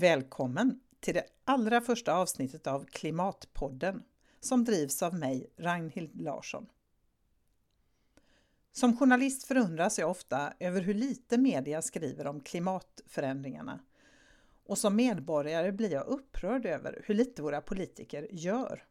Välkommen 0.00 0.80
till 1.00 1.14
det 1.14 1.24
allra 1.44 1.80
första 1.80 2.14
avsnittet 2.14 2.66
av 2.66 2.84
Klimatpodden 2.84 4.02
som 4.40 4.64
drivs 4.64 5.02
av 5.02 5.14
mig, 5.14 5.50
Ragnhild 5.56 6.20
Larsson. 6.20 6.66
Som 8.72 8.96
journalist 8.96 9.44
förundras 9.44 9.98
jag 9.98 10.10
ofta 10.10 10.52
över 10.60 10.80
hur 10.80 10.94
lite 10.94 11.38
media 11.38 11.82
skriver 11.82 12.26
om 12.26 12.40
klimatförändringarna 12.40 13.80
och 14.64 14.78
som 14.78 14.96
medborgare 14.96 15.72
blir 15.72 15.92
jag 15.92 16.06
upprörd 16.06 16.66
över 16.66 17.02
hur 17.06 17.14
lite 17.14 17.42
våra 17.42 17.60
politiker 17.60 18.28
gör. 18.30 18.84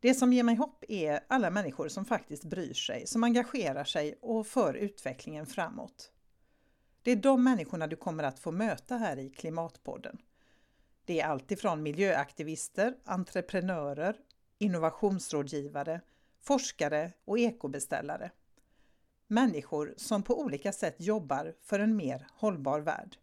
Det 0.00 0.14
som 0.14 0.32
ger 0.32 0.42
mig 0.42 0.54
hopp 0.54 0.84
är 0.88 1.20
alla 1.28 1.50
människor 1.50 1.88
som 1.88 2.04
faktiskt 2.04 2.44
bryr 2.44 2.74
sig, 2.74 3.06
som 3.06 3.24
engagerar 3.24 3.84
sig 3.84 4.18
och 4.20 4.46
för 4.46 4.74
utvecklingen 4.74 5.46
framåt. 5.46 6.11
Det 7.02 7.10
är 7.10 7.16
de 7.16 7.44
människorna 7.44 7.86
du 7.86 7.96
kommer 7.96 8.24
att 8.24 8.38
få 8.38 8.50
möta 8.50 8.96
här 8.96 9.18
i 9.18 9.30
Klimatpodden. 9.30 10.18
Det 11.04 11.20
är 11.20 11.26
alltifrån 11.26 11.82
miljöaktivister, 11.82 12.96
entreprenörer, 13.04 14.16
innovationsrådgivare, 14.58 16.00
forskare 16.40 17.12
och 17.24 17.38
ekobeställare. 17.38 18.30
Människor 19.26 19.94
som 19.96 20.22
på 20.22 20.40
olika 20.40 20.72
sätt 20.72 20.96
jobbar 20.98 21.54
för 21.62 21.80
en 21.80 21.96
mer 21.96 22.26
hållbar 22.30 22.80
värld. 22.80 23.16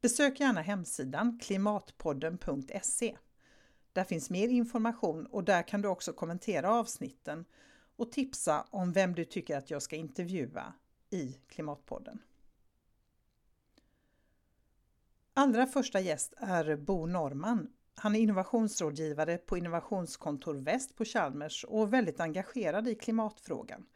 Besök 0.00 0.40
gärna 0.40 0.62
hemsidan 0.62 1.38
klimatpodden.se. 1.42 3.16
Där 3.92 4.04
finns 4.04 4.30
mer 4.30 4.48
information 4.48 5.26
och 5.26 5.44
där 5.44 5.62
kan 5.62 5.82
du 5.82 5.88
också 5.88 6.12
kommentera 6.12 6.70
avsnitten 6.70 7.44
och 7.96 8.12
tipsa 8.12 8.66
om 8.70 8.92
vem 8.92 9.14
du 9.14 9.24
tycker 9.24 9.56
att 9.56 9.70
jag 9.70 9.82
ska 9.82 9.96
intervjua 9.96 10.74
i 11.14 11.38
Klimatpodden. 11.48 12.22
Allra 15.34 15.66
första 15.66 16.00
gäst 16.00 16.34
är 16.36 16.76
Bo 16.76 17.06
Norman. 17.06 17.68
Han 17.94 18.16
är 18.16 18.20
innovationsrådgivare 18.20 19.38
på 19.38 19.58
Innovationskontor 19.58 20.54
Väst 20.54 20.96
på 20.96 21.04
Chalmers 21.04 21.64
och 21.64 21.92
väldigt 21.92 22.20
engagerad 22.20 22.88
i 22.88 22.94
klimatfrågan. 22.94 23.86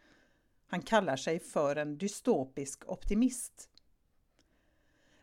Han 0.67 0.83
kallar 0.83 1.17
sig 1.17 1.41
för 1.41 1.77
en 1.77 1.99
dystopisk 1.99 2.89
optimist. 2.91 3.69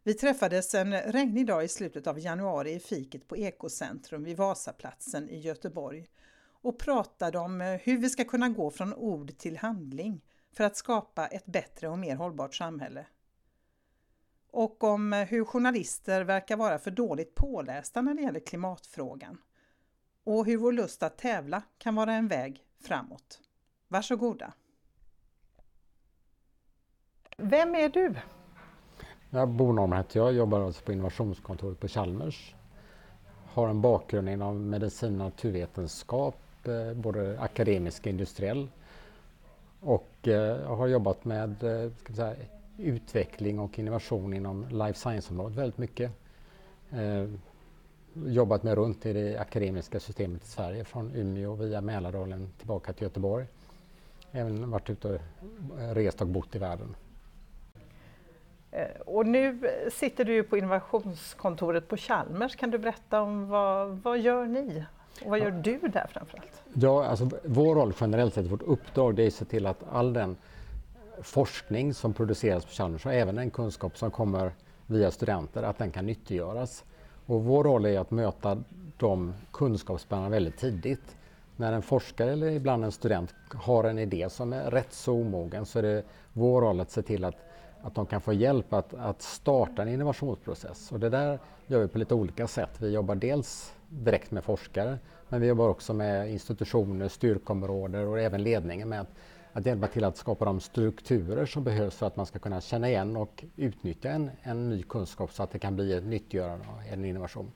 Vi 0.04 0.14
träffades 0.14 0.76
en 0.76 1.02
regnig 1.02 1.48
dag 1.48 1.64
i 1.64 1.68
slutet 1.68 2.08
av 2.08 2.20
januari 2.20 2.74
i 2.74 2.80
fiket 2.80 3.28
på 3.28 3.38
Ekocentrum 3.38 4.24
vid 4.24 4.38
Vasaplatsen 4.38 5.30
i 5.30 5.40
Göteborg 5.40 6.08
och 6.62 6.80
pratade 6.80 7.38
om 7.38 7.62
hur 7.62 7.98
vi 7.98 8.10
ska 8.10 8.24
kunna 8.24 8.50
gå 8.50 8.72
från 8.72 8.94
ord 8.94 9.38
till 9.38 9.58
handling 9.58 10.22
för 10.56 10.64
att 10.64 10.76
skapa 10.76 11.28
ett 11.28 11.46
bättre 11.46 11.88
och 11.88 12.00
mer 12.00 12.16
hållbart 12.16 12.56
samhälle. 12.56 13.06
Och 14.52 14.84
om 14.84 15.14
hur 15.14 15.46
journalister 15.46 16.24
verkar 16.24 16.58
vara 16.58 16.80
för 16.80 16.92
dåligt 16.92 17.36
pålästa 17.36 18.02
när 18.02 18.14
det 18.14 18.22
gäller 18.22 18.40
klimatfrågan. 18.40 19.38
Och 20.24 20.46
hur 20.46 20.58
vår 20.58 20.72
lust 20.72 21.04
att 21.04 21.18
tävla 21.18 21.62
kan 21.78 21.96
vara 21.96 22.14
en 22.14 22.28
väg 22.28 22.64
framåt. 22.80 23.40
Varsågoda! 23.88 24.54
Vem 27.38 27.76
är 27.76 27.90
du? 27.90 28.16
Jag 29.30 29.50
Bo 29.50 29.72
Norman 29.72 29.98
heter 29.98 30.20
jag, 30.20 30.34
jobbar 30.34 30.62
alltså 30.62 30.86
på 30.86 30.92
innovationskontoret 30.92 31.80
på 31.80 31.88
Chalmers. 31.88 32.56
Har 33.46 33.70
en 33.70 33.82
bakgrund 33.82 34.30
inom 34.30 34.70
medicin 34.70 35.22
och 35.22 35.26
naturvetenskap, 35.26 36.68
eh, 36.68 36.94
både 36.94 37.40
akademisk 37.40 38.02
och 38.02 38.08
industriell 38.08 38.70
och 39.86 40.28
eh, 40.28 40.76
har 40.76 40.88
jobbat 40.88 41.26
med 41.26 41.64
eh, 41.64 41.92
ska 41.98 42.14
säga, 42.14 42.36
utveckling 42.78 43.60
och 43.60 43.80
innovation 43.80 44.34
inom 44.34 44.68
life 44.70 45.00
science-området 45.00 45.58
väldigt 45.58 45.78
mycket. 45.78 46.12
Eh, 46.92 47.30
jobbat 48.14 48.64
med 48.64 48.76
runt 48.76 49.06
i 49.06 49.14
det 49.14 49.38
akademiska 49.38 50.00
systemet 50.00 50.44
i 50.44 50.48
Sverige 50.48 50.84
från 50.84 51.12
Umeå 51.16 51.56
via 51.56 51.82
Mälardalen 51.82 52.50
tillbaka 52.58 52.94
till 52.94 53.04
Göteborg. 53.04 53.46
Även 54.32 54.72
varit 54.72 54.90
ute 54.90 55.08
och 55.08 55.82
eh, 55.82 55.94
rest 55.94 56.22
och 56.22 56.28
bott 56.28 56.56
i 56.56 56.60
världen. 56.60 56.96
Eh, 58.72 59.02
och 59.06 59.26
nu 59.26 59.68
eh, 59.68 59.92
sitter 59.92 60.26
du 60.26 60.44
på 60.44 60.58
innovationskontoret 60.58 61.88
på 61.88 61.98
Chalmers. 61.98 62.56
Kan 62.56 62.72
du 62.72 62.78
berätta 62.78 63.22
om 63.22 63.48
vad, 63.48 63.90
vad 63.90 64.20
gör 64.20 64.46
ni? 64.46 64.86
Och 65.24 65.30
vad 65.30 65.40
gör 65.40 65.52
du 65.52 65.78
där 65.78 66.08
framförallt? 66.10 66.64
Ja, 66.74 67.06
alltså 67.06 67.30
vår 67.44 67.76
roll 67.76 67.94
generellt 68.00 68.34
sett, 68.34 68.46
vårt 68.46 68.62
uppdrag, 68.62 69.16
det 69.16 69.24
är 69.24 69.28
att 69.28 69.34
se 69.34 69.46
till 69.46 69.66
att 69.66 69.84
all 69.92 70.14
den 70.14 70.38
forskning 71.22 71.94
som 71.94 72.14
produceras 72.14 72.66
på 72.66 72.72
Chalmers 72.72 73.06
och 73.06 73.14
även 73.14 73.36
den 73.36 73.50
kunskap 73.50 73.98
som 73.98 74.12
kommer 74.12 74.52
via 74.88 75.12
studenter, 75.12 75.64
att 75.64 75.78
den 75.78 75.92
kan 75.92 76.06
nyttiggöras. 76.06 76.84
Och 77.26 77.44
vår 77.44 77.64
roll 77.64 77.86
är 77.86 78.00
att 78.00 78.12
möta 78.12 78.64
de 78.98 79.34
kunskapsspännarna 79.52 80.30
väldigt 80.30 80.58
tidigt. 80.58 81.16
När 81.56 81.74
en 81.74 81.82
forskare 81.82 82.32
eller 82.32 82.50
ibland 82.50 82.86
en 82.86 82.92
student 82.92 83.36
har 83.54 83.84
en 83.84 84.00
idé 84.00 84.30
som 84.30 84.54
är 84.54 84.72
rätt 84.72 84.94
så 84.94 85.14
omogen 85.14 85.66
så 85.66 85.80
är 85.80 85.84
det 85.84 86.04
vår 86.34 86.62
roll 86.62 86.80
att 86.80 86.92
se 86.92 87.02
till 87.02 87.24
att, 87.24 87.36
att 87.86 87.96
de 87.96 88.06
kan 88.06 88.22
få 88.22 88.34
hjälp 88.34 88.74
att, 88.74 88.94
att 88.94 89.22
starta 89.22 89.82
en 89.82 89.88
innovationsprocess. 89.88 90.92
Och 90.92 91.00
det 91.00 91.10
där 91.10 91.40
gör 91.68 91.80
vi 91.80 91.88
på 91.88 91.98
lite 91.98 92.14
olika 92.14 92.48
sätt. 92.48 92.82
Vi 92.82 92.90
jobbar 92.90 93.16
dels 93.16 93.74
direkt 93.90 94.32
med 94.32 94.44
forskare. 94.44 95.00
Men 95.30 95.42
vi 95.42 95.48
jobbar 95.48 95.70
också 95.70 95.94
med 95.94 96.32
institutioner, 96.32 97.08
styrkområden 97.08 98.08
och 98.08 98.20
även 98.20 98.44
ledningen 98.44 98.90
med 98.90 99.02
att, 99.02 99.10
att 99.54 99.66
hjälpa 99.66 99.88
till 99.88 100.04
att 100.04 100.18
skapa 100.18 100.46
de 100.46 100.60
strukturer 100.60 101.46
som 101.46 101.64
behövs 101.64 101.96
för 101.96 102.08
att 102.08 102.16
man 102.16 102.26
ska 102.26 102.40
kunna 102.40 102.62
känna 102.62 102.90
igen 102.90 103.18
och 103.18 103.44
utnyttja 103.56 104.10
en, 104.10 104.32
en 104.42 104.70
ny 104.70 104.84
kunskap 104.84 105.32
så 105.32 105.44
att 105.44 105.52
det 105.52 105.60
kan 105.60 105.76
bli 105.76 105.94
ett 105.94 106.04
nyttiggörande 106.04 106.66
och 106.76 106.94
en 106.94 107.06
innovation. 107.06 107.52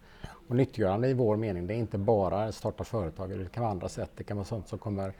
Och 0.47 0.55
nyttiggörande 0.55 1.07
i 1.07 1.13
vår 1.13 1.37
mening, 1.37 1.67
det 1.67 1.73
är 1.73 1.77
inte 1.77 1.97
bara 1.97 2.51
starta 2.51 2.83
företag, 2.83 3.29
det 3.29 3.51
kan 3.51 3.63
vara 3.63 3.71
andra 3.71 3.89
sätt. 3.89 4.11
Det 4.15 4.23
kan 4.23 4.37
vara 4.37 4.45
sånt 4.45 4.67
som 4.67 4.79
kommer 4.79 5.13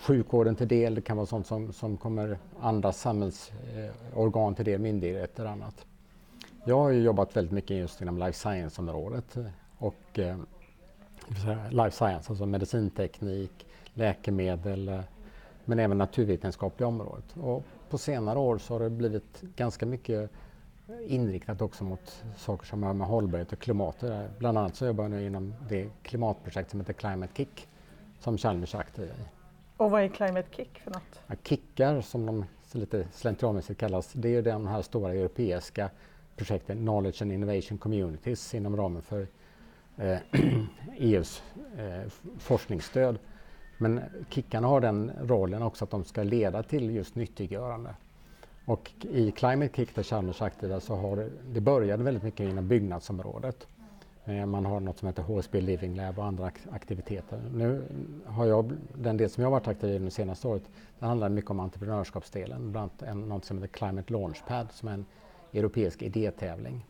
sjukvården 0.00 0.56
till 0.56 0.68
del, 0.68 0.94
det 0.94 1.00
kan 1.00 1.16
vara 1.16 1.26
sånt 1.26 1.46
som, 1.46 1.72
som 1.72 1.96
kommer 1.96 2.38
andra 2.60 2.92
samhällsorgan 2.92 4.54
till 4.54 4.64
del, 4.64 4.80
myndigheter 4.80 5.44
och 5.44 5.50
annat. 5.50 5.86
Jag 6.64 6.78
har 6.78 6.90
ju 6.90 7.02
jobbat 7.02 7.36
väldigt 7.36 7.52
mycket 7.52 7.76
just 7.76 8.02
inom 8.02 8.18
life 8.18 8.38
science-området 8.38 9.36
eh, 9.36 9.46
och 9.78 10.18
eh, 10.18 10.36
life 11.70 11.90
science, 11.96 12.30
alltså 12.30 12.46
medicinteknik, 12.46 13.66
läkemedel 13.94 14.88
eh, 14.88 15.00
men 15.64 15.78
även 15.78 15.98
naturvetenskapliga 15.98 16.88
området. 16.88 17.36
Och 17.40 17.64
på 17.90 17.98
senare 17.98 18.38
år 18.38 18.58
så 18.58 18.74
har 18.74 18.80
det 18.80 18.90
blivit 18.90 19.42
ganska 19.56 19.86
mycket 19.86 20.30
inriktat 21.06 21.62
också 21.62 21.84
mot 21.84 22.24
saker 22.36 22.66
som 22.66 22.82
har 22.82 22.94
med 22.94 23.06
hållbarhet 23.06 23.52
och 23.52 23.58
klimat 23.58 24.04
Bland 24.38 24.58
annat 24.58 24.76
så 24.76 24.86
jobbar 24.86 25.04
jag 25.04 25.10
nu 25.10 25.26
inom 25.26 25.54
det 25.68 25.88
klimatprojekt 26.02 26.70
som 26.70 26.80
heter 26.80 26.92
Climate 26.92 27.32
Kick 27.36 27.68
som 28.18 28.38
Chalmers 28.38 28.74
är 28.74 28.78
aktiv 28.78 29.04
i. 29.04 29.33
Och 29.76 29.90
vad 29.90 30.02
är 30.02 30.08
Climate 30.08 30.48
Kick 30.50 30.78
för 30.78 30.90
något? 30.90 31.20
Ja, 31.26 31.34
kickar 31.44 32.00
som 32.00 32.26
de 32.26 32.44
lite 32.78 33.06
slentrianmässigt 33.12 33.80
kallas, 33.80 34.12
det 34.12 34.36
är 34.36 34.42
de 34.42 34.66
här 34.66 34.82
stora 34.82 35.14
europeiska 35.14 35.90
projekten 36.36 36.78
Knowledge 36.78 37.22
and 37.22 37.32
Innovation 37.32 37.78
Communities 37.78 38.54
inom 38.54 38.76
ramen 38.76 39.02
för 39.02 39.26
eh, 39.96 40.06
e 40.32 40.66
EUs 40.96 41.42
eh, 41.78 42.10
forskningsstöd. 42.38 43.18
Men 43.78 44.00
kickarna 44.28 44.68
har 44.68 44.80
den 44.80 45.12
rollen 45.22 45.62
också 45.62 45.84
att 45.84 45.90
de 45.90 46.04
ska 46.04 46.22
leda 46.22 46.62
till 46.62 46.90
just 46.90 47.14
nyttiggörande. 47.14 47.94
Och 48.66 48.90
i 49.00 49.30
Climate 49.30 49.76
Kick 49.76 49.94
där 49.94 50.02
Chalmers 50.02 50.42
aktiva 50.42 50.80
så 50.80 50.94
har 50.94 51.16
det, 51.16 51.30
det 51.52 51.60
började 51.60 52.04
väldigt 52.04 52.22
mycket 52.22 52.50
inom 52.50 52.68
byggnadsområdet. 52.68 53.66
Eh, 54.24 54.46
man 54.46 54.64
har 54.66 54.80
något 54.80 54.98
som 54.98 55.08
heter 55.08 55.22
HSB 55.22 55.60
Living 55.60 55.96
Lab 55.96 56.18
och 56.18 56.24
andra 56.24 56.50
aktiviteter. 56.70 57.42
Nu 57.54 57.82
har 58.26 58.46
jag, 58.46 58.72
den 58.94 59.16
del 59.16 59.30
som 59.30 59.42
jag 59.42 59.50
har 59.50 59.60
varit 59.60 59.68
aktiv 59.68 60.02
i 60.02 60.04
det 60.04 60.10
senaste 60.10 60.48
året, 60.48 60.62
det 60.98 61.06
handlar 61.06 61.28
mycket 61.28 61.50
om 61.50 61.60
entreprenörskapsdelen, 61.60 62.72
bland 62.72 62.90
annat 62.90 63.02
en, 63.02 63.28
något 63.28 63.44
som 63.44 63.58
heter 63.58 63.78
Climate 63.78 64.12
Launchpad 64.12 64.72
som 64.72 64.88
är 64.88 64.92
en 64.92 65.06
europeisk 65.52 66.02
idétävling. 66.02 66.86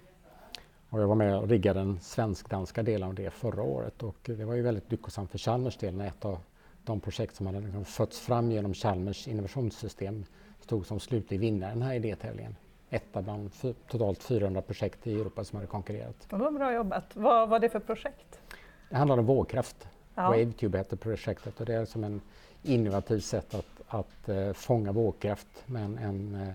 Och 0.90 1.00
jag 1.00 1.08
var 1.08 1.14
med 1.14 1.38
och 1.38 1.48
riggade 1.48 1.80
den 1.80 2.00
svensk-danska 2.00 2.82
delen 2.82 3.08
av 3.08 3.14
det 3.14 3.30
förra 3.30 3.62
året 3.62 4.02
och 4.02 4.16
det 4.24 4.44
var 4.44 4.54
ju 4.54 4.62
väldigt 4.62 4.90
lyckosamt 4.90 5.30
för 5.30 5.38
Chalmers 5.38 5.76
del 5.76 5.96
när 5.96 6.06
ett 6.06 6.24
av 6.24 6.38
de 6.84 7.00
projekt 7.00 7.34
som 7.34 7.46
hade 7.46 7.60
liksom 7.60 7.84
fötts 7.84 8.20
fram 8.20 8.50
genom 8.52 8.74
Chalmers 8.74 9.28
innovationssystem 9.28 10.24
stod 10.60 10.86
som 10.86 11.00
slutlig 11.00 11.40
vinnare 11.40 11.70
i 11.70 11.74
den 11.74 11.82
här 11.82 11.94
idétävlingen. 11.94 12.56
Ett 12.94 13.16
av 13.16 13.22
bland 13.22 13.50
totalt 13.88 14.22
400 14.22 14.62
projekt 14.62 15.06
i 15.06 15.14
Europa 15.14 15.44
som 15.44 15.56
hade 15.56 15.66
konkurrerat. 15.66 16.26
Det 16.30 16.36
var 16.36 16.50
bra 16.50 16.72
jobbat. 16.72 17.04
Vad 17.16 17.48
var 17.48 17.58
det 17.58 17.68
för 17.68 17.80
projekt? 17.80 18.40
Det 18.88 18.96
handlade 18.96 19.20
om 19.20 19.26
vågkraft. 19.26 19.88
Ja. 20.14 20.22
WaveTube 20.22 20.78
hette 20.78 20.96
projektet 20.96 21.60
och 21.60 21.66
det 21.66 21.74
är 21.74 21.84
som 21.84 22.04
en 22.04 22.20
innovativt 22.62 23.24
sätt 23.24 23.54
att, 23.54 23.82
att 23.88 24.28
uh, 24.28 24.52
fånga 24.52 24.92
vågkraft 24.92 25.48
med 25.66 25.84
en, 25.84 25.98
en 25.98 26.34
uh, 26.34 26.52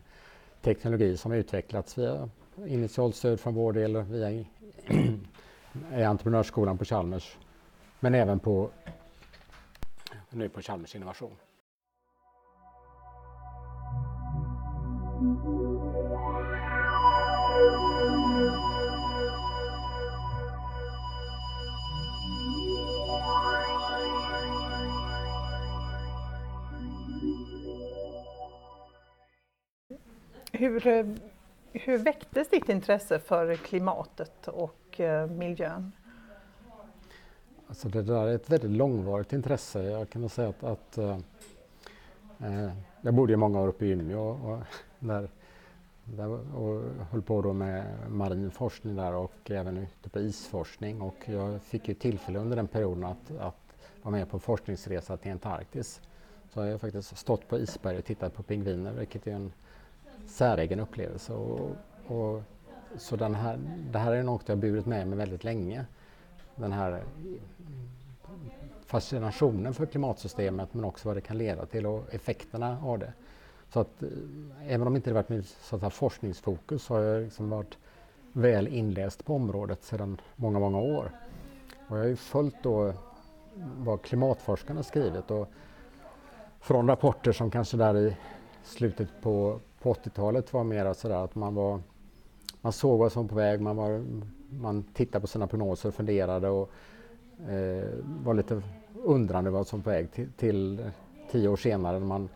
teknologi 0.62 1.18
som 1.18 1.32
utvecklats 1.32 1.98
via 1.98 2.30
initialt 2.68 3.16
stöd 3.16 3.40
från 3.40 3.54
vår 3.54 3.74
del 3.74 3.98
via 3.98 4.46
entreprenörsskolan 6.10 6.78
på 6.78 6.86
Chalmers. 6.86 7.38
Men 8.00 8.16
även 8.16 8.40
på, 8.40 8.70
nu 10.30 10.50
på 10.50 10.62
Chalmers 10.62 10.96
Innovation. 10.96 11.32
Hur, 30.60 30.88
eh, 30.88 31.06
hur 31.72 31.98
väcktes 31.98 32.50
ditt 32.50 32.70
intresse 32.70 33.20
för 33.20 33.56
klimatet 33.56 34.48
och 34.48 35.00
eh, 35.00 35.28
miljön? 35.28 35.92
Alltså 37.68 37.90
det 37.90 38.02
där 38.02 38.28
är 38.28 38.36
ett 38.36 38.50
väldigt 38.50 38.72
långvarigt 38.72 39.34
intresse. 39.34 39.84
Jag 39.84 40.10
kan 40.10 40.30
säga 40.30 40.50
att, 40.50 40.64
att 40.64 40.98
eh, 40.98 41.18
eh 42.40 42.72
jag 43.02 43.14
bodde 43.14 43.34
i 43.34 43.36
många 43.36 43.62
år 43.62 43.68
uppe 43.68 43.86
i 43.86 43.90
Umeå 43.90 44.20
och, 44.20 44.60
där, 45.00 45.30
där, 46.04 46.56
och 46.56 46.84
höll 47.12 47.22
på 47.22 47.42
då 47.42 47.54
med 47.54 47.86
marin 48.10 48.52
forskning 48.52 48.96
där 48.96 49.14
och 49.14 49.52
även 49.52 49.78
ute 49.78 50.10
på 50.10 50.20
isforskning. 50.20 51.02
Och 51.02 51.18
jag 51.26 51.62
fick 51.62 51.88
ju 51.88 51.94
tillfälle 51.94 52.40
under 52.40 52.56
den 52.56 52.68
perioden 52.68 53.04
att, 53.04 53.32
att 53.40 53.76
vara 54.02 54.12
med 54.12 54.30
på 54.30 54.38
en 54.38 54.42
forskningsresa 54.42 55.18
till 55.18 55.32
Antarktis. 55.32 56.02
Så 56.54 56.60
jag 56.60 56.72
har 56.72 56.78
faktiskt 56.78 57.18
stått 57.18 57.48
på 57.48 57.60
isberg 57.60 57.98
och 57.98 58.06
tittat 58.06 58.36
på 58.36 58.44
pingviner 58.44 58.94
vilket 58.94 59.28
är 59.28 59.32
en 59.32 59.52
säregen 60.30 60.80
upplevelse. 60.80 61.34
Och, 61.34 61.76
och 62.08 62.42
så 62.98 63.16
den 63.16 63.36
här, 63.36 63.60
det 63.92 64.00
här 64.00 64.12
är 64.12 64.24
något 64.24 64.44
jag 64.46 64.56
har 64.56 64.62
burit 64.62 64.86
med 64.86 65.08
mig 65.08 65.18
väldigt 65.18 65.44
länge. 65.44 65.86
Den 66.56 66.72
här 66.72 67.04
fascinationen 68.86 69.74
för 69.74 69.86
klimatsystemet 69.86 70.74
men 70.74 70.86
också 70.86 71.08
vad 71.08 71.18
det 71.18 71.22
kan 71.22 71.38
leda 71.38 71.66
till 71.66 71.86
och 71.86 72.14
effekterna 72.14 72.78
av 72.84 73.00
det. 73.00 73.14
Så 73.74 73.80
att 73.80 74.04
eh, 74.04 74.10
även 74.68 74.88
om 74.88 74.96
inte 74.96 75.10
det 75.10 75.14
varit 75.14 75.30
mitt 75.30 75.48
så 75.48 75.90
forskningsfokus 75.90 76.84
så 76.84 76.94
har 76.94 77.02
jag 77.02 77.24
liksom 77.24 77.50
varit 77.50 77.78
väl 78.34 78.68
inläst 78.68 79.26
på 79.26 79.36
området 79.36 79.84
sedan 79.84 80.22
många, 80.36 80.60
många 80.60 80.78
år. 80.78 81.12
Och 81.88 81.98
jag 81.98 82.02
har 82.02 82.08
ju 82.08 82.16
följt 82.16 82.64
då 82.64 82.94
vad 83.78 84.02
klimatforskarna 84.02 84.84
skrivit 84.84 85.32
och 85.32 85.50
från 86.60 86.88
rapporter 86.88 87.32
som 87.32 87.52
kanske 87.52 87.78
där 87.78 87.98
i 87.98 88.18
slutet 88.64 89.10
på, 89.22 89.60
på 89.82 89.94
80-talet 89.94 90.54
var 90.54 90.64
mer 90.64 90.94
sådär 90.94 91.24
att 91.24 91.36
man 91.36 91.56
var 91.56 91.80
man 92.62 92.74
såg 92.74 93.00
vad 93.00 93.12
som 93.12 93.24
var 93.24 93.30
på 93.30 93.36
väg, 93.36 93.62
man, 93.62 93.76
var, 93.76 94.06
man 94.50 94.84
tittade 94.84 95.22
på 95.22 95.28
sina 95.28 95.48
prognoser 95.48 95.90
och 95.90 95.96
funderade 95.96 96.50
och 96.50 96.72
eh, 97.50 97.90
var 98.24 98.34
lite 98.34 98.62
undrande 99.04 99.50
vad 99.50 99.68
som 99.68 99.80
var 99.80 99.84
på 99.84 99.90
väg 99.90 100.12
till, 100.12 100.30
till 100.38 100.92
tio 101.32 101.48
år 101.48 101.58
senare 101.58 102.00
när 102.00 102.06
man 102.06 102.30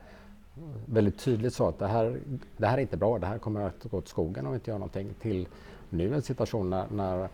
väldigt 0.86 1.20
tydligt 1.20 1.54
sa 1.54 1.70
att 1.70 1.80
det 1.80 1.88
här, 1.88 2.20
det 2.58 2.68
här 2.68 2.78
är 2.78 2.82
inte 2.82 2.98
bra, 2.98 3.20
det 3.20 3.28
här 3.28 3.38
kommer 3.38 3.62
att 3.62 3.84
gå 3.84 3.98
åt 3.98 4.08
skogen 4.08 4.46
om 4.46 4.52
vi 4.52 4.56
inte 4.56 4.72
gör 4.72 4.78
någonting 4.78 5.14
till 5.22 5.48
nu 5.90 6.14
en 6.14 6.22
situation 6.22 6.70
när, 6.70 6.86
när 6.92 7.30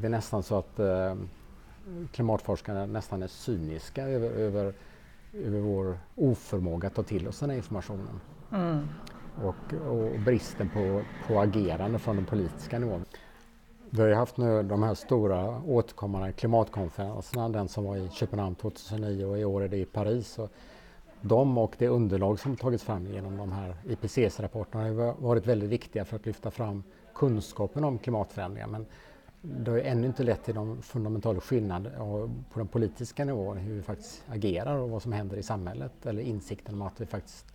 det 0.00 0.06
är 0.06 0.10
nästan 0.10 0.42
så 0.42 0.58
att 0.58 0.78
eh, 0.78 1.14
klimatforskarna 2.12 2.86
nästan 2.86 3.22
är 3.22 3.26
cyniska 3.26 4.08
över, 4.08 4.30
över, 4.30 4.74
över 5.32 5.60
vår 5.60 5.98
oförmåga 6.14 6.88
att 6.88 6.94
ta 6.94 7.02
till 7.02 7.28
oss 7.28 7.40
den 7.40 7.50
här 7.50 7.56
informationen. 7.56 8.20
Mm. 8.52 8.88
Och, 9.42 9.74
och, 9.88 10.20
bristen 10.20 10.68
på, 10.68 11.02
på 11.26 11.40
agerande 11.40 11.98
från 11.98 12.16
den 12.16 12.24
politiska 12.24 12.78
nivån. 12.78 13.04
Vi 13.90 14.00
har 14.00 14.08
ju 14.08 14.14
haft 14.14 14.36
nu 14.36 14.62
de 14.62 14.82
här 14.82 14.94
stora 14.94 15.62
återkommande 15.66 16.32
klimatkonferenserna, 16.32 17.48
den 17.48 17.68
som 17.68 17.84
var 17.84 17.96
i 17.96 18.08
Köpenhamn 18.08 18.54
2009 18.54 19.24
och 19.24 19.38
i 19.38 19.44
år 19.44 19.62
är 19.62 19.68
det 19.68 19.76
i 19.76 19.84
Paris. 19.84 20.38
Och 20.38 20.50
de 21.20 21.58
och 21.58 21.74
det 21.78 21.88
underlag 21.88 22.40
som 22.40 22.56
tagits 22.56 22.84
fram 22.84 23.06
genom 23.06 23.36
de 23.36 23.52
här 23.52 23.76
IPCC-rapporterna 23.84 24.84
har 24.84 25.22
varit 25.22 25.46
väldigt 25.46 25.70
viktiga 25.70 26.04
för 26.04 26.16
att 26.16 26.26
lyfta 26.26 26.50
fram 26.50 26.82
kunskapen 27.14 27.84
om 27.84 27.98
klimatförändringar. 27.98 28.66
Men 28.66 28.86
det 29.40 29.70
har 29.70 29.78
ju 29.78 29.84
ännu 29.84 30.06
inte 30.06 30.22
lett 30.22 30.44
till 30.44 30.54
någon 30.54 30.82
fundamental 30.82 31.40
skillnad 31.40 31.90
på 32.52 32.58
den 32.58 32.68
politiska 32.68 33.24
nivån 33.24 33.56
hur 33.56 33.74
vi 33.74 33.82
faktiskt 33.82 34.24
agerar 34.28 34.76
och 34.76 34.90
vad 34.90 35.02
som 35.02 35.12
händer 35.12 35.36
i 35.36 35.42
samhället 35.42 36.06
eller 36.06 36.22
insikten 36.22 36.74
om 36.74 36.82
att 36.82 37.00
vi 37.00 37.06
faktiskt 37.06 37.51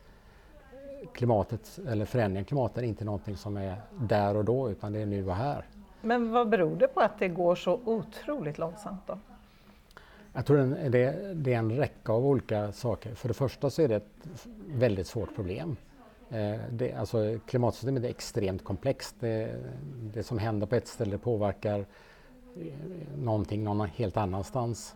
klimatet 1.13 1.79
eller 1.87 2.05
förändringen 2.05 2.43
av 2.43 2.47
klimatet 2.47 2.77
är 2.77 2.83
inte 2.83 3.05
någonting 3.05 3.37
som 3.37 3.57
är 3.57 3.75
där 3.99 4.35
och 4.35 4.45
då 4.45 4.71
utan 4.71 4.93
det 4.93 4.99
är 4.99 5.05
nu 5.05 5.27
och 5.27 5.35
här. 5.35 5.65
Men 6.01 6.31
vad 6.31 6.49
beror 6.49 6.75
det 6.75 6.87
på 6.87 6.99
att 6.99 7.19
det 7.19 7.27
går 7.27 7.55
så 7.55 7.79
otroligt 7.85 8.57
långsamt 8.57 9.01
då? 9.07 9.17
Jag 10.33 10.45
tror 10.45 10.89
det, 10.89 11.33
det 11.33 11.53
är 11.53 11.57
en 11.57 11.71
räcka 11.71 12.11
av 12.11 12.25
olika 12.25 12.71
saker. 12.71 13.15
För 13.15 13.27
det 13.27 13.33
första 13.33 13.69
så 13.69 13.81
är 13.81 13.87
det 13.87 13.95
ett 13.95 14.37
väldigt 14.67 15.07
svårt 15.07 15.35
problem. 15.35 15.75
Eh, 16.29 16.55
det, 16.71 16.93
alltså, 16.93 17.39
klimatsystemet 17.45 18.03
är 18.03 18.09
extremt 18.09 18.63
komplext. 18.63 19.15
Det, 19.19 19.55
det, 20.13 20.23
som 20.23 20.37
händer 20.37 20.67
på 20.67 20.75
ett 20.75 20.87
ställe 20.87 21.17
påverkar 21.17 21.79
eh, 21.79 21.85
någonting 23.17 23.63
någon 23.63 23.87
helt 23.87 24.17
annanstans. 24.17 24.95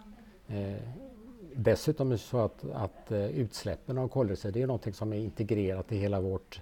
Dessutom 1.56 2.08
är 2.08 2.12
det 2.12 2.18
så 2.18 2.38
att, 2.38 2.66
att 2.74 3.12
eh, 3.12 3.26
utsläppen 3.26 3.98
av 3.98 4.08
koldioxid 4.08 4.58
är 4.58 4.68
något 4.68 4.96
som 4.96 5.14
är 5.14 5.18
integrerat 5.18 5.92
i 5.92 5.98
hela 5.98 6.22
vårt 6.22 6.62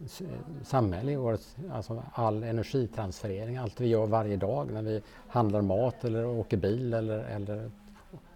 eh, 0.00 0.26
samhälle, 0.62 1.38
alltså 1.72 2.02
all 2.12 2.42
energitransferering, 2.42 3.56
allt 3.56 3.80
vi 3.80 3.86
gör 3.86 4.06
varje 4.06 4.36
dag 4.36 4.72
när 4.72 4.82
vi 4.82 5.02
handlar 5.28 5.62
mat 5.62 6.04
eller 6.04 6.26
åker 6.26 6.56
bil 6.56 6.94
eller, 6.94 7.18
eller 7.18 7.70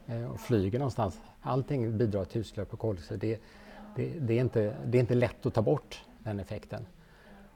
eh, 0.06 0.36
flyger 0.36 0.78
någonstans. 0.78 1.20
Allting 1.40 1.98
bidrar 1.98 2.24
till 2.24 2.40
utsläpp 2.40 2.72
av 2.72 2.76
koldioxid. 2.76 3.18
Det, 3.18 3.40
det, 3.96 4.12
det, 4.20 4.34
är 4.34 4.40
inte, 4.40 4.76
det 4.86 4.98
är 4.98 5.00
inte 5.00 5.14
lätt 5.14 5.46
att 5.46 5.54
ta 5.54 5.62
bort 5.62 6.04
den 6.18 6.40
effekten. 6.40 6.86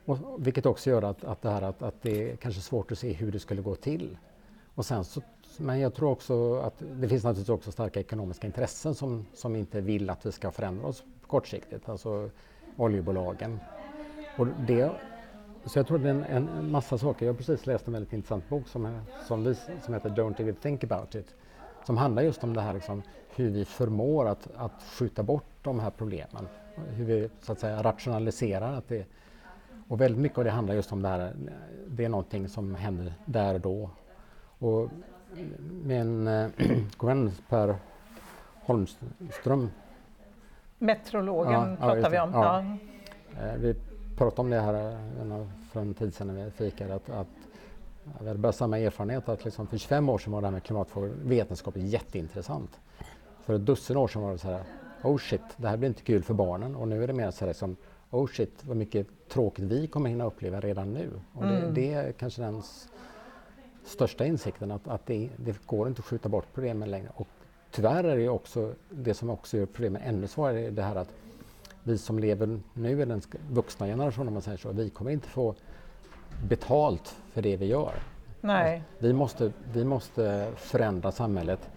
Och, 0.05 0.19
vilket 0.39 0.67
också 0.67 0.91
gör 0.91 1.03
att, 1.03 1.25
att, 1.25 1.43
det, 1.43 1.51
här, 1.51 1.63
att, 1.63 1.83
att 1.83 2.03
det 2.03 2.31
är 2.31 2.37
kanske 2.37 2.61
svårt 2.61 2.93
att 2.93 2.99
se 2.99 3.13
hur 3.13 3.33
det 3.33 3.39
skulle 3.39 3.63
gå 3.63 3.75
till. 3.75 4.19
Och 4.75 4.87
sen 4.87 5.05
så, 5.05 5.23
men 5.59 5.81
jag 5.81 5.95
tror 5.95 6.11
också 6.11 6.55
att 6.55 6.75
det 6.79 7.09
finns 7.09 7.25
naturligtvis 7.25 7.55
också 7.55 7.73
starka 7.73 8.01
ekonomiska 8.01 8.47
intressen 8.47 8.95
som, 8.95 9.27
som 9.35 9.57
inte 9.57 9.81
vill 9.81 10.11
att 10.11 10.27
vi 10.27 10.33
ska 10.33 10.51
förändra 10.51 10.87
oss 10.87 11.05
kortsiktigt, 11.27 11.89
alltså 11.89 12.31
oljebolagen. 12.77 13.61
Och 14.39 14.47
det, 14.47 14.91
så 15.65 15.79
jag 15.79 15.87
tror 15.87 15.99
det 15.99 16.09
är 16.09 16.15
en, 16.15 16.49
en 16.49 16.71
massa 16.71 16.99
saker. 16.99 17.27
Jag 17.27 17.33
har 17.33 17.37
precis 17.37 17.67
läst 17.67 17.87
en 17.87 17.93
väldigt 17.93 18.13
intressant 18.13 18.49
bok 18.49 18.69
som, 18.69 19.01
som, 19.29 19.55
som 19.85 19.95
heter 19.95 20.11
Don't 20.11 20.41
even 20.41 20.55
think 20.55 20.85
about 20.85 21.15
it 21.15 21.35
som 21.87 21.97
handlar 21.97 22.23
just 22.23 22.45
om 22.45 22.55
det 22.55 22.61
här 22.61 22.75
liksom, 22.75 23.03
hur 23.35 23.51
vi 23.51 23.65
förmår 23.65 24.29
att, 24.29 24.49
att 24.57 24.83
skjuta 24.83 25.23
bort 25.23 25.45
de 25.63 25.81
här 25.81 25.91
problemen. 25.91 26.49
Hur 26.89 27.05
vi 27.05 27.31
så 27.41 27.53
att 27.53 27.61
säga 27.61 27.83
rationaliserar 27.83 28.73
att 28.73 28.89
det 28.89 29.07
och 29.89 30.01
väldigt 30.01 30.21
mycket 30.21 30.39
av 30.39 30.45
det 30.45 30.51
handlar 30.51 30.75
just 30.75 30.93
om 30.93 31.03
det 31.03 31.09
här, 31.09 31.33
det 31.89 32.05
är 32.05 32.09
någonting 32.09 32.49
som 32.49 32.75
händer 32.75 33.15
där 33.25 33.55
och 33.55 33.61
då. 33.61 33.91
Och 34.59 34.89
min 35.85 36.29
äh, 36.29 36.51
vän 37.01 37.33
Per 37.49 37.77
Holmström 38.61 39.71
Meteorologen 40.79 41.53
ja, 41.53 41.77
pratar 41.77 42.03
ja, 42.03 42.09
vi 42.09 42.19
om. 42.19 42.33
Ja. 42.33 42.65
Eh, 43.43 43.55
vi 43.59 43.75
pratade 44.17 44.41
om 44.41 44.51
det 44.51 44.61
här 44.61 44.75
eh, 44.75 45.47
för 45.73 45.81
en 45.81 45.95
tid 45.95 46.15
sedan 46.15 46.27
när 46.27 46.45
vi 46.45 46.51
fikade 46.51 46.95
att, 46.95 47.11
att 47.11 47.27
vi 48.21 48.27
hade 48.27 48.39
bara 48.39 48.53
samma 48.53 48.79
erfarenhet 48.79 49.29
att 49.29 49.45
liksom 49.45 49.67
för 49.67 49.79
25 49.79 50.09
år 50.09 50.19
sedan 50.19 50.33
var 50.33 50.41
det 50.41 50.47
här 50.47 50.53
med 50.53 50.63
klimatfrågor 50.63 51.13
vetenskapligt 51.23 51.87
jätteintressant. 51.87 52.81
För 53.45 53.55
ett 53.55 53.67
dussin 53.67 53.97
år 53.97 54.09
sedan 54.09 54.23
var 54.23 54.33
det 54.33 54.39
så 54.39 54.49
här, 54.49 54.63
oh 55.03 55.19
shit, 55.19 55.43
det 55.57 55.69
här 55.69 55.77
blir 55.77 55.89
inte 55.89 56.03
kul 56.03 56.23
för 56.23 56.35
barnen 56.35 56.77
och 56.77 56.89
nu 56.89 57.03
är 57.03 57.07
det 57.07 57.13
mer 57.13 57.31
så 57.31 57.47
här 57.47 57.53
som, 57.53 57.77
oh 58.11 58.27
shit, 58.27 58.65
vad 58.65 58.77
mycket 58.77 59.07
tråkigt 59.29 59.65
vi 59.65 59.87
kommer 59.87 60.11
hinna 60.11 60.25
uppleva 60.25 60.61
redan 60.61 60.93
nu. 60.93 61.11
Och 61.33 61.43
det, 61.43 61.57
mm. 61.57 61.75
det 61.75 61.93
är 61.93 62.13
kanske 62.13 62.43
den 62.43 62.63
största 63.85 64.27
insikten 64.27 64.71
att, 64.71 64.89
att 64.89 65.07
det, 65.07 65.29
det, 65.37 65.67
går 65.67 65.89
inte 65.89 65.99
att 65.99 66.07
skjuta 66.07 66.29
bort 66.29 66.47
problemen 66.55 66.91
längre. 66.91 67.09
Och 67.15 67.29
tyvärr 67.71 68.05
är 68.05 68.17
det 68.17 68.29
också 68.29 68.75
det 68.91 69.15
som 69.15 69.31
också 69.31 69.57
gör 69.57 69.67
problemen 69.67 70.03
ännu 70.03 70.27
svårare, 70.27 70.71
det 70.71 70.83
här 70.83 70.97
att 70.97 71.15
vi 71.83 71.99
som 71.99 72.19
lever 72.19 72.61
nu, 72.75 73.05
den 73.05 73.23
vuxna 73.51 73.87
generationen 73.87 74.29
om 74.29 74.35
man 74.35 74.43
säger 74.43 74.59
så, 74.59 74.73
vi 74.73 74.91
kommer 74.91 75.11
inte 75.11 75.29
få 75.29 75.55
betalt 76.49 77.17
för 77.33 77.43
det 77.43 77.57
vi 77.57 77.67
gör. 77.67 77.93
Nej. 78.41 78.83
Vi, 78.99 79.13
måste, 79.13 79.53
vi 79.73 79.85
måste 79.85 80.53
förändra 80.57 81.13
samhället 81.13 81.71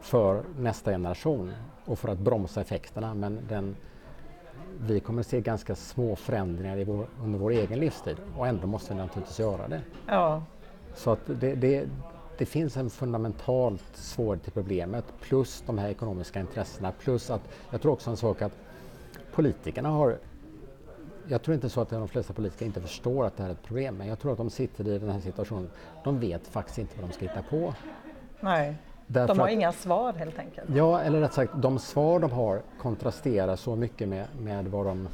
för 0.00 0.42
nästa 0.58 0.90
generation 0.90 1.52
och 1.84 1.98
för 1.98 2.08
att 2.08 2.18
bromsa 2.18 2.60
effekterna 2.60 3.14
men 3.14 3.38
den, 3.48 3.76
vi 4.80 5.00
kommer 5.00 5.22
se 5.22 5.40
ganska 5.40 5.74
små 5.74 6.16
förändringar 6.16 6.76
i 6.76 6.84
vår, 6.84 7.06
under 7.22 7.38
vår 7.38 7.50
egen 7.50 7.78
livstid 7.80 8.16
och 8.36 8.46
ändå 8.46 8.66
måste 8.66 8.94
vi 8.94 9.00
naturligtvis 9.00 9.38
göra 9.38 9.68
det. 9.68 9.80
Ja. 10.06 10.42
Så 10.94 11.10
att 11.10 11.20
det, 11.26 11.54
det, 11.54 11.88
det 12.38 12.46
finns 12.46 12.76
en 12.76 12.90
fundamentalt 12.90 13.96
svårighet 13.96 14.44
till 14.44 14.52
problemet 14.52 15.04
plus 15.20 15.62
de 15.66 15.78
här 15.78 15.88
ekonomiska 15.88 16.40
intressena 16.40 16.92
plus 16.92 17.30
att 17.30 17.42
jag 17.70 17.82
tror 17.82 17.92
också 17.92 18.10
en 18.10 18.16
sak 18.16 18.42
att 18.42 18.52
politikerna 19.32 19.88
har 19.88 20.18
jag 21.28 21.42
tror 21.42 21.54
inte 21.54 21.68
så 21.68 21.80
att 21.80 21.90
de 21.90 22.08
flesta 22.08 22.32
politiker 22.32 22.66
inte 22.66 22.80
förstår 22.80 23.26
att 23.26 23.36
det 23.36 23.42
här 23.42 23.50
är 23.50 23.54
ett 23.54 23.62
problem, 23.62 23.96
men 23.96 24.06
jag 24.06 24.18
tror 24.18 24.32
att 24.32 24.38
de 24.38 24.50
sitter 24.50 24.88
i 24.88 24.98
den 24.98 25.10
här 25.10 25.20
situationen. 25.20 25.70
De 26.04 26.20
vet 26.20 26.46
faktiskt 26.46 26.78
inte 26.78 27.00
vad 27.00 27.10
de 27.10 27.14
ska 27.14 27.24
hitta 27.24 27.42
på. 27.42 27.74
Nej, 28.40 28.76
Därför 29.06 29.34
de 29.34 29.40
har 29.40 29.46
att, 29.46 29.52
inga 29.52 29.72
svar 29.72 30.12
helt 30.12 30.38
enkelt. 30.38 30.70
Ja, 30.74 31.00
eller 31.00 31.20
rätt 31.20 31.32
sagt, 31.32 31.52
de 31.56 31.78
svar 31.78 32.20
de 32.20 32.30
har 32.30 32.62
kontrasterar 32.78 33.56
så 33.56 33.76
mycket 33.76 34.08
med, 34.08 34.26
med 34.40 34.66
vad 34.66 34.86
de 34.86 35.06
eh, 35.06 35.10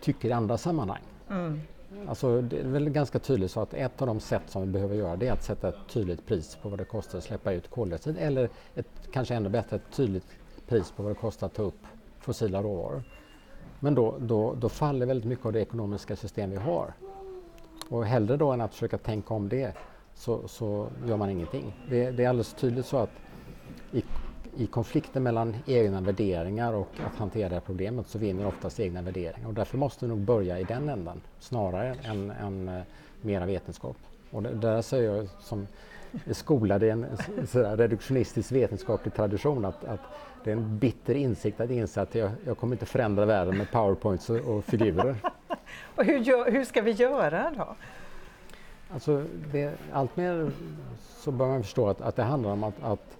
tycker 0.00 0.28
i 0.28 0.32
andra 0.32 0.58
sammanhang. 0.58 1.02
Mm. 1.30 1.60
Alltså, 2.08 2.42
det 2.42 2.58
är 2.58 2.64
väl 2.64 2.90
ganska 2.90 3.18
tydligt 3.18 3.50
så 3.50 3.60
att 3.60 3.74
ett 3.74 4.00
av 4.00 4.06
de 4.06 4.20
sätt 4.20 4.42
som 4.46 4.62
vi 4.62 4.68
behöver 4.68 4.96
göra 4.96 5.16
det 5.16 5.28
är 5.28 5.32
att 5.32 5.44
sätta 5.44 5.68
ett 5.68 5.88
tydligt 5.88 6.26
pris 6.26 6.58
på 6.62 6.68
vad 6.68 6.78
det 6.78 6.84
kostar 6.84 7.18
att 7.18 7.24
släppa 7.24 7.52
ut 7.52 7.70
koldioxid 7.70 8.16
eller 8.18 8.48
ett, 8.74 8.86
kanske 9.12 9.34
ännu 9.34 9.48
bättre 9.48 9.76
ett 9.76 9.92
tydligt 9.92 10.26
pris 10.68 10.90
på 10.90 11.02
vad 11.02 11.10
det 11.12 11.16
kostar 11.20 11.46
att 11.46 11.54
ta 11.54 11.62
upp 11.62 11.86
fossila 12.20 12.62
råvaror. 12.62 13.02
Men 13.80 13.94
då, 13.94 14.16
då, 14.20 14.54
då 14.54 14.68
faller 14.68 15.06
väldigt 15.06 15.26
mycket 15.26 15.46
av 15.46 15.52
det 15.52 15.60
ekonomiska 15.60 16.16
system 16.16 16.50
vi 16.50 16.56
har. 16.56 16.92
Och 17.88 18.06
hellre 18.06 18.36
då 18.36 18.52
än 18.52 18.60
att 18.60 18.74
försöka 18.74 18.98
tänka 18.98 19.34
om 19.34 19.48
det 19.48 19.76
så, 20.14 20.48
så 20.48 20.88
gör 21.06 21.16
man 21.16 21.30
ingenting. 21.30 21.72
Det, 21.88 22.10
det 22.10 22.24
är 22.24 22.28
alldeles 22.28 22.54
tydligt 22.54 22.86
så 22.86 22.96
att 22.96 23.10
i, 23.92 24.04
i 24.56 24.66
konflikten 24.66 25.22
mellan 25.22 25.56
egna 25.66 26.00
värderingar 26.00 26.72
och 26.72 26.88
att 27.06 27.18
hantera 27.18 27.48
det 27.48 27.54
här 27.54 27.62
problemet 27.66 28.06
så 28.06 28.18
vinner 28.18 28.46
oftast 28.46 28.80
egna 28.80 29.02
värderingar 29.02 29.48
och 29.48 29.54
därför 29.54 29.78
måste 29.78 30.04
vi 30.04 30.08
nog 30.08 30.18
börja 30.18 30.58
i 30.58 30.64
den 30.64 30.88
ändan 30.88 31.20
snarare 31.38 31.94
än, 32.02 32.30
än 32.30 32.68
uh, 32.68 32.82
mera 33.20 33.46
vetenskap. 33.46 33.96
Och 34.30 34.42
det, 34.42 34.54
där 34.54 34.82
säger 34.82 35.14
jag 35.14 35.28
som 35.40 35.66
skolad 36.30 36.82
i 36.82 36.88
en 36.88 37.06
sådär, 37.46 37.76
reduktionistisk 37.76 38.52
vetenskaplig 38.52 39.14
tradition 39.14 39.64
att, 39.64 39.84
att 39.84 40.00
det 40.44 40.50
är 40.50 40.56
en 40.56 40.78
bitter 40.78 41.14
insikt 41.14 41.60
att 41.60 41.70
inse 41.70 42.02
att 42.02 42.14
jag, 42.14 42.30
jag 42.44 42.58
kommer 42.58 42.74
inte 42.74 42.86
förändra 42.86 43.24
världen 43.24 43.56
med 43.56 43.70
powerpoints 43.70 44.30
och, 44.30 44.36
och 44.36 44.64
figurer. 44.64 45.16
och 45.96 46.04
hur, 46.04 46.18
gör, 46.18 46.50
hur 46.50 46.64
ska 46.64 46.82
vi 46.82 46.90
göra 46.90 47.52
då? 47.56 47.76
Alltså, 48.92 49.24
det, 49.52 49.74
allt 49.92 50.16
mer 50.16 50.50
så 50.98 51.30
bör 51.30 51.46
man 51.46 51.62
förstå 51.62 51.88
att, 51.88 52.00
att 52.00 52.16
det 52.16 52.22
handlar 52.22 52.50
om 52.50 52.64
att, 52.64 52.82
att 52.82 53.16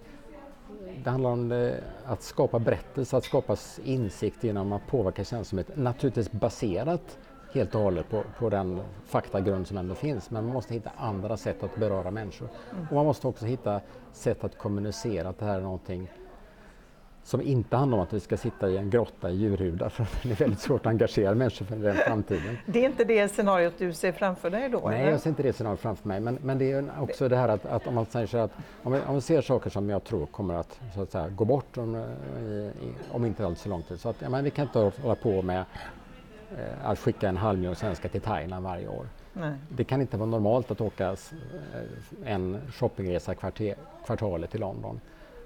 det 1.03 1.09
handlar 1.09 1.29
om 1.29 1.49
det, 1.49 1.83
att 2.05 2.21
skapa 2.21 2.59
berättelse, 2.59 3.17
att 3.17 3.23
skapa 3.23 3.57
insikt 3.83 4.43
genom 4.43 4.71
att 4.71 4.87
påverka 4.87 5.23
känslomässigt. 5.23 5.77
Naturligtvis 5.77 6.31
baserat 6.31 7.17
helt 7.53 7.75
och 7.75 7.81
hållet 7.81 8.09
på, 8.09 8.23
på 8.39 8.49
den 8.49 8.81
faktagrund 9.05 9.67
som 9.67 9.77
ändå 9.77 9.95
finns. 9.95 10.31
Men 10.31 10.45
man 10.45 10.53
måste 10.53 10.73
hitta 10.73 10.91
andra 10.97 11.37
sätt 11.37 11.63
att 11.63 11.75
beröra 11.75 12.11
människor. 12.11 12.49
Mm. 12.71 12.87
Och 12.87 12.95
man 12.95 13.05
måste 13.05 13.27
också 13.27 13.45
hitta 13.45 13.81
sätt 14.13 14.43
att 14.43 14.57
kommunicera 14.57 15.29
att 15.29 15.39
det 15.39 15.45
här 15.45 15.57
är 15.57 15.61
någonting 15.61 16.11
som 17.23 17.41
inte 17.41 17.77
handlar 17.77 17.97
om 17.97 18.03
att 18.03 18.13
vi 18.13 18.19
ska 18.19 18.37
sitta 18.37 18.69
i 18.69 18.77
en 18.77 18.89
grotta 18.89 19.29
i 19.29 19.35
djurhudar 19.35 19.89
för 19.89 20.07
det 20.23 20.31
är 20.31 20.35
väldigt 20.35 20.59
svårt 20.59 20.81
att 20.81 20.87
engagera 20.87 21.35
människor 21.35 21.65
för 21.65 21.75
den 21.75 21.95
framtiden. 21.95 22.57
Det 22.65 22.79
är 22.79 22.85
inte 22.85 23.03
det 23.03 23.27
scenariot 23.27 23.73
du 23.77 23.93
ser 23.93 24.11
framför 24.11 24.49
dig 24.49 24.69
då? 24.69 24.81
Nej, 24.85 25.01
eller? 25.01 25.11
jag 25.11 25.19
ser 25.19 25.29
inte 25.29 25.43
det 25.43 25.53
scenariot 25.53 25.79
framför 25.79 26.07
mig. 26.07 26.19
Men, 26.19 26.37
men 26.41 26.57
det 26.57 26.71
är 26.71 26.85
också 26.99 27.29
det 27.29 27.37
här 27.37 27.49
att, 27.49 27.65
att 27.65 27.87
om 27.87 27.95
man 27.95 28.05
säger 28.05 28.27
så 28.27 28.37
att 28.37 28.51
om 28.83 28.91
vi, 28.91 28.99
om 29.07 29.15
vi, 29.15 29.21
ser 29.21 29.41
saker 29.41 29.69
som 29.69 29.89
jag 29.89 30.03
tror 30.03 30.25
kommer 30.25 30.53
att, 30.53 30.79
så 30.95 31.01
att 31.01 31.11
säga, 31.11 31.29
gå 31.29 31.45
bort 31.45 31.77
om, 31.77 31.95
i, 31.95 32.71
om 33.11 33.25
inte 33.25 33.45
alls 33.45 33.61
så 33.61 33.69
lång 33.69 33.81
tid. 33.81 33.99
Så 33.99 34.09
att, 34.09 34.15
ja, 34.19 34.29
men 34.29 34.43
vi 34.43 34.49
kan 34.49 34.65
inte 34.65 34.91
hålla 35.01 35.15
på 35.15 35.41
med 35.41 35.65
eh, 36.51 36.89
att 36.89 36.99
skicka 36.99 37.29
en 37.29 37.37
halv 37.37 37.59
miljon 37.59 37.75
svenskar 37.75 38.09
till 38.09 38.21
Thailand 38.21 38.63
varje 38.63 38.87
år. 38.87 39.05
Nej. 39.33 39.53
Det 39.69 39.83
kan 39.83 40.01
inte 40.01 40.17
vara 40.17 40.29
normalt 40.29 40.71
att 40.71 40.81
åka 40.81 41.09
eh, 41.09 41.15
en 42.25 42.61
shoppingresa 42.71 43.35
kvarter, 43.35 43.75
kvartalet 44.05 44.51
till 44.51 44.59
London. 44.59 44.99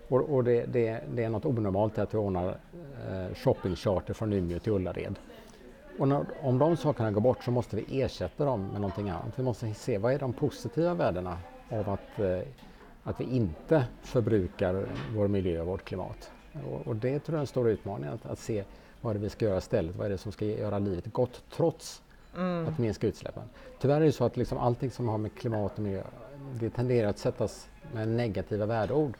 Och, 0.07 0.21
och 0.21 0.43
det, 0.43 0.65
det, 0.65 1.03
det, 1.13 1.23
är 1.23 1.29
något 1.29 1.45
onormalt 1.45 1.97
att 1.97 2.13
vi 2.13 2.17
ordnar 2.17 2.57
eh, 3.09 3.35
shoppingcharter 3.35 4.13
från 4.13 4.33
Umeå 4.33 4.59
till 4.59 4.71
Ullared. 4.71 5.15
Och 5.99 6.07
när, 6.07 6.25
om 6.41 6.57
de 6.57 6.77
sakerna 6.77 7.11
går 7.11 7.21
bort 7.21 7.43
så 7.43 7.51
måste 7.51 7.75
vi 7.75 8.01
ersätta 8.01 8.45
dem 8.45 8.67
med 8.67 8.81
någonting 8.81 9.09
annat. 9.09 9.39
Vi 9.39 9.43
måste 9.43 9.73
se 9.73 9.97
vad 9.97 10.13
är 10.13 10.19
de 10.19 10.33
positiva 10.33 10.93
värdena 10.93 11.37
av 11.69 11.89
att, 11.89 12.19
eh, 12.19 12.39
att 13.03 13.19
vi 13.19 13.23
inte 13.23 13.85
förbrukar 14.01 14.85
vår 15.15 15.27
miljö 15.27 15.61
och 15.61 15.67
vårt 15.67 15.85
klimat. 15.85 16.31
Och, 16.69 16.87
och, 16.87 16.95
det 16.95 17.19
tror 17.19 17.35
jag 17.35 17.37
är 17.37 17.41
en 17.41 17.47
stor 17.47 17.69
utmaning 17.69 18.09
att, 18.09 18.25
att 18.25 18.39
se 18.39 18.63
vad 19.01 19.09
är 19.09 19.13
det 19.19 19.23
vi 19.23 19.29
ska 19.29 19.45
göra 19.45 19.57
istället. 19.57 19.95
Vad 19.95 20.05
är 20.05 20.09
det 20.09 20.17
som 20.17 20.31
ska 20.31 20.45
göra 20.45 20.79
livet 20.79 21.13
gott 21.13 21.43
trots 21.55 22.01
mm. 22.35 22.67
att 22.67 22.77
minska 22.77 23.07
utsläppen. 23.07 23.43
Tyvärr 23.79 24.01
är 24.01 24.05
det 24.05 24.11
så 24.11 24.25
att 24.25 24.37
liksom 24.37 24.57
allting 24.57 24.91
som 24.91 25.07
har 25.07 25.17
med 25.17 25.35
klimat 25.35 25.73
och 25.73 25.79
miljö 25.79 26.03
det 26.59 26.69
tenderar 26.69 27.09
att 27.09 27.17
sättas 27.17 27.69
med 27.93 28.07
negativa 28.07 28.65
värdeord. 28.65 29.13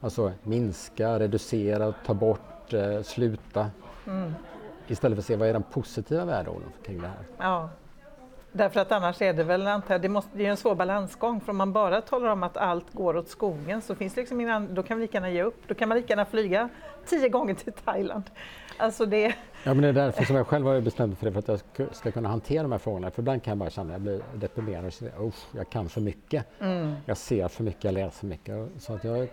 Alltså 0.00 0.32
minska, 0.42 1.18
reducera, 1.18 1.92
ta 2.06 2.14
bort, 2.14 2.72
eh, 2.72 3.02
sluta. 3.02 3.70
Mm. 4.06 4.34
Istället 4.88 5.16
för 5.16 5.20
att 5.20 5.26
se 5.26 5.36
vad 5.36 5.48
är 5.48 5.52
de 5.52 5.62
positiva 5.62 6.24
värdeorden 6.24 6.68
kring 6.82 7.00
det 7.00 7.08
här. 7.08 7.24
Ja. 7.38 7.70
Därför 8.52 8.80
att 8.80 8.92
annars 8.92 9.22
är 9.22 9.32
det 9.32 9.44
väl, 9.44 9.66
antar 9.66 9.98
det, 9.98 10.08
måste, 10.08 10.30
det 10.32 10.46
är 10.46 10.50
en 10.50 10.56
svår 10.56 10.74
balansgång, 10.74 11.40
för 11.40 11.50
om 11.50 11.56
man 11.56 11.72
bara 11.72 12.00
talar 12.00 12.28
om 12.28 12.42
att 12.42 12.56
allt 12.56 12.92
går 12.92 13.16
åt 13.16 13.28
skogen 13.28 13.82
så 13.82 13.94
finns 13.94 14.14
det 14.14 14.20
liksom 14.20 14.40
ingen, 14.40 14.74
då 14.74 14.82
kan 14.82 14.98
vi 14.98 15.02
lika 15.02 15.16
gärna 15.16 15.30
ge 15.30 15.42
upp. 15.42 15.62
Då 15.66 15.74
kan 15.74 15.88
man 15.88 15.98
lika 15.98 16.08
gärna 16.08 16.24
flyga 16.24 16.68
tio 17.06 17.28
gånger 17.28 17.54
till 17.54 17.72
Thailand. 17.72 18.24
Alltså 18.76 19.06
det... 19.06 19.34
Ja, 19.64 19.74
men 19.74 19.82
det 19.82 19.88
är 19.88 19.92
därför 19.92 20.24
som 20.24 20.36
jag 20.36 20.46
själv 20.46 20.66
har 20.66 20.80
bestämt 20.80 21.08
mig 21.08 21.16
för 21.16 21.26
det, 21.26 21.32
för 21.32 21.54
att 21.54 21.62
jag 21.76 21.94
ska 21.94 22.10
kunna 22.10 22.28
hantera 22.28 22.62
de 22.62 22.72
här 22.72 22.78
frågorna. 22.78 23.10
För 23.10 23.22
ibland 23.22 23.42
kan 23.42 23.50
jag 23.50 23.58
bara 23.58 23.70
känna 23.70 23.88
att 23.88 23.92
jag 23.92 24.00
blir 24.00 24.22
deprimerad 24.34 24.84
och 24.84 24.92
känner, 24.92 25.12
jag 25.52 25.70
kan 25.70 25.88
för 25.88 26.00
mycket. 26.00 26.46
Mm. 26.60 26.94
Jag 27.06 27.16
ser 27.16 27.48
för 27.48 27.64
mycket, 27.64 27.84
jag 27.84 27.94
läser 27.94 28.18
för 28.18 28.26
mycket. 28.26 28.68
Så 28.78 28.94
att 28.94 29.04
jag 29.04 29.28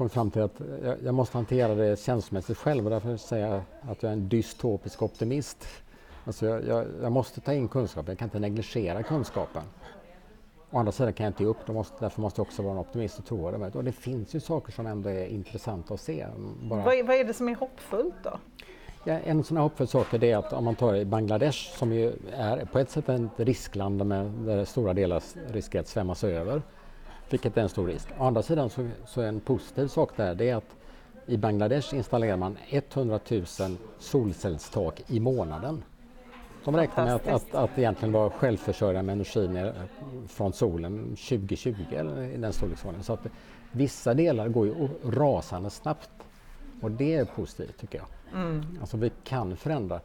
kommit 0.00 0.12
fram 0.12 0.30
till 0.30 0.42
att 0.42 0.60
jag, 0.84 0.96
jag 1.04 1.14
måste 1.14 1.36
hantera 1.36 1.74
det 1.74 2.00
känslomässigt 2.00 2.58
själv 2.58 2.84
och 2.84 2.90
därför 2.90 3.16
säger 3.16 3.46
jag 3.46 3.62
att 3.90 4.02
jag 4.02 4.10
är 4.10 4.12
en 4.12 4.28
dystopisk 4.28 5.02
optimist. 5.02 5.66
Alltså 6.24 6.46
jag, 6.46 6.66
jag, 6.66 6.86
jag 7.02 7.12
måste 7.12 7.40
ta 7.40 7.52
in 7.52 7.68
kunskapen, 7.68 8.12
jag 8.12 8.18
kan 8.18 8.26
inte 8.26 8.38
negligera 8.38 9.02
kunskapen. 9.02 9.62
Å 10.70 10.78
andra 10.78 10.92
sidan 10.92 11.12
kan 11.12 11.24
jag 11.24 11.30
inte 11.30 11.42
ge 11.42 11.48
upp, 11.48 11.68
måste, 11.68 11.96
därför 12.00 12.20
måste 12.20 12.40
jag 12.40 12.46
också 12.46 12.62
vara 12.62 12.72
en 12.72 12.78
optimist 12.78 13.18
och 13.18 13.24
tro 13.24 13.50
det. 13.50 13.74
Och 13.74 13.84
det 13.84 13.92
finns 13.92 14.34
ju 14.34 14.40
saker 14.40 14.72
som 14.72 14.86
ändå 14.86 15.10
är 15.10 15.26
intressanta 15.26 15.94
att 15.94 16.00
se. 16.00 16.26
Bara... 16.62 16.84
Vad, 16.84 17.06
vad 17.06 17.16
är 17.16 17.24
det 17.24 17.34
som 17.34 17.48
är 17.48 17.54
hoppfullt 17.54 18.14
då? 18.22 18.38
Ja, 19.04 19.12
en 19.12 19.44
sån 19.44 19.56
här 19.56 19.64
hoppfull 19.64 19.88
sak 19.88 20.14
är 20.14 20.36
att 20.36 20.52
om 20.52 20.64
man 20.64 20.74
tar 20.74 20.94
i 20.94 21.04
Bangladesh 21.04 21.76
som 21.78 21.92
ju 21.92 22.12
är 22.32 22.64
på 22.64 22.78
ett 22.78 22.90
sätt 22.90 23.08
ett 23.08 23.20
riskland 23.36 24.06
med, 24.06 24.26
där 24.26 24.64
stora 24.64 24.94
delar 24.94 25.22
riskerar 25.52 25.80
att 25.80 25.88
svämmas 25.88 26.24
över 26.24 26.62
vilket 27.32 27.56
är 27.56 27.62
en 27.62 27.68
stor 27.68 27.86
risk. 27.86 28.08
Å 28.18 28.24
andra 28.24 28.42
sidan 28.42 28.70
så, 28.70 28.88
så 29.06 29.20
är 29.20 29.26
en 29.26 29.40
positiv 29.40 29.86
sak 29.86 30.16
där 30.16 30.34
det 30.34 30.50
är 30.50 30.56
att 30.56 30.76
i 31.26 31.36
Bangladesh 31.36 31.94
installerar 31.94 32.36
man 32.36 32.56
100 32.68 33.20
000 33.30 33.44
solcellstak 33.98 35.02
i 35.06 35.20
månaden. 35.20 35.82
De 36.64 36.76
räknar 36.76 37.04
med 37.04 37.14
att, 37.14 37.26
att, 37.26 37.54
att 37.54 37.78
egentligen 37.78 38.12
vara 38.12 38.30
självförsörjande 38.30 39.02
med 39.02 39.12
energi 39.12 39.72
från 40.28 40.52
solen 40.52 41.04
2020 41.04 41.74
eller 41.90 42.22
i 42.22 42.36
den 42.36 42.52
storleksordningen. 42.52 43.04
Så 43.04 43.12
att 43.12 43.26
vissa 43.72 44.14
delar 44.14 44.48
går 44.48 44.66
ju 44.66 44.88
rasande 45.04 45.70
snabbt 45.70 46.10
och 46.80 46.90
det 46.90 47.14
är 47.14 47.24
positivt 47.24 47.78
tycker 47.80 47.98
jag. 47.98 48.40
Mm. 48.40 48.78
Alltså 48.80 48.96
vi 48.96 49.10
kan 49.24 49.56
förändra. 49.56 50.00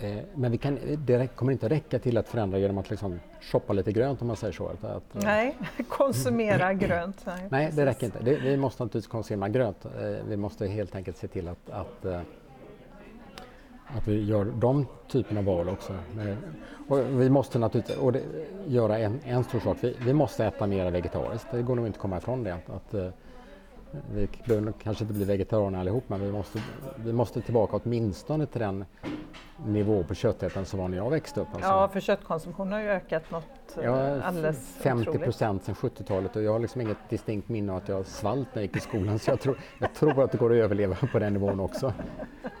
Eh, 0.00 0.18
men 0.34 0.52
vi 0.52 0.58
kan, 0.58 0.78
det 0.98 1.36
kommer 1.36 1.52
inte 1.52 1.68
räcka 1.68 1.98
till 1.98 2.18
att 2.18 2.28
förändra 2.28 2.58
genom 2.58 2.78
att 2.78 2.90
liksom 2.90 3.20
shoppa 3.40 3.72
lite 3.72 3.92
grönt 3.92 4.22
om 4.22 4.26
man 4.26 4.36
säger 4.36 4.52
så. 4.52 4.66
Att, 4.68 4.84
att, 4.84 5.02
nej, 5.12 5.56
konsumera 5.88 6.74
grönt. 6.74 7.26
Nej, 7.26 7.46
nej 7.50 7.72
det 7.76 7.86
räcker 7.86 8.06
inte. 8.06 8.18
Det, 8.22 8.34
vi 8.34 8.56
måste 8.56 8.84
naturligtvis 8.84 9.10
konsumera 9.10 9.48
grönt. 9.48 9.84
Eh, 9.84 9.90
vi 10.28 10.36
måste 10.36 10.66
helt 10.66 10.94
enkelt 10.94 11.16
se 11.16 11.28
till 11.28 11.48
att, 11.48 11.70
att, 11.70 12.04
eh, 12.04 12.20
att 13.96 14.08
vi 14.08 14.24
gör 14.24 14.44
de 14.44 14.86
typerna 15.08 15.40
av 15.40 15.46
val 15.46 15.68
också. 15.68 15.92
Och 16.88 17.20
vi 17.20 17.30
måste 17.30 17.58
naturligtvis 17.58 17.96
och 17.96 18.12
det, 18.12 18.22
göra 18.66 18.98
en, 18.98 19.20
en 19.24 19.44
stor 19.44 19.60
sak. 19.60 19.76
Vi, 19.80 19.96
vi, 20.04 20.12
måste 20.12 20.44
äta 20.44 20.66
mer 20.66 20.90
vegetariskt. 20.90 21.46
Det 21.50 21.62
går 21.62 21.76
nog 21.76 21.86
inte 21.86 21.96
att 21.96 22.02
komma 22.02 22.18
ifrån 22.18 22.44
det. 22.44 22.54
Att, 22.54 22.70
att 22.70 23.14
vi 23.90 24.28
behöver 24.46 24.72
kanske 24.72 25.04
inte 25.04 25.14
bli 25.14 25.24
vegetarianer 25.24 25.80
allihop 25.80 26.04
men 26.06 26.20
vi 26.20 26.32
måste, 26.32 26.62
vi 26.96 27.12
måste 27.12 27.40
tillbaka 27.40 27.80
åtminstone 27.84 28.46
till 28.46 28.60
den 28.60 28.84
nivå 29.66 30.04
på 30.04 30.14
köttätandet 30.14 30.68
som 30.68 30.80
var 30.80 30.88
när 30.88 30.96
jag 30.96 31.10
växte 31.10 31.40
upp. 31.40 31.48
Alltså. 31.52 31.68
Ja, 31.68 31.88
för 31.88 32.00
köttkonsumtionen 32.00 32.72
har 32.72 32.80
ju 32.80 32.88
ökat 32.88 33.30
något 33.30 33.78
ja, 33.82 34.06
eh, 34.06 34.28
alldeles 34.28 34.76
50 34.80 35.18
procent 35.18 35.64
sedan 35.64 35.74
70-talet 35.74 36.36
och 36.36 36.42
jag 36.42 36.52
har 36.52 36.58
liksom 36.58 36.80
inget 36.80 36.96
distinkt 37.08 37.48
minne 37.48 37.72
av 37.72 37.78
att 37.78 37.88
jag 37.88 38.06
svalt 38.06 38.48
när 38.52 38.62
jag 38.62 38.66
gick 38.66 38.76
i 38.76 38.80
skolan 38.80 39.18
så 39.18 39.30
jag 39.30 39.40
tror, 39.40 39.58
jag 39.78 39.94
tror 39.94 40.24
att 40.24 40.32
det 40.32 40.38
går 40.38 40.50
att 40.50 40.56
överleva 40.56 40.96
på 41.12 41.18
den 41.18 41.32
nivån 41.32 41.60
också. 41.60 41.92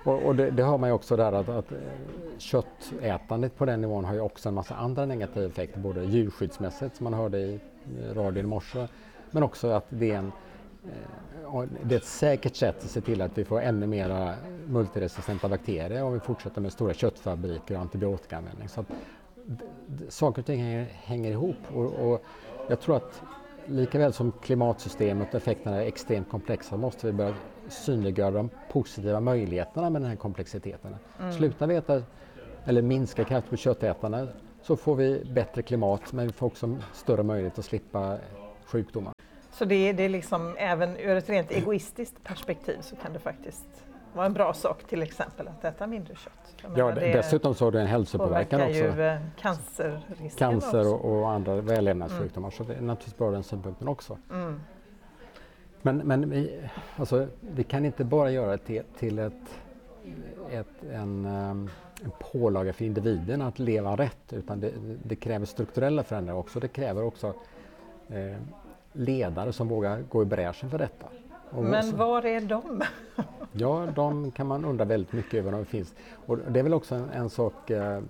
Och, 0.04 0.22
och 0.22 0.36
det, 0.36 0.50
det 0.50 0.62
har 0.62 0.78
man 0.78 0.88
ju 0.88 0.94
också 0.94 1.16
där 1.16 1.32
att, 1.32 1.48
att 1.48 1.72
eh, 1.72 1.78
köttätandet 2.38 3.56
på 3.56 3.64
den 3.64 3.80
nivån 3.80 4.04
har 4.04 4.14
ju 4.14 4.20
också 4.20 4.48
en 4.48 4.54
massa 4.54 4.74
andra 4.74 5.06
negativa 5.06 5.46
effekter, 5.46 5.80
både 5.80 6.04
djurskyddsmässigt 6.04 6.96
som 6.96 7.04
man 7.04 7.14
hörde 7.14 7.38
i 7.38 7.60
radion 8.14 8.44
i 8.44 8.48
morse, 8.48 8.88
men 9.30 9.42
också 9.42 9.70
att 9.70 9.86
det 9.88 10.10
är 10.10 10.18
en 10.18 10.32
Eh, 10.32 10.47
det 11.82 11.94
är 11.94 11.98
ett 11.98 12.04
säkert 12.04 12.56
sätt 12.56 12.84
att 12.84 12.90
se 12.90 13.00
till 13.00 13.22
att 13.22 13.38
vi 13.38 13.44
får 13.44 13.60
ännu 13.60 13.86
mer 13.86 14.34
multiresistenta 14.66 15.48
bakterier 15.48 16.02
om 16.02 16.12
vi 16.12 16.20
fortsätter 16.20 16.60
med 16.60 16.72
stora 16.72 16.94
köttfabriker 16.94 17.74
och 17.74 17.80
antibiotikaanvändning. 17.80 18.68
Så 18.68 18.80
att 18.80 18.86
saker 20.08 20.42
och 20.42 20.46
ting 20.46 20.62
hänger, 20.62 20.84
hänger 20.84 21.30
ihop 21.30 21.56
och, 21.74 21.84
och, 21.84 22.24
jag 22.68 22.80
tror 22.80 22.96
att 22.96 23.22
likaväl 23.66 24.12
som 24.12 24.32
klimatsystemet 24.32 25.28
och 25.28 25.34
effekterna 25.34 25.82
är 25.82 25.86
extremt 25.86 26.28
komplexa 26.28 26.76
måste 26.76 27.06
vi 27.06 27.12
börja 27.12 27.34
synliggöra 27.68 28.30
de 28.30 28.50
positiva 28.72 29.20
möjligheterna 29.20 29.90
med 29.90 30.02
den 30.02 30.08
här 30.08 30.16
komplexiteten. 30.16 30.96
Mm. 31.20 31.32
Sluta 31.32 31.66
veta 31.66 32.02
eller 32.64 32.82
minska 32.82 33.24
kraftigt 33.24 33.50
på 33.50 33.56
köttätarna 33.56 34.28
så 34.62 34.76
får 34.76 34.96
vi 34.96 35.24
bättre 35.34 35.62
klimat 35.62 36.12
men 36.12 36.26
vi 36.26 36.32
får 36.32 36.46
också 36.46 36.76
större 36.94 37.22
möjlighet 37.22 37.58
att 37.58 37.64
slippa 37.64 38.18
sjukdomar. 38.64 39.12
Så 39.58 39.64
det, 39.64 39.92
det 39.92 40.02
är 40.02 40.08
liksom, 40.08 40.54
även 40.58 40.96
ur 40.96 41.16
ett 41.16 41.28
rent 41.28 41.50
egoistiskt 41.50 42.24
perspektiv 42.24 42.80
så 42.80 42.96
kan 42.96 43.12
det 43.12 43.18
faktiskt 43.18 43.66
vara 44.12 44.26
en 44.26 44.32
bra 44.32 44.54
sak 44.54 44.84
till 44.84 45.02
exempel 45.02 45.48
att 45.48 45.64
äta 45.64 45.86
mindre 45.86 46.14
kött. 46.14 46.32
Jag 46.62 46.78
ja, 46.78 46.86
menar, 46.86 47.00
dessutom 47.00 47.54
så 47.54 47.64
har 47.64 47.72
det 47.72 47.80
en 47.80 47.86
hälsopåverkan 47.86 48.60
också. 48.60 48.72
ju 48.74 49.02
eh, 49.02 49.18
cancerrisken 49.40 50.30
Cancer 50.50 50.94
och, 50.94 51.20
och, 51.20 51.30
andra 51.30 51.60
vällevnadssjukdomar 51.60 52.48
mm. 52.48 52.56
så 52.56 52.64
det 52.64 52.74
är 52.74 52.80
naturligtvis 52.80 53.16
bra 53.18 53.30
den 53.30 53.42
synpunkten 53.42 53.88
också. 53.88 54.18
Mm. 54.30 54.60
Men, 55.82 55.96
men 55.96 56.30
vi, 56.30 56.60
alltså, 56.96 57.26
vi 57.40 57.64
kan 57.64 57.84
inte 57.84 58.04
bara 58.04 58.30
göra 58.30 58.50
det 58.50 58.58
till, 58.58 58.82
till 58.98 59.18
ett 59.18 59.34
ett, 60.50 60.84
en, 60.92 61.24
en 61.24 61.70
pålaga 62.18 62.72
för 62.72 62.84
individen 62.84 63.42
att 63.42 63.58
leva 63.58 63.96
rätt 63.96 64.32
utan 64.32 64.60
det, 64.60 64.72
det 65.02 65.16
kräver 65.16 65.46
strukturella 65.46 66.02
förändringar 66.02 66.38
också. 66.38 66.60
Det 66.60 66.68
kräver 66.68 67.02
också 67.02 67.34
eh, 68.08 68.36
ledare 68.92 69.52
som 69.52 69.68
vågar 69.68 70.02
gå 70.02 70.22
i 70.22 70.24
bräschen 70.24 70.70
för 70.70 70.78
detta. 70.78 71.06
Och 71.50 71.64
Men 71.64 71.96
var 71.96 72.26
är 72.26 72.40
de? 72.40 72.82
ja, 73.52 73.86
de 73.94 74.30
kan 74.30 74.46
man 74.46 74.64
undra 74.64 74.84
väldigt 74.84 75.12
mycket 75.12 75.34
över 75.34 75.52
om 75.52 75.58
det 75.58 75.64
finns. 75.64 75.94
Och 76.26 76.38
det 76.38 76.58
är 76.58 76.62
väl 76.62 76.74
också 76.74 76.94
en, 76.94 77.10
en 77.10 77.30
sak 77.30 77.70
eh, 77.70 77.96
eh 77.96 78.02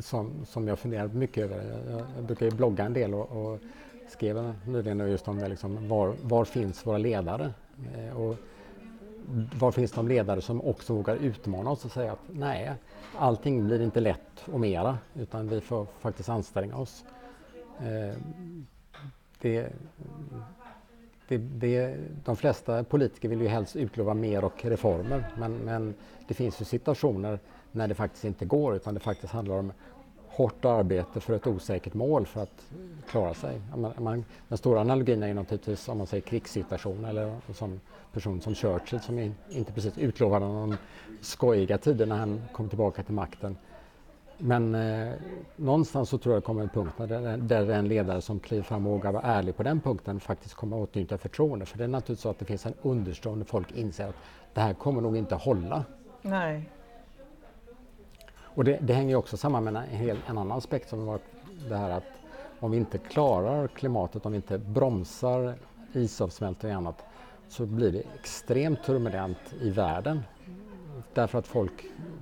som, 0.00 0.32
som 0.46 0.68
jag 0.68 0.78
funderat 0.78 1.14
mycket 1.14 1.44
över. 1.44 1.80
Jag, 1.90 2.02
jag 2.16 2.24
brukar 2.24 2.46
ju 2.46 2.52
blogga 2.52 2.84
en 2.84 2.92
del 2.92 3.14
och, 3.14 3.52
och 3.52 3.60
skrev 4.08 4.54
nyligen 4.66 4.98
just 4.98 5.28
om 5.28 5.38
liksom 5.38 5.88
var, 5.88 6.14
var 6.22 6.44
finns 6.44 6.86
våra 6.86 6.98
ledare? 6.98 7.50
Eh, 7.96 8.20
och 8.20 8.36
var 9.58 9.72
finns 9.72 9.92
de 9.92 10.08
ledare 10.08 10.40
som 10.40 10.60
också 10.60 10.94
vågar 10.94 11.16
utmana 11.16 11.70
oss 11.70 11.84
och 11.84 11.90
säga 11.90 12.12
att 12.12 12.22
nej, 12.30 12.72
allting 13.18 13.66
blir 13.66 13.80
inte 13.80 14.00
lätt 14.00 14.48
och 14.52 14.60
mera 14.60 14.98
utan 15.14 15.48
vi 15.48 15.60
får 15.60 15.86
faktiskt 16.00 16.28
anstränga 16.28 16.76
oss. 16.76 17.04
Eh, 17.80 18.14
det, 19.40 19.72
det, 21.28 21.38
det, 21.38 21.96
de 22.24 22.36
flesta 22.36 22.84
politiker 22.84 23.28
vill 23.28 23.40
ju 23.40 23.48
helst 23.48 23.76
utlova 23.76 24.14
mer 24.14 24.44
och 24.44 24.64
reformer 24.64 25.24
men, 25.38 25.56
men 25.56 25.94
det 26.28 26.34
finns 26.34 26.60
ju 26.60 26.64
situationer 26.64 27.38
när 27.72 27.88
det 27.88 27.94
faktiskt 27.94 28.24
inte 28.24 28.44
går 28.44 28.76
utan 28.76 28.94
det 28.94 29.00
faktiskt 29.00 29.32
handlar 29.32 29.58
om 29.58 29.72
hårt 30.28 30.64
arbete 30.64 31.20
för 31.20 31.34
ett 31.34 31.46
osäkert 31.46 31.94
mål 31.94 32.26
för 32.26 32.42
att 32.42 32.66
klara 33.08 33.34
sig. 33.34 33.60
Man, 33.98 34.24
den 34.48 34.58
stora 34.58 34.80
analogin 34.80 35.22
är 35.22 35.26
ju 35.26 35.34
naturligtvis 35.34 35.88
om 35.88 35.98
man 35.98 36.06
säger 36.06 36.20
krigssituation 36.22 37.04
eller 37.04 37.36
som 37.54 37.80
person 38.12 38.40
som 38.40 38.54
Churchill 38.54 39.00
som 39.00 39.34
inte 39.50 39.72
precis 39.72 39.98
utlovade 39.98 40.46
någon 40.46 40.76
skojiga 41.20 41.78
tider 41.78 42.06
när 42.06 42.16
han 42.16 42.42
kom 42.52 42.68
tillbaka 42.68 43.02
till 43.02 43.14
makten. 43.14 43.56
Men 44.46 44.74
eh, 44.74 45.12
någonstans 45.56 46.08
så 46.08 46.18
tror 46.18 46.34
jag 46.34 46.42
det 46.42 46.46
kommer 46.46 46.62
en 46.62 46.68
punkt 46.68 46.94
där, 46.96 47.36
där 47.36 47.70
en 47.70 47.88
ledare 47.88 48.20
som 48.20 48.40
kliver 48.40 48.62
fram 48.62 48.86
och 48.86 48.92
vågar 48.92 49.12
vara 49.12 49.22
ärlig 49.22 49.56
på 49.56 49.62
den 49.62 49.80
punkten 49.80 50.20
faktiskt 50.20 50.54
kommer 50.54 50.76
att 50.76 50.88
åtnjuta 50.88 51.18
förtroende. 51.18 51.66
För 51.66 51.78
det 51.78 51.84
är 51.84 51.88
naturligtvis 51.88 52.22
så 52.22 52.28
att 52.28 52.38
det 52.38 52.44
finns 52.44 52.66
en 52.66 52.74
understående 52.82 53.44
folk 53.44 53.72
inser 53.72 54.08
att 54.08 54.14
det 54.54 54.60
här 54.60 54.74
kommer 54.74 55.00
nog 55.00 55.16
inte 55.16 55.34
hålla. 55.34 55.84
Nej. 56.22 56.70
Och 58.36 58.64
det, 58.64 58.78
det 58.80 58.94
hänger 58.94 59.16
också 59.16 59.36
samman 59.36 59.64
med 59.64 59.76
en, 59.76 59.82
hel, 59.82 60.18
en 60.28 60.38
annan 60.38 60.58
aspekt 60.58 60.88
som 60.88 61.06
var 61.06 61.18
det 61.68 61.76
här 61.76 61.90
att 61.90 62.04
om 62.60 62.70
vi 62.70 62.76
inte 62.76 62.98
klarar 62.98 63.68
klimatet, 63.68 64.26
om 64.26 64.32
vi 64.32 64.36
inte 64.36 64.58
bromsar 64.58 65.54
isavsmältning 65.92 66.72
och 66.72 66.78
annat 66.78 67.04
så 67.48 67.66
blir 67.66 67.92
det 67.92 68.02
extremt 68.14 68.84
turbulent 68.84 69.54
i 69.60 69.70
världen. 69.70 70.22
Därför 71.12 71.38
att 71.38 71.46
folk 71.46 71.72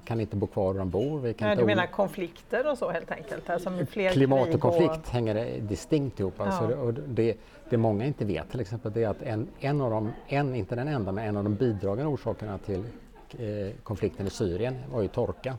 kan 0.04 0.20
inte 0.20 0.36
bo 0.36 0.46
kvar 0.46 0.72
där 0.72 0.78
de 0.78 0.90
bor. 0.90 1.20
Vi 1.20 1.34
kan 1.34 1.48
Nej, 1.48 1.56
du 1.56 1.64
menar 1.64 1.86
konflikter 1.86 2.70
och 2.70 2.78
så 2.78 2.90
helt 2.90 3.10
enkelt? 3.10 3.50
Alltså 3.50 3.70
fler 3.90 4.10
Klimat 4.10 4.54
och 4.54 4.60
konflikt 4.60 4.96
och... 4.96 5.08
hänger 5.08 5.60
distinkt 5.60 6.20
ihop. 6.20 6.40
Alltså 6.40 6.70
ja. 6.70 6.76
och 6.76 6.94
det, 6.94 7.36
det 7.70 7.76
många 7.76 8.04
inte 8.04 8.24
vet 8.24 8.50
till 8.50 8.60
exempel 8.60 8.92
det 8.92 9.04
är 9.04 9.08
att 9.08 9.22
en, 9.22 9.48
en 9.60 9.80
av 9.80 9.90
de, 9.90 10.12
en, 10.26 10.54
inte 10.54 10.74
den 10.74 10.88
enda, 10.88 11.12
men 11.12 11.24
en 11.24 11.36
av 11.36 11.44
de 11.44 11.54
bidragande 11.54 12.12
orsakerna 12.12 12.58
till 12.58 12.84
eh, 13.38 13.74
konflikten 13.82 14.26
i 14.26 14.30
Syrien 14.30 14.76
var 14.92 15.02
ju 15.02 15.08
torka 15.08 15.56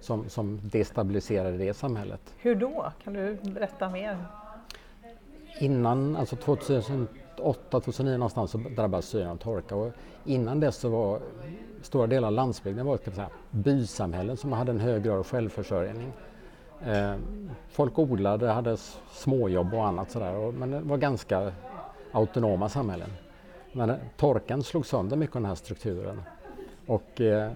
som, 0.00 0.28
som 0.28 0.60
destabiliserade 0.62 1.56
det 1.56 1.74
samhället. 1.74 2.20
Hur 2.36 2.54
då? 2.54 2.92
Kan 3.04 3.12
du 3.12 3.34
berätta 3.42 3.90
mer? 3.90 4.18
Innan, 5.60 6.16
alltså 6.16 6.36
2008-2009 7.36 8.12
någonstans 8.12 8.50
så 8.50 8.58
drabbades 8.58 9.08
Syrien 9.08 9.30
av 9.30 9.36
torka 9.36 9.76
och 9.76 9.92
innan 10.24 10.60
dess 10.60 10.76
så 10.76 10.88
var 10.88 11.20
stora 11.82 12.06
delar 12.06 12.28
av 12.28 12.34
landsbygden 12.34 12.86
var, 12.86 12.96
typ 12.96 13.14
säga, 13.14 13.28
bysamhällen 13.50 14.36
som 14.36 14.52
hade 14.52 14.70
en 14.70 14.80
hög 14.80 15.02
grad 15.02 15.18
av 15.18 15.26
självförsörjning. 15.26 16.12
Eh, 16.86 17.14
folk 17.68 17.98
odlade, 17.98 18.48
hade 18.48 18.76
småjobb 19.12 19.74
och 19.74 19.86
annat 19.86 20.10
sådär 20.10 20.52
men 20.52 20.70
det 20.70 20.80
var 20.80 20.96
ganska 20.96 21.52
autonoma 22.12 22.68
samhällen. 22.68 23.10
Men 23.72 23.90
eh, 23.90 23.96
torkan 24.16 24.62
slog 24.62 24.86
sönder 24.86 25.16
mycket 25.16 25.36
av 25.36 25.42
den 25.42 25.48
här 25.48 25.56
strukturen. 25.56 26.22
Och 26.86 27.20
eh, 27.20 27.52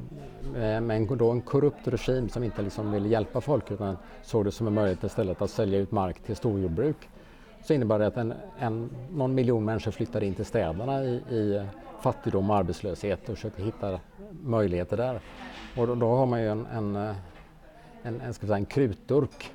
eh 0.57 0.81
med 0.81 1.09
då 1.19 1.31
en 1.31 1.41
korrupt 1.41 1.89
regim 1.89 2.29
som 2.29 2.45
inte 2.45 2.63
liksom 2.63 2.93
ville 2.93 3.09
hjälpa 3.09 3.41
folk 3.41 3.71
utan 3.71 3.97
såg 4.23 4.45
det 4.45 4.53
som 4.53 4.67
en 4.67 4.75
möjlighet 4.75 5.05
istället 5.05 5.43
att 5.43 5.51
sälja 5.51 5.79
ut 5.79 5.91
mark 5.91 6.21
till 6.21 6.37
storjordbruk 6.37 7.09
så 7.63 7.75
innebär 7.75 7.99
det 7.99 8.07
att 8.07 8.17
en, 8.17 8.35
en, 8.59 8.91
någon 9.11 9.35
miljon 9.35 9.65
människor 9.65 9.91
flyttade 9.91 10.27
in 10.27 10.35
till 10.35 10.45
städerna 10.45 11.05
i, 11.05 11.15
i 11.31 11.67
fattigdom 12.01 12.51
och 12.51 12.57
arbetslöshet 12.57 13.29
och 13.29 13.35
försökte 13.35 13.63
hitta 13.63 14.01
möjligheter 14.43 14.97
där. 14.97 15.21
Och 15.77 15.87
då, 15.87 15.95
då 15.95 16.07
har 16.07 16.27
man 16.27 16.41
ju 16.41 16.49
en, 16.49 16.67
en, 16.67 16.97
en, 18.03 18.21
en, 18.21 18.35
ska 18.35 18.47
säga, 18.47 18.57
en 18.57 18.65
krutdurk 18.65 19.53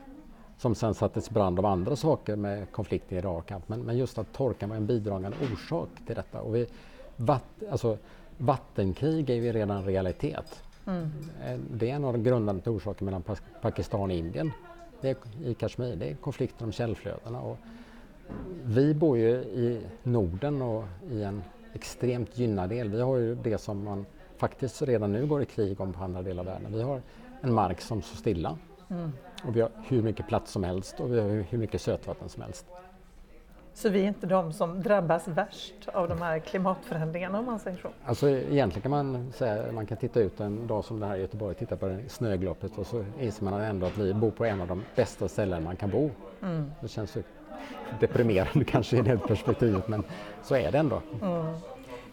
som 0.57 0.75
sen 0.75 0.93
sattes 0.93 1.29
brand 1.29 1.59
av 1.59 1.65
andra 1.65 1.95
saker 1.95 2.35
med 2.35 2.71
konflikten 2.71 3.17
i 3.17 3.19
Irak. 3.19 3.51
Men, 3.67 3.81
men 3.81 3.97
just 3.97 4.17
att 4.17 4.33
torkan 4.33 4.69
var 4.69 4.75
en 4.75 4.85
bidragande 4.85 5.37
orsak 5.53 5.89
till 6.05 6.15
detta. 6.15 6.41
Och 6.41 6.55
vi, 6.55 6.67
vatt, 7.15 7.63
alltså, 7.71 7.97
vattenkrig 8.37 9.29
är 9.29 9.35
ju 9.35 9.51
redan 9.51 9.85
realitet. 9.85 10.63
Mm. 10.87 11.11
Eh, 11.45 11.59
det 11.71 11.89
är 11.89 11.95
en 11.95 12.05
av 12.05 12.13
de 12.13 12.23
grundande 12.23 12.69
orsakerna 12.69 13.05
mellan 13.05 13.37
Pakistan 13.61 14.01
och 14.01 14.11
Indien 14.11 14.51
det 15.01 15.09
är, 15.09 15.17
i 15.43 15.53
Kashmir. 15.53 15.95
Det 15.95 16.09
är 16.09 16.15
konflikten 16.15 16.65
om 16.65 16.71
källflödena. 16.71 17.41
Och 17.41 17.57
vi 18.63 18.93
bor 18.93 19.17
ju 19.17 19.31
i 19.35 19.81
Norden 20.03 20.61
och 20.61 20.83
i 21.09 21.23
en 21.23 21.43
extremt 21.73 22.37
gynnad 22.37 22.69
del. 22.69 22.89
Vi 22.89 23.01
har 23.01 23.17
ju 23.17 23.35
det 23.35 23.57
som 23.57 23.83
man 23.83 24.05
faktiskt 24.37 24.81
redan 24.81 25.11
nu 25.11 25.27
går 25.27 25.41
i 25.41 25.45
krig 25.45 25.81
om 25.81 25.93
på 25.93 26.03
andra 26.03 26.21
delar 26.21 26.39
av 26.39 26.45
världen. 26.45 26.73
Vi 26.73 26.81
har 26.81 27.01
en 27.41 27.53
mark 27.53 27.81
som 27.81 28.01
står 28.01 28.17
stilla 28.17 28.57
mm. 28.89 29.11
och 29.47 29.55
vi 29.55 29.61
har 29.61 29.71
hur 29.87 30.01
mycket 30.01 30.27
plats 30.27 30.51
som 30.51 30.63
helst 30.63 30.99
och 30.99 31.13
vi 31.13 31.19
har 31.19 31.29
hur 31.29 31.57
mycket 31.57 31.81
sötvatten 31.81 32.29
som 32.29 32.43
helst. 32.43 32.65
Så 33.73 33.89
vi 33.89 34.03
är 34.03 34.07
inte 34.07 34.27
de 34.27 34.53
som 34.53 34.81
drabbas 34.81 35.27
värst 35.27 35.87
av 35.93 36.09
de 36.09 36.21
här 36.21 36.39
klimatförändringarna 36.39 37.39
om 37.39 37.45
man 37.45 37.59
säger 37.59 37.77
så? 37.77 37.89
Alltså 38.05 38.29
egentligen 38.29 38.81
kan 38.81 38.91
man 38.91 39.31
säga, 39.31 39.71
man 39.71 39.85
kan 39.85 39.97
titta 39.97 40.19
ut 40.19 40.39
en 40.39 40.67
dag 40.67 40.85
som 40.85 40.99
det 40.99 41.05
här 41.05 41.15
i 41.15 41.21
Göteborg, 41.21 41.55
titta 41.55 41.75
på 41.75 41.99
snögloppet 42.07 42.77
och 42.77 42.87
så 42.87 43.05
inser 43.19 43.45
man 43.45 43.61
ändå 43.61 43.85
att 43.85 43.97
vi 43.97 44.13
bor 44.13 44.31
på 44.31 44.45
en 44.45 44.61
av 44.61 44.67
de 44.67 44.83
bästa 44.95 45.27
ställen 45.27 45.63
man 45.63 45.75
kan 45.75 45.89
bo. 45.89 46.11
Mm. 46.41 46.71
Det 46.81 46.87
känns 46.87 47.17
ju 47.17 47.23
deprimerande 47.99 48.65
kanske 48.65 48.97
i 48.97 49.01
det 49.01 49.17
perspektivet 49.17 49.87
men 49.87 50.03
så 50.43 50.55
är 50.55 50.71
det 50.71 50.77
ändå. 50.77 51.01
Mm. 51.21 51.45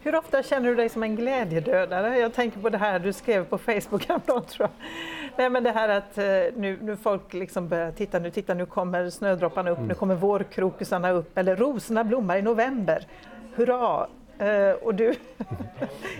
Hur 0.05 0.14
ofta 0.14 0.42
känner 0.42 0.68
du 0.68 0.74
dig 0.74 0.88
som 0.88 1.02
en 1.02 1.16
glädjedödare? 1.16 2.18
Jag 2.18 2.35
tänker 2.35 2.61
på 2.61 2.68
det 2.68 2.78
här 2.78 2.98
du 2.98 3.12
skrev 3.12 3.44
på 3.44 3.59
Facebook 3.59 4.05
häromdagen 4.09 4.44
tror 4.44 4.68
jag. 4.68 4.88
Nej 5.37 5.50
men 5.50 5.64
det 5.64 5.70
här 5.70 5.88
att 5.88 6.18
eh, 6.18 6.24
nu, 6.57 6.78
nu 6.83 6.96
folk 6.96 7.33
liksom 7.33 7.68
börjar 7.68 7.92
titta, 7.92 8.18
nu 8.18 8.31
titta 8.31 8.55
nu 8.55 8.66
kommer 8.66 9.11
snödropparna 9.11 9.70
upp, 9.70 9.78
mm. 9.78 9.88
nu 9.88 9.94
kommer 9.94 10.14
vårkrokusarna 10.14 11.11
upp 11.11 11.38
eller 11.38 11.57
rosorna 11.57 12.05
blommar 12.05 12.37
i 12.37 12.42
november. 12.42 13.07
Hurra! 13.55 14.07
Uh, 14.42 14.72
och 14.83 14.94
du 14.94 15.09
är 15.09 15.14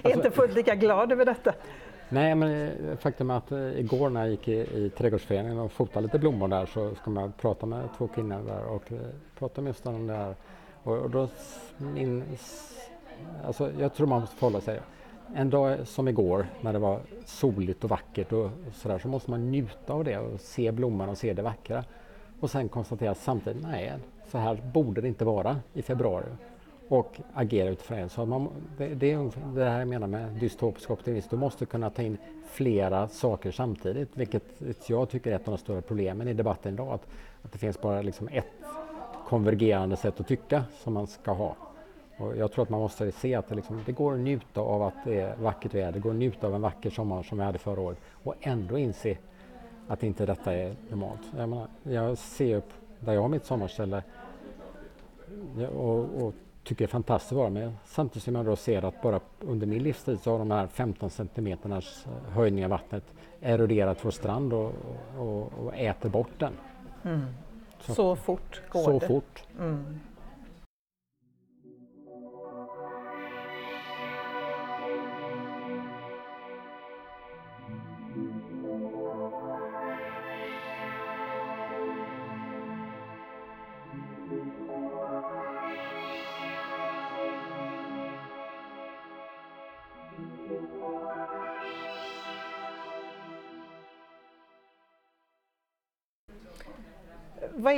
alltså, 0.04 0.11
inte 0.11 0.30
fullt 0.30 0.54
lika 0.54 0.74
glad 0.74 1.12
över 1.12 1.24
detta? 1.24 1.52
Nej 2.12 2.35
men 2.35 2.68
eh, 2.68 2.96
faktum 2.96 3.31
är 3.31 3.37
att 3.37 3.53
eh, 3.53 3.81
igår 3.81 4.11
när 4.11 4.20
jag 4.20 4.31
gick 4.31 4.48
i, 4.48 4.53
i 4.53 4.90
trädgårdsföreningen 4.96 5.59
och 5.59 5.72
fotade 5.72 6.07
lite 6.07 6.18
blommor 6.18 6.48
där 6.48 6.66
så 6.66 6.94
skulle 6.94 7.20
jag 7.20 7.37
prata 7.37 7.66
med 7.66 7.88
två 7.98 8.09
kvinnor 8.09 8.42
där 8.46 8.64
och 8.64 8.92
eh, 8.92 8.98
prata 9.38 9.61
med 9.61 9.70
just 9.70 9.87
om 9.87 10.07
det 10.07 10.14
här. 10.14 10.35
Och, 10.83 10.98
och 10.98 11.11
då 11.11 11.29
min 11.79 12.25
alltså, 13.44 13.70
jag 13.79 13.94
tror 13.94 14.07
man 14.07 14.20
måste 14.20 14.37
förhålla 14.37 14.61
sig. 14.61 14.81
En 15.35 15.51
dag 15.51 15.87
som 15.87 16.09
igår 16.09 16.46
när 16.61 16.72
det 16.72 16.79
var 16.79 17.01
soligt 17.25 17.85
och 17.85 17.90
vackert 17.90 18.33
och 18.33 18.51
sådär 18.72 18.98
så 18.98 19.09
måste 19.09 19.31
man 19.31 19.51
njuta 19.51 19.92
av 19.92 20.05
det 20.05 20.18
och 20.18 20.40
se 20.40 20.72
blomman 20.72 21.09
och 21.09 21.18
se 21.18 21.33
det 21.33 21.42
vackra. 21.42 21.85
Och 22.40 22.51
sen 22.51 22.68
konstatera 22.68 23.14
samtidigt, 23.14 23.62
nej, 23.62 23.92
så 24.27 24.38
här 24.38 24.62
borde 24.75 25.01
det 25.01 25.09
inte 25.09 25.25
vara 25.25 25.61
i 25.72 25.83
februari. 25.83 26.27
Och 26.88 27.21
agera 27.35 27.68
utifrån 27.68 27.99
det. 27.99 28.09
Så 28.09 28.27
man, 28.27 28.49
det, 28.77 28.95
det 28.95 29.12
är 29.12 29.31
det 29.55 29.64
här 29.64 29.79
jag 29.79 29.88
menar 29.88 30.07
med 30.07 30.31
dystopisk 30.31 30.90
optimism. 30.90 31.29
Du 31.31 31.37
måste 31.37 31.66
kunna 31.66 31.90
ta 31.90 32.03
in 32.03 32.18
flera 32.47 33.09
saker 33.09 33.51
samtidigt, 33.51 34.09
vilket 34.14 34.42
jag 34.87 35.09
tycker 35.11 35.31
är 35.31 35.37
ett 35.37 35.49
av 35.49 35.55
de 35.55 35.59
stora 35.59 35.83
problemen 35.83 36.29
i 36.29 36.33
debatten 36.33 36.75
idag. 36.75 36.88
Att, 36.92 37.07
att 37.42 37.53
det 37.53 37.59
finns 37.59 37.81
bara 37.81 38.03
liksom 38.03 38.29
ett 38.29 38.47
konvergerande 39.29 39.97
sätt 39.97 40.21
att 40.21 40.29
tycka 40.29 40.64
som 40.83 40.95
man 40.95 41.07
ska 41.07 41.33
ha. 41.33 41.57
Och 42.18 42.37
jag 42.37 42.53
tror 42.53 42.62
att 42.62 42.68
man 42.68 42.81
måste 42.81 43.12
se 43.12 43.35
att 43.35 43.49
det, 43.49 43.55
liksom, 43.55 43.83
det 43.87 43.92
går 43.92 44.14
att 44.14 44.21
njuta 44.21 44.61
av 44.61 44.83
att 44.83 44.95
det 45.05 45.21
är 45.21 45.37
vackert 45.37 45.75
väder, 45.75 45.92
det 45.92 45.99
går 45.99 46.11
att 46.11 46.16
njuta 46.16 46.47
av 46.47 46.55
en 46.55 46.61
vacker 46.61 46.90
sommar 46.90 47.23
som 47.23 47.38
vi 47.38 47.45
hade 47.45 47.59
förra 47.59 47.81
året 47.81 47.99
och 48.25 48.35
ändå 48.40 48.79
inse 48.79 49.16
att 49.88 50.03
inte 50.03 50.27
detta 50.27 50.55
är 50.55 50.77
normalt. 50.88 51.21
Jag, 51.37 51.49
menar, 51.49 51.66
jag 51.83 52.18
ser 52.18 52.57
upp 52.57 52.73
där 53.01 53.12
jag 53.12 53.21
har 53.21 53.29
mitt 53.29 53.45
sommarställe 53.45 54.03
och, 55.75 55.99
och 55.99 56.35
tycker 56.64 56.85
det 56.85 56.88
är 56.88 56.92
fantastiskt 56.92 57.33
att 57.33 57.38
vara 57.38 57.51
med. 57.51 57.72
Samtidigt 57.85 58.22
som 58.22 58.35
jag 58.35 58.44
då 58.44 58.57
ser 58.57 58.85
att 58.85 59.03
bara 59.03 59.20
under 59.40 59.66
min 59.66 59.83
livstid 59.83 60.20
så 60.20 60.31
har 60.31 60.38
de 60.38 60.51
här 60.51 60.66
15 60.66 61.11
centimeternas 61.11 62.07
höjning 62.29 62.64
av 62.64 62.70
vattnet 62.70 63.05
eroderat 63.40 64.05
vår 64.05 64.11
strand 64.11 64.53
och, 64.53 64.72
och, 65.18 65.53
och 65.59 65.75
äter 65.75 66.09
bort 66.09 66.38
den. 66.38 66.53
Mm. 67.05 67.27
Så, 67.81 67.94
så, 67.94 68.16
fort 68.16 68.62
går 68.70 68.85
så 68.85 68.98
det. 68.98 69.07
Fort. 69.07 69.44
Mm. 69.59 70.01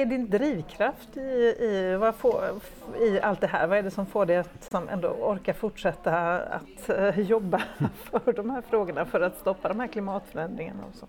Är 0.05 0.09
din 0.09 0.31
drivkraft 0.31 1.17
i, 1.17 1.21
i, 1.21 1.97
vad 2.01 2.15
får, 2.15 2.45
i 3.01 3.21
allt 3.21 3.41
det 3.41 3.47
här? 3.47 3.67
Vad 3.67 3.79
är 3.79 3.83
det 3.83 3.91
som 3.91 4.07
får 4.07 4.27
dig 4.27 4.37
att 4.37 4.65
som 4.71 4.89
ändå 4.89 5.09
orka 5.09 5.55
fortsätta 5.55 6.39
att 6.39 6.91
uh, 6.91 7.21
jobba 7.21 7.63
för 7.95 8.33
de 8.33 8.51
här 8.51 8.63
frågorna, 8.63 9.05
för 9.05 9.21
att 9.21 9.39
stoppa 9.39 9.69
de 9.69 9.81
här 9.81 9.87
klimatförändringarna? 9.87 10.85
Och 10.91 10.95
så? 10.95 11.07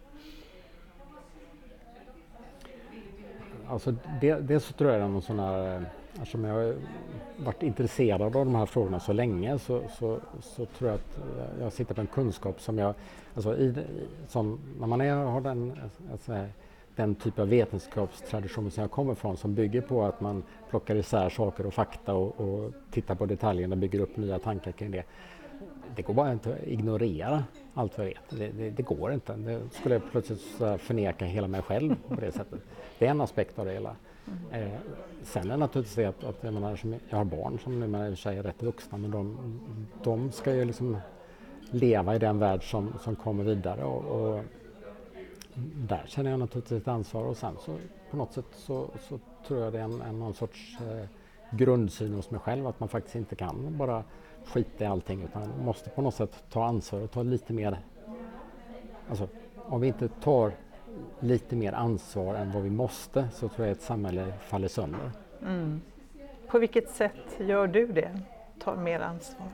Alltså 3.70 3.96
det, 4.22 4.36
dels 4.36 4.66
så 4.66 4.74
tror 4.74 4.92
jag 4.92 5.02
det 5.02 5.06
är 5.06 5.10
någon 5.10 5.22
sån 5.22 5.40
här, 5.40 5.86
eftersom 6.14 6.44
jag 6.44 6.54
har 6.54 6.76
varit 7.38 7.64
intresserad 7.64 8.22
av 8.22 8.32
de 8.32 8.56
här 8.56 8.66
frågorna 8.66 9.00
så 9.00 9.14
länge 9.14 9.60
så, 9.60 9.82
så, 10.00 10.20
så 10.42 10.66
tror 10.66 10.90
jag 10.90 10.96
att 10.96 11.20
jag 11.60 11.74
sitter 11.74 11.94
på 11.94 12.02
en 12.02 12.08
kunskap 12.08 12.62
som 12.62 12.78
jag, 12.78 12.94
alltså 13.36 13.58
i, 13.58 13.86
som, 14.28 14.60
när 14.80 14.88
man 14.88 15.02
är, 15.02 15.16
har 15.16 15.42
den, 15.42 15.80
alltså, 16.12 16.34
den 16.96 17.16
typ 17.16 17.40
av 17.40 17.50
vetenskapstradition 17.50 18.72
som 18.72 18.82
jag 18.82 18.92
kommer 18.92 19.16
från 19.16 19.38
som 19.38 19.56
bygger 19.56 19.82
på 19.82 20.04
att 20.04 20.22
man 20.22 20.44
plockar 20.70 20.96
isär 20.96 21.30
saker 21.30 21.66
och 21.66 21.74
fakta 21.74 22.14
och, 22.14 22.40
och 22.40 22.72
tittar 22.92 23.16
på 23.16 23.26
detaljerna 23.26 23.74
och 23.74 23.80
bygger 23.80 24.00
upp 24.00 24.18
nya 24.18 24.40
tankar 24.40 24.72
kring 24.72 24.92
det. 24.92 25.04
Det 25.96 26.02
går 26.02 26.14
bara 26.14 26.32
inte 26.32 26.54
att 26.54 26.64
ignorera 26.64 27.44
allt 27.74 27.98
vad 27.98 28.08
jag 28.08 28.14
vet. 28.14 28.30
Det, 28.30 28.48
det, 28.48 28.70
det 28.70 28.84
går 28.84 29.14
inte. 29.14 29.34
Det 29.34 29.62
skulle 29.72 29.96
jag 29.96 30.12
plötsligt 30.12 30.42
förneka 30.78 31.26
hela 31.26 31.48
mig 31.48 31.62
själv 31.62 31.96
på 32.08 32.16
det 32.16 32.32
sättet. 32.32 32.60
Det 33.00 33.06
är 33.08 33.12
en 33.12 33.22
aspekt 33.22 33.60
av 33.60 33.66
det 33.66 33.72
hela. 33.72 33.96
Eh, 34.52 34.68
sen 35.24 35.46
är 35.46 35.50
det 35.50 35.58
naturligtvis 35.58 35.96
det 35.96 36.06
att, 36.06 36.24
att 36.24 36.44
jag, 36.44 36.54
menar, 36.54 36.80
jag 37.10 37.18
har 37.18 37.26
barn 37.26 37.60
som 37.64 37.80
numera 37.80 38.08
i 38.08 38.14
och 38.14 38.18
för 38.18 38.22
sig 38.22 38.38
är 38.38 38.44
rätt 38.44 38.64
vuxna 38.64 38.98
men 38.98 39.12
de, 39.12 39.38
de 40.04 40.32
ska 40.32 40.56
ju 40.56 40.66
liksom 40.66 40.98
leva 41.72 42.16
i 42.16 42.20
den 42.20 42.40
värld 42.40 42.72
som, 42.72 42.94
som 43.04 43.16
kommer 43.16 43.44
vidare 43.44 43.84
och, 43.84 44.04
och 44.06 44.42
där 45.76 46.04
känner 46.08 46.32
jag 46.32 46.40
naturligtvis 46.40 46.82
ett 46.82 46.88
ansvar 46.88 47.24
och 47.24 47.38
sen 47.38 47.56
så 47.66 47.78
på 48.12 48.18
något 48.18 48.34
sätt 48.34 48.46
så, 48.56 48.90
så 49.10 49.20
tror 49.48 49.60
jag 49.64 49.74
det 49.74 49.80
är 49.80 49.84
en, 49.84 50.02
en 50.02 50.20
någon 50.20 50.34
sorts 50.34 50.78
eh, 50.82 51.06
grundsyn 51.52 52.14
hos 52.14 52.32
mig 52.32 52.40
själv 52.40 52.68
att 52.68 52.80
man 52.80 52.90
faktiskt 52.90 53.16
inte 53.16 53.36
kan 53.36 53.78
bara 53.78 54.04
skita 54.46 54.84
i 54.84 54.88
allting 54.88 55.24
utan 55.24 55.50
man 55.50 55.66
måste 55.66 55.90
på 55.90 56.02
något 56.02 56.16
sätt 56.16 56.44
ta 56.50 56.66
ansvar 56.66 57.02
och 57.02 57.12
ta 57.12 57.24
lite 57.24 57.54
mer 57.54 57.78
Alltså 59.10 59.28
om 59.56 59.82
vi 59.82 59.88
inte 59.88 60.08
tar 60.08 60.52
lite 61.20 61.56
mer 61.56 61.74
ansvar 61.74 62.36
än 62.36 62.52
vad 62.52 62.64
vi 62.64 62.70
måste 62.70 63.28
så 63.34 63.50
tror 63.50 63.68
jag 63.68 63.72
att 63.72 63.78
ett 63.78 63.84
samhälle 63.84 64.34
faller 64.40 64.68
sönder. 64.68 65.12
Mm. 65.42 65.82
På 66.48 66.60
vilket 66.60 66.90
sätt 66.90 67.40
gör 67.40 67.68
du 67.68 67.88
det? 67.88 68.20
Tar 68.60 68.76
mer 68.76 69.00
ansvar? 69.00 69.48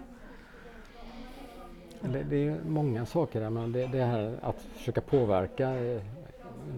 Det, 2.02 2.24
det 2.24 2.48
är 2.48 2.58
många 2.68 3.06
saker. 3.06 3.50
Men 3.50 3.72
det, 3.72 3.88
det 3.88 4.04
här 4.04 4.38
att 4.42 4.62
försöka 4.62 5.02
påverka, 5.02 5.70
eh, 5.70 6.02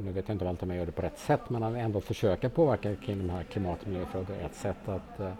nu 0.03 0.11
vet 0.11 0.27
jag 0.27 0.35
inte 0.35 0.49
alltid 0.49 0.63
om 0.63 0.69
jag 0.69 0.77
gör 0.77 0.85
det 0.85 0.91
på 0.91 1.01
rätt 1.01 1.19
sätt, 1.19 1.49
men 1.49 1.63
att 1.63 1.75
ändå 1.75 2.01
försöka 2.01 2.49
påverka 2.49 2.95
kring 2.95 3.17
de 3.17 3.29
här 3.29 3.43
klimat 3.43 3.81
och 3.81 3.87
miljöfrågorna 3.87 4.41
är 4.41 4.45
ett 4.45 4.55
sätt 4.55 4.89
att 4.89 5.19
eh, 5.19 5.31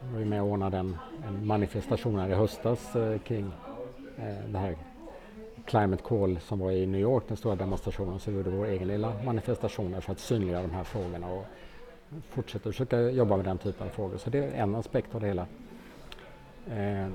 jag 0.00 0.18
var 0.18 0.24
med 0.24 0.42
och 0.42 0.48
ordnade 0.48 0.76
en, 0.76 0.96
en 1.26 1.46
manifestation 1.46 2.18
här 2.18 2.28
i 2.28 2.34
höstas 2.34 2.96
eh, 2.96 3.18
kring 3.18 3.52
eh, 4.18 4.50
det 4.52 4.58
här 4.58 4.76
Climate 5.64 6.02
Call 6.02 6.38
som 6.40 6.58
var 6.58 6.70
i 6.70 6.86
New 6.86 7.00
York, 7.00 7.24
den 7.28 7.36
stora 7.36 7.56
demonstrationen, 7.56 8.18
så 8.18 8.30
vi 8.30 8.36
gjorde 8.36 8.50
vår 8.50 8.66
egen 8.66 8.88
lilla 8.88 9.12
manifestation 9.24 10.00
för 10.00 10.12
att 10.12 10.18
synliggöra 10.18 10.62
de 10.62 10.70
här 10.70 10.84
frågorna 10.84 11.32
och 11.32 11.44
fortsätta 12.30 12.70
försöka 12.70 13.00
jobba 13.00 13.36
med 13.36 13.44
den 13.44 13.58
typen 13.58 13.86
av 13.86 13.90
frågor. 13.90 14.16
Så 14.16 14.30
det 14.30 14.38
är 14.38 14.62
en 14.62 14.74
aspekt 14.74 15.14
av 15.14 15.20
det 15.20 15.26
hela. 15.26 15.46
Eh, 16.70 17.08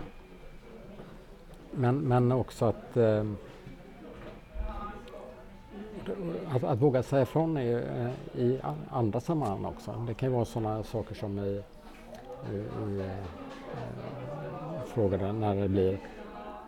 men, 1.75 1.97
men 1.97 2.31
också 2.31 2.65
att, 2.65 2.97
eh, 2.97 3.25
att, 6.49 6.63
att, 6.63 6.81
våga 6.81 7.03
säga 7.03 7.21
ifrån 7.21 7.57
i, 7.57 7.71
eh, 7.71 8.41
i 8.41 8.59
andra 8.89 9.19
sammanhang 9.19 9.65
också. 9.65 10.05
Det 10.07 10.13
kan 10.13 10.29
ju 10.29 10.35
vara 10.35 10.45
sådana 10.45 10.83
saker 10.83 11.15
som 11.15 11.39
i, 11.39 11.63
i, 12.51 12.55
i 12.55 12.99
eh, 12.99 13.25
frågor 14.85 15.33
när 15.33 15.55
det 15.55 15.69
blir 15.69 15.99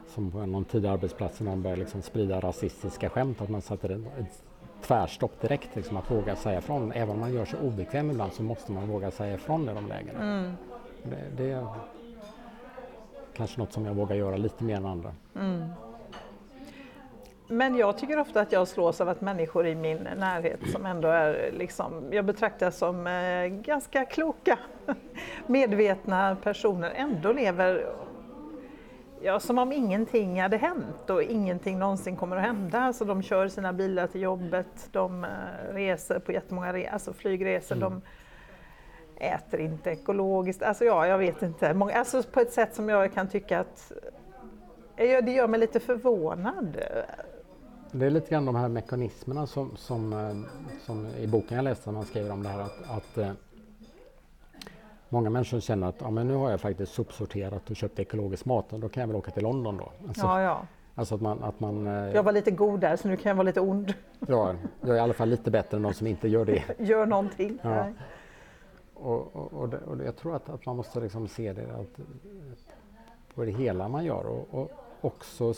som 0.08 0.32
på 0.32 0.46
någon 0.46 0.65
tidig 0.65 0.89
arbetsplats 0.89 1.39
när 1.39 1.50
man 1.50 1.62
börjar 1.62 1.78
liksom 1.78 2.02
sprida 2.02 2.39
rasistiska 2.39 3.10
skämt, 3.10 3.41
att 3.41 3.50
man 3.50 3.62
sätter 3.62 3.89
ett 4.20 4.44
tvärstopp 4.82 5.41
direkt, 5.41 5.76
liksom 5.76 5.98
att 5.98 6.12
våga 6.12 6.36
säga 6.36 6.60
ifrån. 6.60 6.91
Även 6.91 7.10
om 7.10 7.20
man 7.20 7.34
gör 7.34 7.46
sig 7.46 7.60
obekväm 7.60 8.12
ibland 8.12 8.34
så 8.34 8.44
måste 8.44 8.72
man 8.72 8.88
våga 8.88 9.12
säga 9.12 9.36
ifrån 9.36 9.70
i 9.70 9.74
de 9.74 9.88
lägena. 9.88 10.22
Mm. 10.22 10.54
Det, 11.04 11.44
det, 11.44 11.52
är 11.52 11.68
kanske 13.36 13.60
något 13.60 13.74
som 13.74 13.86
jag 13.86 13.93
vågar 13.93 14.15
göra 14.15 14.38
lite 14.38 14.63
mer 14.63 14.76
än 14.76 14.86
andra. 14.86 15.13
Mm. 15.36 15.63
Men 17.48 17.76
jag 17.76 17.98
tycker 17.98 18.19
ofta 18.19 18.41
att 18.41 18.52
jag 18.52 18.67
slås 18.67 19.02
av 19.02 19.10
att 19.10 19.21
människor 19.21 19.67
i 19.67 19.76
min 19.76 20.08
närhet 20.17 20.60
som 20.71 20.86
ändå 20.86 21.08
är, 21.08 21.52
liksom, 21.58 22.04
jag 22.12 22.26
betraktar 22.26 22.71
som 22.71 23.08
eh, 23.08 23.45
ganska 23.48 24.06
kloka, 24.06 24.60
medvetna 25.48 26.38
personer, 26.43 26.91
ändå 26.95 27.32
lever 27.32 27.95
Ja, 29.21 29.39
som 29.39 29.58
om 29.58 29.71
ingenting 29.71 30.41
hade 30.41 30.58
hänt 30.58 31.10
och 31.10 31.24
ingenting 31.24 31.80
någonsin 31.80 32.15
kommer 32.15 32.38
att 32.38 32.43
hända. 32.43 32.80
Alltså 32.80 33.06
de 33.06 33.24
kör 33.24 33.48
sina 33.48 33.74
bilar 33.74 34.08
till 34.08 34.21
jobbet, 34.21 34.89
de 34.91 35.24
eh, 35.24 35.30
reser 35.74 36.19
på 36.19 36.32
jättemånga 36.32 36.74
re 36.74 36.89
alltså 36.89 37.13
flygresor, 37.13 37.76
mm. 37.76 37.89
de 37.89 38.02
äter 39.17 39.60
inte 39.60 39.91
ekologiskt. 39.91 40.63
Alltså 40.63 40.86
ja, 40.86 41.08
jag 41.08 41.17
vet 41.17 41.41
inte. 41.41 41.73
Många, 41.73 41.93
alltså 41.93 42.23
på 42.23 42.39
ett 42.39 42.54
sätt 42.54 42.75
som 42.75 42.89
jag 42.89 43.13
kan 43.13 43.28
tycka 43.28 43.60
att 43.60 43.91
eh, 44.95 45.25
det 45.25 45.32
gör 45.32 45.47
mig 45.47 45.60
lite 45.60 45.80
förvånad. 45.80 46.78
Det 47.91 48.06
är 48.06 48.10
lite 48.10 48.30
grann 48.30 48.45
de 48.45 48.56
här 48.56 48.69
mekanismerna 48.69 49.47
som, 49.47 49.78
som, 49.78 50.13
eh, 50.13 50.51
som 50.86 51.08
i 51.08 51.28
boken 51.28 51.56
jag 51.56 51.63
läste, 51.63 51.91
man 51.91 52.06
skriver 52.06 52.32
om 52.32 52.43
det 52.43 52.49
här 52.49 52.60
att, 52.60 52.89
att 52.89 53.38
Många 55.10 55.30
människor 55.30 55.60
känner 55.60 55.88
att 55.88 55.95
ja, 55.99 56.10
men 56.12 56.28
nu 56.28 56.34
har 56.34 56.51
jag 56.51 56.62
faktiskt 56.62 56.93
sopsorterat 56.93 57.69
och 57.69 57.75
köpt 57.75 57.99
ekologisk 57.99 58.45
mat 58.45 58.73
och 58.73 58.80
då 58.80 58.89
kan 58.89 59.01
jag 59.01 59.08
väl 59.08 59.15
åka 59.15 59.32
till 59.32 59.43
London 59.43 59.78
då. 59.78 59.91
Alltså, 60.08 60.25
ja, 60.25 60.41
ja. 60.41 60.62
Alltså 60.95 61.15
att 61.15 61.21
man, 61.21 61.43
att 61.43 61.60
man, 61.60 61.88
eh, 61.88 61.93
jag 61.93 62.23
var 62.23 62.32
lite 62.32 62.51
god 62.51 62.80
där 62.80 62.95
så 62.95 63.08
nu 63.08 63.17
kan 63.17 63.30
jag 63.30 63.36
vara 63.36 63.45
lite 63.45 63.62
ond. 63.62 63.93
Ja, 64.28 64.56
jag 64.82 64.89
är 64.89 64.95
i 64.95 64.99
alla 64.99 65.13
fall 65.13 65.30
lite 65.30 65.51
bättre 65.51 65.78
än 65.78 65.84
de 65.84 65.93
som 65.93 66.08
inte 66.08 66.28
gör 66.28 66.45
det. 66.45 66.63
gör 66.78 67.06
någonting. 67.06 67.60
Ja. 67.62 67.88
Och, 68.95 69.36
och, 69.36 69.53
och, 69.53 69.69
det, 69.69 69.77
och, 69.77 70.05
jag 70.05 70.15
tror 70.15 70.36
att, 70.36 70.49
att 70.49 70.65
man 70.65 70.75
måste 70.75 70.99
liksom 70.99 71.27
se 71.27 71.53
det 71.53 71.75
att, 71.75 71.99
på 73.36 73.45
det 73.45 73.51
hela 73.51 73.88
man 73.88 74.05
gör. 74.05 74.25
Och, 74.25 74.71
också, 75.05 75.53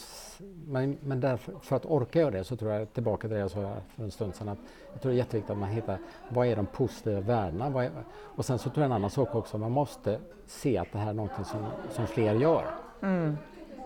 men, 0.68 0.98
men 1.02 1.20
därför, 1.20 1.54
för 1.62 1.76
att 1.76 1.86
orka 1.86 2.20
göra 2.20 2.32
det 2.32 2.44
så 2.44 2.56
tror 2.56 2.72
jag, 2.72 2.94
tillbaka 2.94 3.22
till 3.22 3.36
det 3.36 3.40
jag 3.40 3.52
sa 3.52 3.74
för 3.96 4.04
en 4.04 4.12
stund 4.12 4.36
sedan, 4.36 4.50
att 4.50 4.58
jag 4.94 5.02
tror 5.02 5.12
det 5.12 5.16
är 5.16 5.18
jätteviktigt 5.18 5.52
att 5.52 5.58
man 5.58 5.70
hittar 5.70 5.98
vad 6.30 6.48
är 6.48 6.56
de 6.56 6.66
positiva 6.66 7.20
värdena? 7.20 7.84
Är, 7.84 7.92
och 8.10 8.46
sen 8.46 8.60
så 8.60 8.70
tror 8.70 8.82
jag 8.82 8.86
en 8.86 8.92
annan 8.92 9.10
sak 9.10 9.36
också, 9.36 9.58
man 9.58 9.72
måste 9.72 10.20
se 10.46 10.78
att 10.78 10.92
det 10.92 10.98
här 10.98 11.10
är 11.10 11.14
någonting 11.14 11.46
som, 11.46 11.66
som 11.90 12.08
fler 12.08 12.36
gör. 12.36 12.66
Mm. 13.02 13.38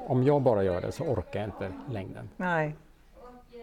Om 0.08 0.24
jag 0.24 0.42
bara 0.42 0.64
gör 0.64 0.82
det 0.82 0.92
så 0.92 1.04
orkar 1.04 1.40
jag 1.40 1.48
inte 1.48 1.74
längden. 1.90 2.30
Nej. 2.38 2.76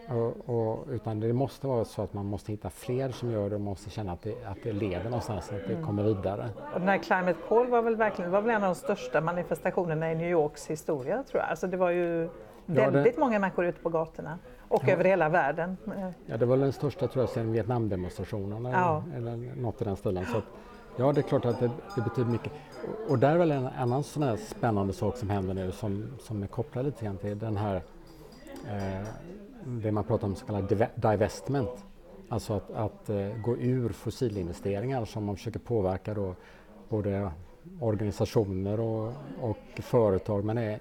Och, 0.09 0.49
och, 0.49 0.87
utan 0.89 1.19
det 1.19 1.33
måste 1.33 1.67
vara 1.67 1.85
så 1.85 2.01
att 2.01 2.13
man 2.13 2.25
måste 2.25 2.51
hitta 2.51 2.69
fler 2.69 3.09
som 3.09 3.31
gör 3.31 3.49
det 3.49 3.55
och 3.55 3.61
måste 3.61 3.89
känna 3.89 4.11
att 4.11 4.21
det, 4.21 4.45
att 4.45 4.57
det 4.63 4.73
leder 4.73 5.03
någonstans, 5.03 5.51
att 5.51 5.67
det 5.67 5.73
mm. 5.73 5.85
kommer 5.85 6.03
vidare. 6.03 6.49
Och 6.73 6.79
den 6.79 6.89
här 6.89 6.97
Climate 6.97 7.39
Call 7.47 7.67
var 7.67 7.81
väl 7.81 7.95
verkligen 7.95 8.31
var 8.31 8.41
väl 8.41 8.49
en 8.49 8.63
av 8.63 8.69
de 8.69 8.75
största 8.75 9.21
manifestationerna 9.21 10.11
i 10.11 10.15
New 10.15 10.29
Yorks 10.29 10.67
historia 10.67 11.23
tror 11.23 11.41
jag. 11.41 11.49
Alltså 11.49 11.67
det 11.67 11.77
var 11.77 11.89
ju 11.89 12.29
väldigt 12.65 13.05
ja, 13.05 13.11
det... 13.11 13.19
många 13.19 13.39
människor 13.39 13.65
ute 13.65 13.81
på 13.81 13.89
gatorna 13.89 14.39
och 14.67 14.83
ja. 14.85 14.93
över 14.93 15.03
hela 15.03 15.29
världen. 15.29 15.77
Ja, 16.25 16.37
det 16.37 16.45
var 16.45 16.57
den 16.57 16.73
största 16.73 17.07
tror 17.07 17.23
jag 17.23 17.29
sedan 17.29 17.51
Vietnamdemonstrationerna 17.51 18.71
ja. 18.71 19.03
eller, 19.15 19.31
eller 19.31 19.55
något 19.55 19.81
i 19.81 19.85
den 19.85 19.95
stilen. 19.95 20.25
Så 20.25 20.37
att, 20.37 20.43
ja, 20.97 21.11
det 21.13 21.21
är 21.21 21.23
klart 21.23 21.45
att 21.45 21.59
det, 21.59 21.71
det 21.95 22.01
betyder 22.01 22.31
mycket. 22.31 22.51
Och, 22.83 23.11
och 23.11 23.19
där 23.19 23.31
är 23.31 23.37
väl 23.37 23.51
en 23.51 23.67
annan 23.67 24.03
sån 24.03 24.23
här 24.23 24.37
spännande 24.37 24.93
sak 24.93 25.17
som 25.17 25.29
händer 25.29 25.53
nu 25.53 25.71
som, 25.71 26.05
som 26.19 26.43
är 26.43 26.47
kopplad 26.47 26.85
lite 26.85 27.05
grann 27.05 27.17
till 27.17 27.39
den 27.39 27.57
här 27.57 27.75
eh, 28.67 29.07
det 29.65 29.91
man 29.91 30.03
pratar 30.03 30.27
om 30.27 30.35
så 30.35 30.45
kallad 30.45 30.89
divestment. 30.95 31.85
Alltså 32.29 32.53
att, 32.53 32.71
att 32.71 33.09
eh, 33.09 33.37
gå 33.43 33.57
ur 33.57 33.89
fossilinvesteringar 33.89 35.05
som 35.05 35.25
man 35.25 35.35
försöker 35.35 35.59
påverka 35.59 36.13
då 36.13 36.35
både 36.89 37.31
organisationer 37.79 38.79
och, 38.79 39.13
och 39.41 39.57
företag 39.75 40.45
men 40.45 40.57
är, 40.57 40.79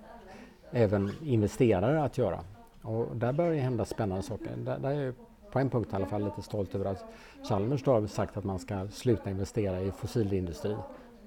även 0.70 1.10
investerare 1.22 2.02
att 2.02 2.18
göra. 2.18 2.40
Och 2.82 3.16
där 3.16 3.32
börjar 3.32 3.52
det 3.52 3.58
hända 3.58 3.84
spännande 3.84 4.22
saker. 4.22 4.50
Där, 4.56 4.78
där 4.78 4.90
är 4.90 5.04
jag 5.04 5.14
på 5.52 5.58
en 5.58 5.70
punkt 5.70 5.88
i 5.92 5.96
alla 5.96 6.06
fall 6.06 6.24
lite 6.24 6.42
stolt 6.42 6.74
över 6.74 6.84
att 6.84 7.04
Chalmers 7.48 7.86
har 7.86 8.06
sagt 8.06 8.36
att 8.36 8.44
man 8.44 8.58
ska 8.58 8.88
sluta 8.88 9.30
investera 9.30 9.80
i 9.80 9.90
fossilindustri 9.90 10.76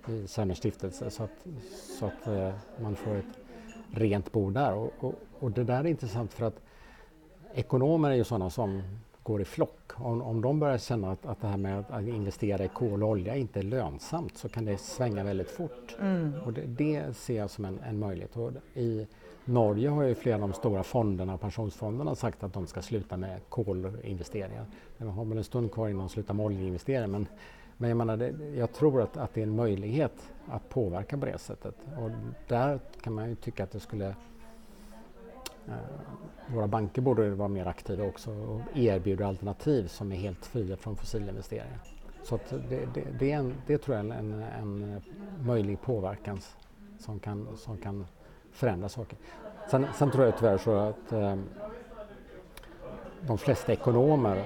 i 0.07 0.27
Chalmers 0.27 0.57
stiftelse 0.57 1.09
så 1.09 1.23
att, 1.23 1.47
så 1.99 2.05
att 2.05 2.27
eh, 2.27 2.53
man 2.81 2.95
får 2.95 3.15
ett 3.15 3.39
rent 3.91 4.31
bord 4.31 4.53
där. 4.53 4.73
Och, 4.73 4.91
och, 4.99 5.13
och 5.39 5.51
det 5.51 5.63
där 5.63 5.79
är 5.79 5.87
intressant 5.87 6.33
för 6.33 6.45
att 6.45 6.61
ekonomer 7.53 8.09
är 8.09 8.15
ju 8.15 8.23
sådana 8.23 8.49
som 8.49 8.81
går 9.23 9.41
i 9.41 9.45
flock. 9.45 9.91
Om, 9.95 10.21
om 10.21 10.41
de 10.41 10.59
börjar 10.59 10.77
känna 10.77 11.11
att, 11.11 11.25
att 11.25 11.41
det 11.41 11.47
här 11.47 11.57
med 11.57 11.83
att 11.89 12.07
investera 12.07 12.63
i 12.63 12.67
kol 12.67 13.03
och 13.03 13.09
olja 13.09 13.35
inte 13.35 13.59
är 13.59 13.63
lönsamt 13.63 14.37
så 14.37 14.49
kan 14.49 14.65
det 14.65 14.77
svänga 14.77 15.23
väldigt 15.23 15.49
fort. 15.49 15.95
Mm. 15.99 16.33
Och 16.45 16.53
det, 16.53 16.61
det, 16.61 17.17
ser 17.17 17.37
jag 17.37 17.49
som 17.49 17.65
en, 17.65 17.79
en 17.79 17.99
möjlighet. 17.99 18.37
Och 18.37 18.51
I 18.73 19.07
Norge 19.45 19.89
har 19.89 20.03
ju 20.03 20.15
flera 20.15 20.35
av 20.35 20.41
de 20.41 20.53
stora 20.53 20.83
fonderna, 20.83 21.37
pensionsfonderna, 21.37 22.15
sagt 22.15 22.43
att 22.43 22.53
de 22.53 22.67
ska 22.67 22.81
sluta 22.81 23.17
med 23.17 23.39
kolinvesteringar. 23.49 24.65
De 24.97 25.07
har 25.07 25.25
väl 25.25 25.37
en 25.37 25.43
stund 25.43 25.71
kvar 25.71 25.89
innan 25.89 25.99
de 25.99 26.09
slutar 26.09 26.33
med 26.33 26.45
oljeinvesteringar 26.45 27.07
men, 27.07 27.27
men 27.77 27.89
jag, 27.89 27.97
menar, 27.97 28.17
det, 28.17 28.33
jag 28.55 28.73
tror 28.73 29.01
att, 29.01 29.17
att 29.17 29.33
det 29.33 29.41
är 29.41 29.43
en 29.43 29.55
möjlighet 29.55 30.31
att 30.47 30.69
påverka 30.69 31.17
på 31.17 31.25
det 31.25 31.37
sättet. 31.37 31.75
Och 31.97 32.11
där 32.47 32.79
kan 33.01 33.13
man 33.13 33.29
ju 33.29 33.35
tycka 33.35 33.63
att 33.63 33.71
det 33.71 33.79
skulle 33.79 34.15
Eh, 35.67 35.73
våra 36.55 36.67
banker 36.67 37.01
borde 37.01 37.29
vara 37.29 37.49
mer 37.49 37.65
aktiva 37.65 38.03
också 38.03 38.31
och 38.31 38.61
erbjuda 38.77 39.27
alternativ 39.27 39.87
som 39.87 40.11
är 40.11 40.15
helt 40.15 40.45
fria 40.45 40.77
från 40.77 40.95
fossilinvesteringar. 40.95 41.79
Så 42.23 42.39
det, 42.69 42.85
det, 42.93 43.03
det, 43.19 43.31
är 43.31 43.37
en, 43.37 43.53
det 43.67 43.77
tror 43.77 43.97
jag 43.97 44.05
är 44.05 44.13
en, 44.13 44.43
en 44.59 45.01
möjlig 45.45 45.81
påverkan 45.81 46.39
som 46.99 47.19
kan, 47.19 47.47
som 47.57 47.77
kan 47.77 48.05
förändra 48.51 48.89
saker. 48.89 49.17
Sen, 49.71 49.85
sen 49.95 50.11
tror 50.11 50.25
jag 50.25 50.37
tyvärr 50.37 50.57
så 50.57 50.75
att 50.75 51.11
eh, 51.11 51.35
de 53.21 53.37
flesta 53.37 53.73
ekonomer 53.73 54.45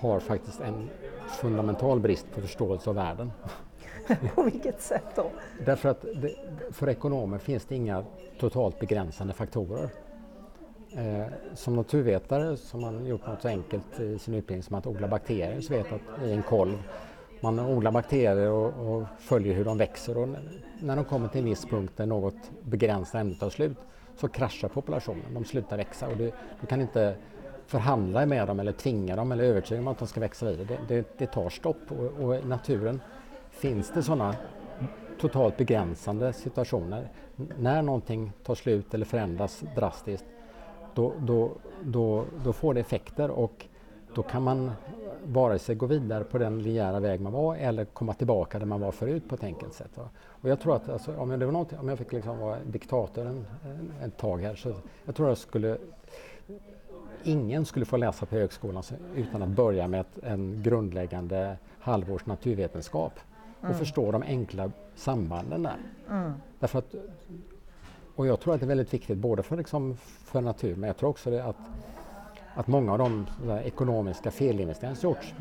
har 0.00 0.20
faktiskt 0.20 0.60
en 0.60 0.90
fundamental 1.28 2.00
brist 2.00 2.26
på 2.34 2.40
förståelse 2.40 2.90
av 2.90 2.96
världen. 2.96 3.32
på 4.34 4.42
vilket 4.42 4.80
sätt 4.80 5.04
då? 5.16 5.30
Därför 5.66 5.88
att 5.88 6.02
det, 6.14 6.34
för 6.72 6.88
ekonomer 6.88 7.38
finns 7.38 7.64
det 7.64 7.74
inga 7.74 8.04
totalt 8.40 8.78
begränsande 8.78 9.32
faktorer. 9.32 9.88
Eh, 10.96 11.26
som 11.54 11.76
naturvetare 11.76 12.56
som 12.56 12.80
man 12.80 13.06
gjort 13.06 13.26
något 13.26 13.42
så 13.42 13.48
enkelt 13.48 14.00
i 14.00 14.18
sin 14.18 14.34
utbildning 14.34 14.62
som 14.62 14.76
att 14.76 14.86
odla 14.86 15.08
bakterier 15.08 15.60
så 15.60 15.72
vet 15.72 15.86
att 15.92 16.22
i 16.24 16.32
en 16.32 16.42
kolv 16.42 16.82
man 17.40 17.60
odlar 17.60 17.90
bakterier 17.90 18.50
och, 18.50 18.96
och, 18.96 19.06
följer 19.18 19.54
hur 19.54 19.64
de 19.64 19.78
växer 19.78 20.18
och 20.18 20.28
när 20.80 20.96
de 20.96 21.04
kommer 21.04 21.28
till 21.28 21.38
en 21.38 21.44
viss 21.44 21.64
punkt 21.64 21.92
där 21.96 22.06
något 22.06 22.34
begränsat 22.62 23.14
ämne 23.14 23.34
tar 23.34 23.50
slut 23.50 23.76
så 24.16 24.28
kraschar 24.28 24.68
populationen, 24.68 25.34
de 25.34 25.44
slutar 25.44 25.76
växa 25.76 26.08
och 26.08 26.16
du, 26.16 26.32
du, 26.60 26.66
kan 26.66 26.80
inte 26.80 27.16
förhandla 27.66 28.26
med 28.26 28.46
dem 28.46 28.60
eller 28.60 28.72
tvinga 28.72 29.16
dem 29.16 29.32
eller 29.32 29.44
övertyga 29.44 29.78
dem 29.78 29.88
att 29.88 29.98
de 29.98 30.08
ska 30.08 30.20
växa 30.20 30.46
vidare. 30.46 30.78
Det, 30.88 30.94
det, 30.94 31.06
det 31.18 31.26
tar 31.26 31.50
stopp 31.50 31.76
och, 31.88 32.24
och, 32.24 32.46
naturen 32.46 33.00
finns 33.54 33.90
det 33.94 34.02
sådana 34.02 34.36
totalt 35.20 35.56
begränsande 35.56 36.32
situationer. 36.32 37.08
När 37.58 37.82
någonting 37.82 38.32
tar 38.44 38.54
slut 38.54 38.94
eller 38.94 39.06
förändras 39.06 39.64
drastiskt 39.76 40.24
då, 40.94 41.12
då, 41.18 41.50
då, 41.82 42.24
då 42.44 42.52
får 42.52 42.74
det 42.74 42.80
effekter 42.80 43.30
och 43.30 43.66
då 44.14 44.22
kan 44.22 44.42
man 44.42 44.72
vare 45.24 45.58
sig 45.58 45.74
gå 45.74 45.86
vidare 45.86 46.24
på 46.24 46.38
den 46.38 46.62
linjära 46.62 47.00
väg 47.00 47.20
man 47.20 47.32
var 47.32 47.56
eller 47.56 47.84
komma 47.84 48.14
tillbaka 48.14 48.58
där 48.58 48.66
man 48.66 48.80
var 48.80 48.92
förut 48.92 49.28
på 49.28 49.34
ett 49.34 49.44
enkelt 49.44 49.74
sätt. 49.74 49.90
Va? 49.94 50.08
Och 50.26 50.48
jag 50.48 50.60
tror 50.60 50.76
att 50.76 50.88
alltså, 50.88 51.16
om, 51.16 51.28
det 51.28 51.46
var 51.46 51.66
om 51.80 51.88
jag 51.88 51.98
fick 51.98 52.12
liksom 52.12 52.38
vara 52.38 52.58
diktator 52.64 53.26
en, 53.26 53.46
en, 53.64 53.92
en 54.02 54.10
tag 54.10 54.38
här 54.38 54.54
så 54.54 54.74
jag 55.04 55.14
tror 55.14 55.28
jag 55.28 55.38
skulle 55.38 55.78
Ingen 57.26 57.64
skulle 57.64 57.84
få 57.84 57.96
läsa 57.96 58.26
på 58.26 58.34
högskolan 58.34 58.82
utan 59.14 59.42
att 59.42 59.48
börja 59.48 59.88
med 59.88 60.00
ett, 60.00 60.18
en 60.22 60.62
grundläggande 60.62 61.56
halvårs 61.80 62.26
naturvetenskap 62.26 63.12
och 63.64 63.70
mm. 63.70 63.78
förstå 63.78 64.12
de 64.12 64.22
enkla 64.22 64.70
sambanden 64.94 65.62
där. 65.62 65.76
Mm. 66.10 66.32
Därför 66.58 66.78
att, 66.78 66.94
och 68.16 68.26
jag 68.26 68.40
tror 68.40 68.54
att 68.54 68.60
det 68.60 68.66
är 68.66 68.68
väldigt 68.68 68.94
viktigt 68.94 69.18
både 69.18 69.42
för, 69.42 69.56
liksom, 69.56 69.96
för 70.24 70.40
natur 70.40 70.76
men 70.76 70.86
jag 70.86 70.96
tror 70.96 71.10
också 71.10 71.38
att 71.38 71.56
att 72.54 72.66
många 72.66 72.92
av 72.92 72.98
de 72.98 73.26
ekonomiska 73.64 74.30
felinvesteringar 74.30 74.94
som 74.94 75.10
gjorts 75.10 75.34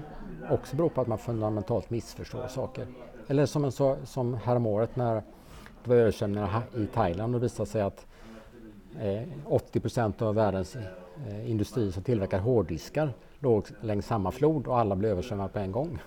också 0.49 0.75
beror 0.75 0.89
på 0.89 1.01
att 1.01 1.07
man 1.07 1.17
fundamentalt 1.17 1.89
missförstår 1.89 2.47
saker. 2.47 2.87
Eller 3.27 3.45
som, 3.45 3.65
en 3.65 3.71
så, 3.71 3.97
som 4.03 4.33
häromåret 4.33 4.95
när 4.95 5.15
det 5.83 5.89
var 5.89 5.95
översvämningar 5.95 6.61
i 6.75 6.85
Thailand 6.85 7.35
och 7.35 7.41
det 7.41 7.45
visade 7.45 7.69
sig 7.69 7.81
att 7.81 8.05
eh, 8.99 9.21
80 9.45 9.79
procent 9.79 10.21
av 10.21 10.35
världens 10.35 10.75
eh, 10.75 11.49
industri 11.49 11.91
som 11.91 12.03
tillverkar 12.03 12.39
hårddiskar 12.39 13.13
låg 13.39 13.67
längs 13.81 14.05
samma 14.05 14.31
flod 14.31 14.67
och 14.67 14.79
alla 14.79 14.95
blev 14.95 15.11
översvämmade 15.11 15.49
på 15.49 15.59
en 15.59 15.71
gång. 15.71 15.99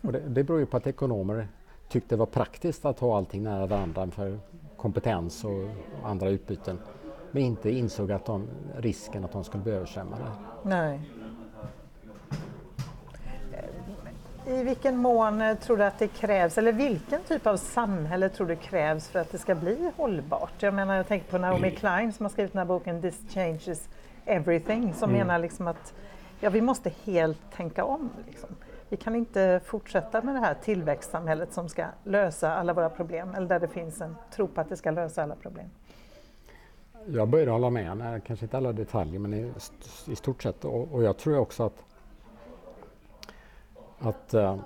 Och 0.00 0.12
det, 0.12 0.20
det 0.20 0.44
beror 0.44 0.60
ju 0.60 0.66
på 0.66 0.76
att 0.76 0.86
ekonomer 0.86 1.48
tyckte 1.88 2.14
det 2.14 2.18
var 2.18 2.26
praktiskt 2.26 2.84
att 2.84 2.98
ha 2.98 3.16
allting 3.16 3.42
nära 3.42 3.66
varandra 3.66 4.10
för 4.10 4.38
kompetens 4.76 5.44
och 5.44 5.68
andra 6.04 6.28
utbyten 6.28 6.78
men 7.30 7.42
inte 7.42 7.70
insåg 7.70 8.12
att 8.12 8.24
de, 8.24 8.48
risken 8.76 9.24
att 9.24 9.32
de 9.32 9.44
skulle 9.44 9.62
bli 9.62 9.72
översvämmade. 9.72 10.24
Nej. 10.62 11.00
I 14.46 14.62
vilken 14.62 14.96
mån 14.96 15.56
tror 15.62 15.76
du 15.76 15.84
att 15.84 15.98
det 15.98 16.08
krävs, 16.08 16.58
eller 16.58 16.72
vilken 16.72 17.22
typ 17.22 17.46
av 17.46 17.56
samhälle 17.56 18.28
tror 18.28 18.46
du 18.46 18.56
krävs 18.56 19.08
för 19.08 19.18
att 19.18 19.32
det 19.32 19.38
ska 19.38 19.54
bli 19.54 19.90
hållbart? 19.96 20.62
Jag 20.62 20.74
menar, 20.74 20.96
jag 20.96 21.08
tänker 21.08 21.30
på 21.30 21.38
Naomi 21.38 21.70
Klein 21.70 22.12
som 22.12 22.24
har 22.24 22.30
skrivit 22.30 22.52
den 22.52 22.58
här 22.58 22.66
boken 22.66 23.02
This 23.02 23.20
changes 23.34 23.88
everything, 24.24 24.94
som 24.94 25.10
mm. 25.10 25.26
menar 25.26 25.38
liksom 25.38 25.66
att 25.66 25.94
ja, 26.40 26.50
vi 26.50 26.60
måste 26.60 26.92
helt 27.04 27.52
tänka 27.56 27.84
om. 27.84 28.10
Liksom. 28.26 28.48
Vi 28.88 28.96
kan 28.96 29.14
inte 29.14 29.60
fortsätta 29.64 30.22
med 30.22 30.34
det 30.34 30.40
här 30.40 30.54
tillväxtsamhället 30.54 31.52
som 31.52 31.68
ska 31.68 31.86
lösa 32.04 32.54
alla 32.54 32.72
våra 32.72 32.90
problem, 32.90 33.34
eller 33.34 33.48
där 33.48 33.60
det 33.60 33.68
finns 33.68 34.00
en 34.00 34.16
tro 34.30 34.48
på 34.48 34.60
att 34.60 34.68
det 34.68 34.76
ska 34.76 34.90
lösa 34.90 35.22
alla 35.22 35.34
problem. 35.34 35.66
Jag 37.06 37.28
börjar 37.28 37.46
hålla 37.46 37.70
med 37.70 38.20
kanske 38.26 38.44
inte 38.44 38.56
alla 38.56 38.72
detaljer 38.72 39.18
men 39.18 39.34
i, 39.34 39.52
i 40.06 40.16
stort 40.16 40.42
sett. 40.42 40.64
Och, 40.64 40.92
och, 40.92 41.02
jag 41.02 41.16
tror 41.16 41.38
också 41.38 41.62
att, 41.62 41.84
att 43.98 44.34
uh, 44.34 44.56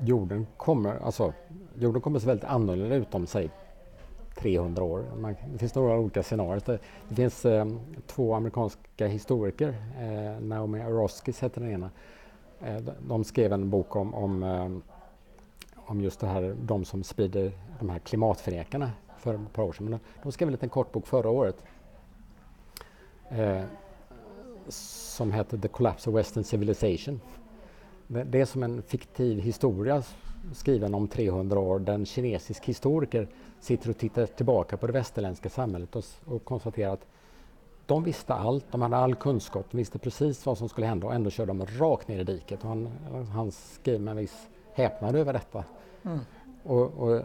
jorden 0.00 0.46
kommer, 0.56 0.98
alltså 1.04 1.32
jorden 1.74 2.02
kommer 2.02 2.18
se 2.18 2.26
väldigt 2.26 2.48
annorlunda 2.48 2.94
ut 2.94 3.14
om 3.14 3.26
säg 3.26 3.50
300 4.38 4.84
år. 4.84 5.04
Man, 5.16 5.34
det 5.52 5.58
finns 5.58 5.74
några 5.74 5.98
olika 5.98 6.22
scenarier. 6.22 6.78
Det, 7.08 7.14
finns 7.14 7.44
eh, 7.44 7.66
två 8.06 8.34
amerikanska 8.34 9.06
historiker, 9.06 9.74
eh, 10.00 10.40
Naomi 10.40 10.80
Aroskis 10.80 11.42
heter 11.42 11.60
den 11.60 11.70
ena. 11.70 11.90
Eh, 12.60 12.76
de, 12.76 12.92
de 13.08 13.24
skrev 13.24 13.52
en 13.52 13.70
bok 13.70 13.96
om, 13.96 14.14
om, 14.14 14.42
eh, 14.42 14.70
om 15.74 16.00
just 16.00 16.20
det 16.20 16.26
här, 16.26 16.56
de 16.62 16.84
som 16.84 17.02
sprider 17.02 17.52
de 17.78 17.90
här 17.90 17.98
klimatförnekarna 17.98 18.90
för 19.18 19.34
ett 19.34 19.52
par 19.52 19.62
år 19.62 19.72
sedan. 19.72 19.90
Men 19.90 20.00
de 20.22 20.32
skrev 20.32 20.48
en 20.48 20.52
liten 20.52 20.68
kortbok 20.68 21.06
förra 21.06 21.30
året 21.30 21.64
eh, 23.30 23.62
som 24.68 25.32
hette 25.32 25.58
The 25.58 25.68
Collapse 25.68 26.10
of 26.10 26.16
Western 26.16 26.44
Civilization. 26.44 27.20
Det, 28.06 28.24
det, 28.24 28.40
är 28.40 28.44
som 28.44 28.62
en 28.62 28.82
fiktiv 28.82 29.38
historia 29.40 30.02
skriven 30.52 30.94
om 30.94 31.08
300 31.08 31.58
år 31.58 31.78
där 31.78 31.94
en 31.94 32.06
kinesisk 32.06 32.64
historiker 32.64 33.28
sitter 33.60 33.90
och 33.90 33.98
tittar 33.98 34.26
tillbaka 34.26 34.76
på 34.76 34.86
det 34.86 34.92
västerländska 34.92 35.48
samhället 35.48 35.96
och, 35.96 36.04
och 36.24 36.44
konstaterar 36.44 36.92
att 36.92 37.06
de 37.86 38.04
visste 38.04 38.34
allt, 38.34 38.64
de 38.70 38.82
hade 38.82 38.96
all 38.96 39.14
kunskap, 39.14 39.66
de 39.70 39.76
visste 39.76 39.98
precis 39.98 40.46
vad 40.46 40.58
som 40.58 40.68
skulle 40.68 40.86
hända 40.86 41.06
och 41.06 41.14
ändå 41.14 41.30
körde 41.30 41.50
de 41.52 41.66
rakt 41.66 42.08
ner 42.08 42.18
i 42.18 42.24
diket. 42.24 42.62
Och 42.62 42.68
han, 42.68 42.88
han 43.32 43.50
skrev 43.50 44.00
med 44.00 44.10
en 44.10 44.16
viss 44.16 44.48
häpnad 44.72 45.16
över 45.16 45.32
detta. 45.32 45.64
Mm. 46.04 46.18
Och, 46.62 46.82
och, 46.82 47.22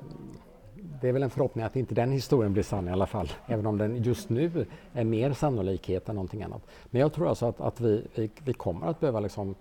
det 1.01 1.09
är 1.09 1.13
väl 1.13 1.23
en 1.23 1.29
förhoppning 1.29 1.65
att 1.65 1.75
inte 1.75 1.95
den 1.95 2.11
historien 2.11 2.53
blir 2.53 2.63
sann 2.63 2.87
i 2.87 2.91
alla 2.91 3.05
fall, 3.05 3.31
även 3.47 3.65
om 3.65 3.77
den 3.77 4.03
just 4.03 4.29
nu 4.29 4.65
är 4.93 5.03
mer 5.03 5.33
sannolikhet 5.33 6.09
än 6.09 6.15
någonting 6.15 6.43
annat. 6.43 6.61
Men 6.85 7.01
jag 7.01 7.13
tror 7.13 7.29
alltså 7.29 7.45
att, 7.45 7.61
att 7.61 7.81
vi, 7.81 8.07
vi, 8.15 8.31
vi, 8.45 8.53
kommer 8.53 8.87
att 8.87 8.99
behöva 8.99 9.19
liksom 9.19 9.55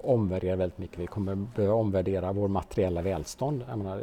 omvärdera 0.00 0.56
väldigt 0.56 0.78
mycket. 0.78 0.98
Vi 0.98 1.06
kommer 1.06 1.34
behöva 1.34 1.74
omvärdera 1.74 2.32
vår 2.32 2.48
materiella 2.48 3.02
välstånd. 3.02 3.64
Menar, 3.68 4.02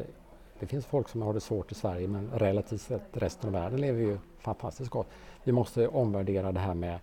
det 0.59 0.65
finns 0.65 0.85
folk 0.85 1.09
som 1.09 1.21
har 1.21 1.33
det 1.33 1.39
svårt 1.39 1.71
i 1.71 1.75
Sverige 1.75 2.07
men 2.07 2.29
relativt 2.31 2.81
sett 2.81 3.07
resten 3.11 3.47
av 3.47 3.53
världen 3.53 3.81
lever 3.81 3.99
ju 3.99 4.17
fantastiskt 4.39 4.89
gott. 4.89 5.07
Vi 5.43 5.51
måste 5.51 5.87
omvärdera 5.87 6.51
det 6.51 6.59
här 6.59 6.73
med, 6.73 6.99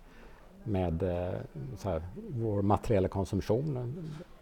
med 0.63 1.03
eh, 1.03 1.33
här, 1.83 2.01
vår 2.29 2.61
materiella 2.61 3.07
konsumtion 3.07 3.95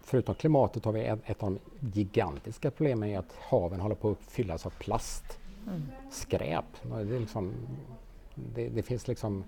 förutom 0.04 0.34
klimatet 0.34 0.84
har 0.84 0.92
vi 0.92 1.04
ett, 1.04 1.20
ett 1.24 1.42
av 1.42 1.58
de 1.80 1.90
gigantiska 2.00 2.70
problemen 2.70 3.08
är 3.08 3.18
att 3.18 3.34
haven 3.50 3.80
håller 3.80 3.94
på 3.94 4.10
att 4.10 4.18
fyllas 4.18 4.66
av 4.66 4.70
plast. 4.70 5.38
Mm. 5.66 5.82
Skräp. 6.10 6.64
Det, 6.82 7.18
liksom, 7.18 7.52
det, 8.34 8.68
det, 8.68 8.82
finns 8.82 9.08
liksom... 9.08 9.44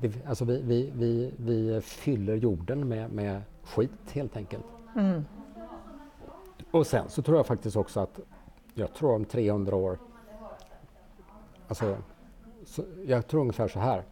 Det, 0.00 0.26
alltså 0.26 0.44
vi, 0.44 0.62
vi, 0.62 0.92
vi, 0.94 1.32
vi 1.36 1.80
fyller 1.80 2.36
jorden 2.36 2.88
med, 2.88 3.12
med 3.12 3.42
skit 3.62 3.90
helt 4.12 4.36
enkelt. 4.36 4.64
Mm. 4.96 5.24
Och 6.70 6.86
sen 6.86 7.08
så 7.08 7.22
tror 7.22 7.36
jag 7.36 7.46
faktiskt 7.46 7.76
också 7.76 8.00
att 8.00 8.20
jag 8.74 8.94
tror 8.94 9.14
om 9.14 9.24
300 9.24 9.76
år 9.76 9.98
Alltså, 11.68 11.96
så, 12.64 12.84
jag 13.06 13.26
tror 13.26 13.40
ungefär 13.40 13.68
så 13.68 13.78
här. 13.78 14.02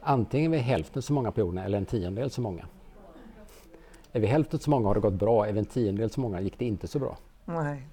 Antingen 0.00 0.54
är 0.54 0.56
vi 0.56 0.62
hälften 0.62 1.02
så 1.02 1.12
många 1.12 1.32
på 1.32 1.40
jorden 1.40 1.64
eller 1.64 1.78
en 1.78 1.86
tiondel 1.86 2.30
så 2.30 2.40
många. 2.40 2.66
Är 4.12 4.20
vi 4.20 4.26
hälften 4.26 4.60
så 4.60 4.70
många 4.70 4.88
har 4.88 4.94
det 4.94 5.00
gått 5.00 5.14
bra, 5.14 5.46
är 5.46 5.52
vi 5.52 5.58
en 5.58 5.64
tiondel 5.64 6.10
så 6.10 6.20
många 6.20 6.40
gick 6.40 6.58
det 6.58 6.64
inte 6.64 6.88
så 6.88 6.98
bra. 6.98 7.16
Nej. 7.44 7.86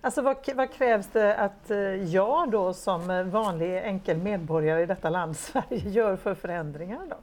Alltså 0.00 0.22
vad, 0.22 0.36
vad, 0.54 0.72
krävs 0.72 1.06
det 1.12 1.36
att 1.36 1.70
eh, 1.70 1.78
jag 1.78 2.50
då 2.50 2.74
som 2.74 3.10
eh, 3.10 3.22
vanlig 3.22 3.78
enkel 3.78 4.18
medborgare 4.18 4.82
i 4.82 4.86
detta 4.86 5.10
land, 5.10 5.36
Sverige, 5.36 5.88
gör 5.88 6.16
för 6.16 6.34
förändringar 6.34 7.06
då? 7.10 7.16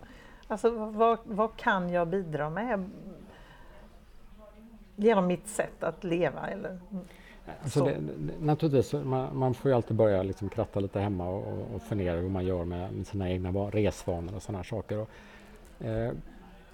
Alltså 0.48 0.70
vad, 0.70 1.20
vad 1.24 1.56
kan 1.56 1.90
jag 1.90 2.08
bidra 2.08 2.50
med? 2.50 2.90
Genom 4.96 5.28
mitt 5.28 5.48
sätt 5.48 5.84
att 5.84 6.04
leva? 6.04 6.48
Eller? 6.48 6.80
Alltså 7.64 7.86
det, 7.86 7.98
naturligtvis, 8.40 8.94
man, 8.94 9.38
man, 9.38 9.54
får 9.54 9.72
ju 9.72 9.76
alltid 9.76 9.98
börja 9.98 10.24
liksom 10.24 10.50
kratta 10.50 10.80
lite 10.80 11.00
hemma 11.00 11.30
och, 11.30 11.76
och 11.76 11.82
fundera 11.82 12.16
hur 12.16 12.30
man 12.30 12.46
gör 12.46 12.66
med, 12.66 12.94
med 12.94 13.08
sina 13.08 13.30
egna 13.30 13.50
resvanor 13.50 14.36
och 14.36 14.42
sådana 14.42 14.64
saker. 14.64 14.98
Och, 14.98 15.10
eh, 15.86 16.12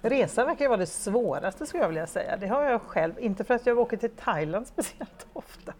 Resa 0.02 0.44
verkar 0.44 0.68
vara 0.68 0.78
det 0.78 0.86
svåraste 0.86 1.66
skulle 1.66 1.82
jag 1.82 1.88
vilja 1.88 2.06
säga. 2.06 2.36
Det 2.36 2.46
har 2.46 2.62
jag 2.62 2.82
själv, 2.82 3.12
inte 3.20 3.44
för 3.44 3.54
att 3.54 3.66
jag 3.66 3.78
åker 3.78 3.96
till 3.96 4.10
Thailand 4.10 4.66
speciellt 4.74 5.26
ofta, 5.32 5.72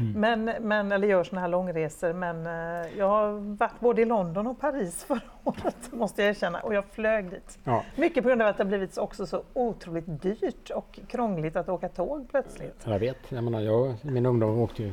Mm. 0.00 0.20
Men, 0.20 0.68
men, 0.68 0.92
eller 0.92 1.08
gör 1.08 1.24
sådana 1.24 1.40
här 1.40 1.48
långresor. 1.48 2.12
Men 2.12 2.46
eh, 2.46 2.98
jag 2.98 3.08
har 3.08 3.56
varit 3.56 3.80
både 3.80 4.02
i 4.02 4.04
London 4.04 4.46
och 4.46 4.60
Paris 4.60 5.04
förra 5.08 5.20
året 5.44 5.92
måste 5.92 6.22
jag 6.22 6.30
erkänna 6.30 6.60
och 6.60 6.74
jag 6.74 6.84
flög 6.84 7.30
dit. 7.30 7.58
Ja. 7.64 7.84
Mycket 7.96 8.22
på 8.22 8.28
grund 8.28 8.42
av 8.42 8.48
att 8.48 8.56
det 8.56 8.62
har 8.62 8.68
blivit 8.68 8.98
också 8.98 9.26
så 9.26 9.42
otroligt 9.52 10.22
dyrt 10.22 10.70
och 10.70 11.00
krångligt 11.08 11.56
att 11.56 11.68
åka 11.68 11.88
tåg 11.88 12.28
plötsligt. 12.30 12.84
Jag 12.84 12.98
vet, 12.98 13.18
jag 13.28 13.44
menar 13.44 13.60
jag 13.60 13.94
min 14.02 14.26
ungdom 14.26 14.58
åkte 14.58 14.82
ju 14.82 14.92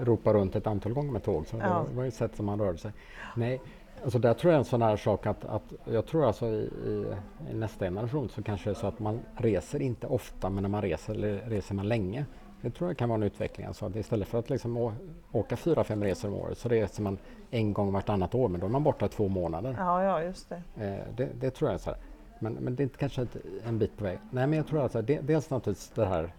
Europa 0.00 0.32
runt 0.32 0.56
ett 0.56 0.66
antal 0.66 0.92
gånger 0.92 1.12
med 1.12 1.24
tåg 1.24 1.46
så 1.46 1.56
ja. 1.56 1.84
det 1.88 1.96
var 1.96 2.02
ju 2.02 2.08
ett 2.08 2.14
sätt 2.14 2.36
som 2.36 2.46
man 2.46 2.58
rörde 2.58 2.78
sig. 2.78 2.92
Nej, 3.36 3.60
Alltså 4.04 4.18
där 4.18 4.34
tror 4.34 4.52
jag 4.52 4.58
en 4.58 4.64
sån 4.64 4.82
här 4.82 4.96
sak 4.96 5.26
att, 5.26 5.44
att 5.44 5.72
jag 5.84 6.06
tror 6.06 6.26
alltså 6.26 6.46
i, 6.46 6.70
i, 6.86 7.06
i, 7.50 7.54
nästa 7.54 7.84
generation 7.84 8.28
så 8.28 8.42
kanske 8.42 8.70
det 8.70 8.72
är 8.72 8.80
så 8.80 8.86
att 8.86 8.98
man 8.98 9.20
reser 9.36 9.82
inte 9.82 10.06
ofta 10.06 10.50
men 10.50 10.62
när 10.62 10.68
man 10.68 10.82
reser 10.82 11.14
reser 11.48 11.74
man 11.74 11.88
länge. 11.88 12.24
Det 12.62 12.70
tror 12.70 12.90
jag 12.90 12.96
kan 12.96 13.08
vara 13.08 13.16
en 13.16 13.22
utveckling. 13.22 13.66
Alltså 13.66 13.86
att 13.86 13.96
istället 13.96 14.28
för 14.28 14.38
att 14.38 14.50
liksom 14.50 14.92
åka 15.32 15.56
fyra, 15.56 15.84
fem 15.84 16.04
resor 16.04 16.28
om 16.28 16.34
året 16.34 16.58
så 16.58 16.68
reser 16.68 17.02
man 17.02 17.18
en 17.50 17.72
gång 17.72 17.92
vartannat 17.92 18.34
år 18.34 18.48
men 18.48 18.60
då 18.60 18.66
är 18.66 18.70
man 18.70 18.82
borta 18.82 19.08
två 19.08 19.28
månader. 19.28 19.76
Ja, 19.78 20.02
ja 20.04 20.22
just 20.22 20.48
det. 20.48 20.62
Eh, 20.84 21.14
det, 21.16 21.28
det, 21.40 21.50
tror 21.50 21.70
jag 21.70 21.80
så 21.80 21.90
här. 21.90 21.98
Men, 22.38 22.52
men 22.52 22.76
det 22.76 22.82
är 22.82 22.88
kanske 22.88 23.22
ett, 23.22 23.36
en 23.66 23.78
bit 23.78 23.96
på 23.96 24.04
väg. 24.04 24.18
Nej 24.30 24.46
men 24.46 24.56
jag 24.56 24.66
tror 24.66 24.82
alltså 24.82 25.02
det, 25.02 25.20
dels 25.20 25.50
naturligtvis 25.50 25.92
det 25.94 26.06
här 26.06 26.32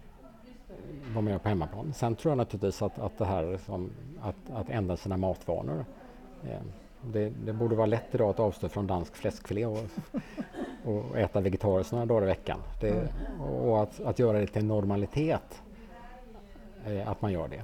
vad 1.14 1.24
man 1.24 1.32
gör 1.32 1.38
på 1.38 1.48
hemmaplan. 1.48 1.92
Sen 1.92 2.14
tror 2.14 2.30
jag 2.30 2.36
naturligtvis 2.36 2.82
att, 2.82 2.98
att 2.98 3.18
det 3.18 3.24
här 3.24 3.58
som, 3.66 3.90
att, 4.20 4.36
att 4.54 4.70
ändra 4.70 4.96
sina 4.96 5.16
matvanor. 5.16 5.84
Eh, 6.44 6.58
det, 7.12 7.32
det, 7.44 7.52
borde 7.52 7.76
vara 7.76 7.86
lätt 7.86 8.14
idag 8.14 8.30
att 8.30 8.40
avstå 8.40 8.68
från 8.68 8.86
dansk 8.86 9.16
fläskfilé 9.16 9.66
och, 9.66 9.78
och 10.84 11.18
äta 11.18 11.40
vegetariskt 11.40 11.92
några 11.92 12.06
dagar 12.06 12.22
i 12.22 12.26
veckan. 12.26 12.58
Det, 12.80 12.90
mm. 12.90 13.40
och 13.40 13.82
att, 13.82 14.00
att 14.00 14.18
göra 14.18 14.38
det 14.38 14.46
till 14.46 14.64
normalitet 14.64 15.62
eh, 16.86 17.08
att 17.08 17.22
man 17.22 17.32
gör 17.32 17.48
det. 17.48 17.62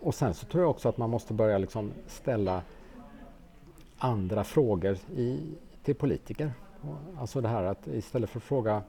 Och 0.00 0.14
sen 0.14 0.34
så 0.34 0.46
tror 0.46 0.62
jag 0.62 0.70
också 0.70 0.88
att 0.88 0.98
man 0.98 1.10
måste 1.10 1.32
börja 1.32 1.58
liksom 1.58 1.92
ställa 2.06 2.62
andra 3.98 4.44
frågor 4.44 4.98
i, 5.16 5.54
till 5.82 5.94
politiker. 5.94 6.52
Alltså 7.18 7.40
det 7.40 7.48
här 7.48 7.62
att 7.62 7.86
istället 7.86 8.30
för 8.30 8.38
att 8.38 8.44
fråga 8.44 8.82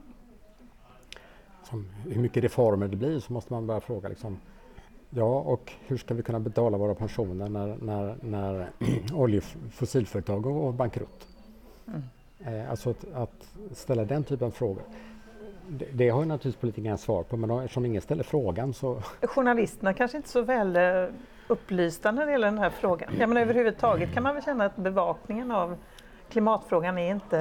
som, 1.62 1.86
hur 2.08 2.20
mycket 2.20 2.42
reformer 2.42 2.88
det 2.88 2.96
blir 2.96 3.20
så 3.20 3.32
måste 3.32 3.52
man 3.52 3.66
börja 3.66 3.80
fråga 3.80 4.08
liksom, 4.08 4.38
ja 5.10 5.40
och 5.40 5.72
hur 5.86 5.96
ska 5.96 6.14
vi 6.14 6.22
kunna 6.22 6.40
betala 6.40 6.78
våra 6.78 6.94
pensioner 6.94 7.48
när, 7.48 7.76
när, 7.76 8.16
när 8.20 8.70
oljefossilföretag 9.14 10.42
går 10.42 10.72
bankrutt? 10.72 11.28
Mm. 11.86 12.02
Eh, 12.40 12.70
alltså 12.70 12.90
att, 12.90 13.04
att, 13.14 13.54
ställa 13.72 14.04
den 14.04 14.24
typen 14.24 14.46
av 14.46 14.50
frågor 14.50 14.82
det, 15.68 15.86
det 15.92 16.08
har 16.08 16.20
ju 16.20 16.26
naturligtvis 16.26 16.60
politikerna 16.60 16.96
svar 16.96 17.22
på 17.22 17.36
men 17.36 17.50
eftersom 17.50 17.86
ingen 17.86 18.02
ställer 18.02 18.22
frågan 18.22 18.74
så... 18.74 19.02
Journalisterna 19.22 19.94
kanske 19.94 20.16
inte 20.16 20.28
så 20.28 20.42
väl 20.42 20.76
eh, 20.76 21.14
upplysta 21.48 22.12
när 22.12 22.26
det 22.26 22.32
gäller 22.32 22.46
den 22.46 22.58
här 22.58 22.70
frågan. 22.70 23.12
Ja, 23.18 23.26
men 23.26 23.36
överhuvudtaget 23.36 24.14
kan 24.14 24.22
man 24.22 24.34
väl 24.34 24.44
känna 24.44 24.64
att 24.64 24.76
bevakningen 24.76 25.50
av 25.50 25.76
klimatfrågan 26.28 26.98
är 26.98 27.10
inte 27.10 27.36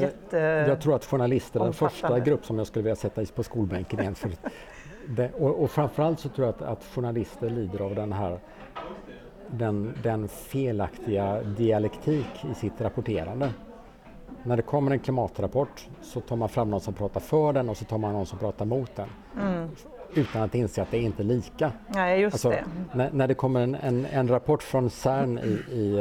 jätte... 0.00 0.38
Jag 0.68 0.80
tror 0.80 0.94
att 0.94 1.04
journalister 1.04 1.60
är 1.60 1.64
den 1.64 1.72
första 1.72 2.20
grupp 2.20 2.44
som 2.44 2.58
jag 2.58 2.66
skulle 2.66 2.82
vilja 2.82 2.96
sätta 2.96 3.24
på 3.34 3.42
skolbänken 3.42 4.00
igen. 4.00 4.14
För 4.14 4.30
det, 5.08 5.32
och, 5.32 5.62
och 5.62 5.70
framförallt 5.70 6.20
så 6.20 6.28
tror 6.28 6.46
jag 6.46 6.54
att, 6.54 6.62
att 6.62 6.84
journalister 6.84 7.50
lider 7.50 7.80
av 7.80 7.94
den 7.94 8.12
här 8.12 8.38
den, 9.50 9.94
den 10.02 10.28
felaktiga 10.28 11.42
dialektik 11.42 12.44
i 12.50 12.54
sitt 12.54 12.80
rapporterande 12.80 13.50
när 14.46 14.56
det 14.56 14.62
kommer 14.62 14.90
en 14.90 14.98
klimatrapport 14.98 15.88
så 16.02 16.20
tar 16.20 16.36
man 16.36 16.48
fram 16.48 16.70
någon 16.70 16.80
som 16.80 16.94
pratar 16.94 17.20
för 17.20 17.52
den 17.52 17.68
och 17.68 17.76
så 17.76 17.84
tar 17.84 17.98
man 17.98 18.12
någon 18.12 18.26
som 18.26 18.38
pratar 18.38 18.64
mot 18.64 18.96
den. 18.96 19.08
Mm. 19.40 19.68
Utan 20.14 20.42
att 20.42 20.54
inse 20.54 20.82
att 20.82 20.90
det 20.90 20.96
är 20.96 21.00
inte 21.00 21.22
är 21.22 21.24
lika. 21.24 21.72
Nej, 21.88 22.20
just 22.20 22.34
alltså, 22.34 22.50
det. 22.50 22.64
När, 22.94 23.10
när, 23.12 23.28
det 23.28 23.34
kommer 23.34 23.60
en, 23.60 23.74
en, 23.74 24.06
en, 24.06 24.28
rapport 24.28 24.62
från 24.62 24.90
CERN 24.90 25.38
i, 25.38 25.74
i, 25.74 25.98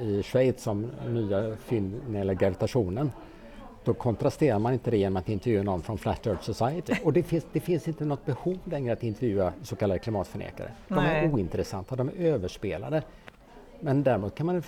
eh, 0.00 0.06
i 0.06 0.22
Schweiz 0.22 0.66
om 0.66 0.90
nya 1.08 1.56
fynd 1.56 2.00
när 2.06 2.12
det 2.12 2.18
gäller 2.18 2.34
gravitationen 2.34 3.10
då 3.84 3.94
kontrasterar 3.94 4.58
man 4.58 4.72
inte 4.72 4.90
det 4.90 4.96
genom 4.96 5.16
att 5.16 5.28
intervjua 5.28 5.62
någon 5.62 5.82
från 5.82 5.98
Flat 5.98 6.26
Earth 6.26 6.42
Society. 6.42 6.94
Och 7.04 7.12
det 7.12 7.22
finns, 7.22 7.46
det 7.52 7.60
finns 7.60 7.88
inte 7.88 8.04
något 8.04 8.26
behov 8.26 8.58
längre 8.64 8.92
att 8.92 9.02
intervjua 9.02 9.52
så 9.62 9.76
kallade 9.76 9.98
klimatförnekare. 9.98 10.70
De 10.88 10.94
Nej. 10.94 11.24
är 11.24 11.32
ointressanta, 11.32 11.96
de 11.96 12.08
är 12.08 12.12
överspelade. 12.12 13.02
Men 13.80 14.02
däremot 14.02 14.34
kan 14.34 14.46
man 14.46 14.62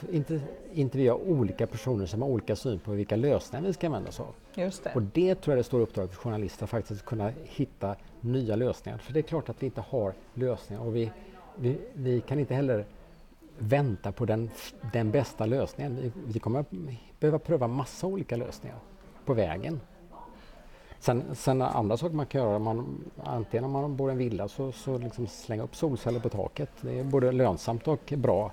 intervjua 0.72 1.14
olika 1.14 1.66
personer 1.66 2.06
som 2.06 2.22
har 2.22 2.28
olika 2.28 2.56
syn 2.56 2.78
på 2.78 2.90
vilka 2.90 3.16
lösningar 3.16 3.66
vi 3.66 3.72
ska 3.72 3.86
använda 3.86 4.08
oss 4.08 4.20
av. 4.20 4.34
Just 4.54 4.84
det. 4.84 4.92
Och 4.94 5.02
det 5.02 5.34
tror 5.34 5.52
jag 5.52 5.52
är 5.52 5.56
det 5.56 5.64
stora 5.64 5.82
uppdraget 5.82 6.10
för 6.10 6.22
journalister, 6.22 6.66
faktiskt 6.66 7.04
kunna 7.04 7.32
hitta 7.44 7.96
nya 8.20 8.56
lösningar. 8.56 8.98
För 8.98 9.12
det 9.12 9.20
är 9.20 9.22
klart 9.22 9.48
att 9.48 9.62
vi 9.62 9.66
inte 9.66 9.80
har 9.80 10.14
lösningar 10.34 10.82
och 10.82 10.96
vi, 10.96 11.10
vi, 11.56 11.78
vi 11.92 12.20
kan 12.20 12.38
inte 12.38 12.54
heller 12.54 12.84
vänta 13.58 14.12
på 14.12 14.24
den, 14.24 14.50
den 14.92 15.10
bästa 15.10 15.46
lösningen. 15.46 15.96
Vi, 16.02 16.12
vi 16.26 16.38
kommer 16.38 16.64
behöva 17.20 17.38
pröva 17.38 17.66
massa 17.66 18.06
olika 18.06 18.36
lösningar 18.36 18.78
på 19.24 19.34
vägen. 19.34 19.80
Sen, 20.98 21.22
sen 21.34 21.62
andra 21.62 21.96
saker 21.96 22.14
man 22.14 22.26
kan 22.26 22.40
göra, 22.40 22.58
man, 22.58 23.04
antingen 23.24 23.64
om 23.64 23.70
man 23.70 23.96
bor 23.96 24.10
i 24.10 24.12
en 24.12 24.18
villa 24.18 24.48
så, 24.48 24.72
så 24.72 24.98
liksom 24.98 25.26
slänga 25.26 25.62
upp 25.62 25.76
solceller 25.76 26.20
på 26.20 26.28
taket. 26.28 26.70
Det 26.80 26.98
är 26.98 27.04
både 27.04 27.32
lönsamt 27.32 27.88
och 27.88 28.12
bra. 28.16 28.52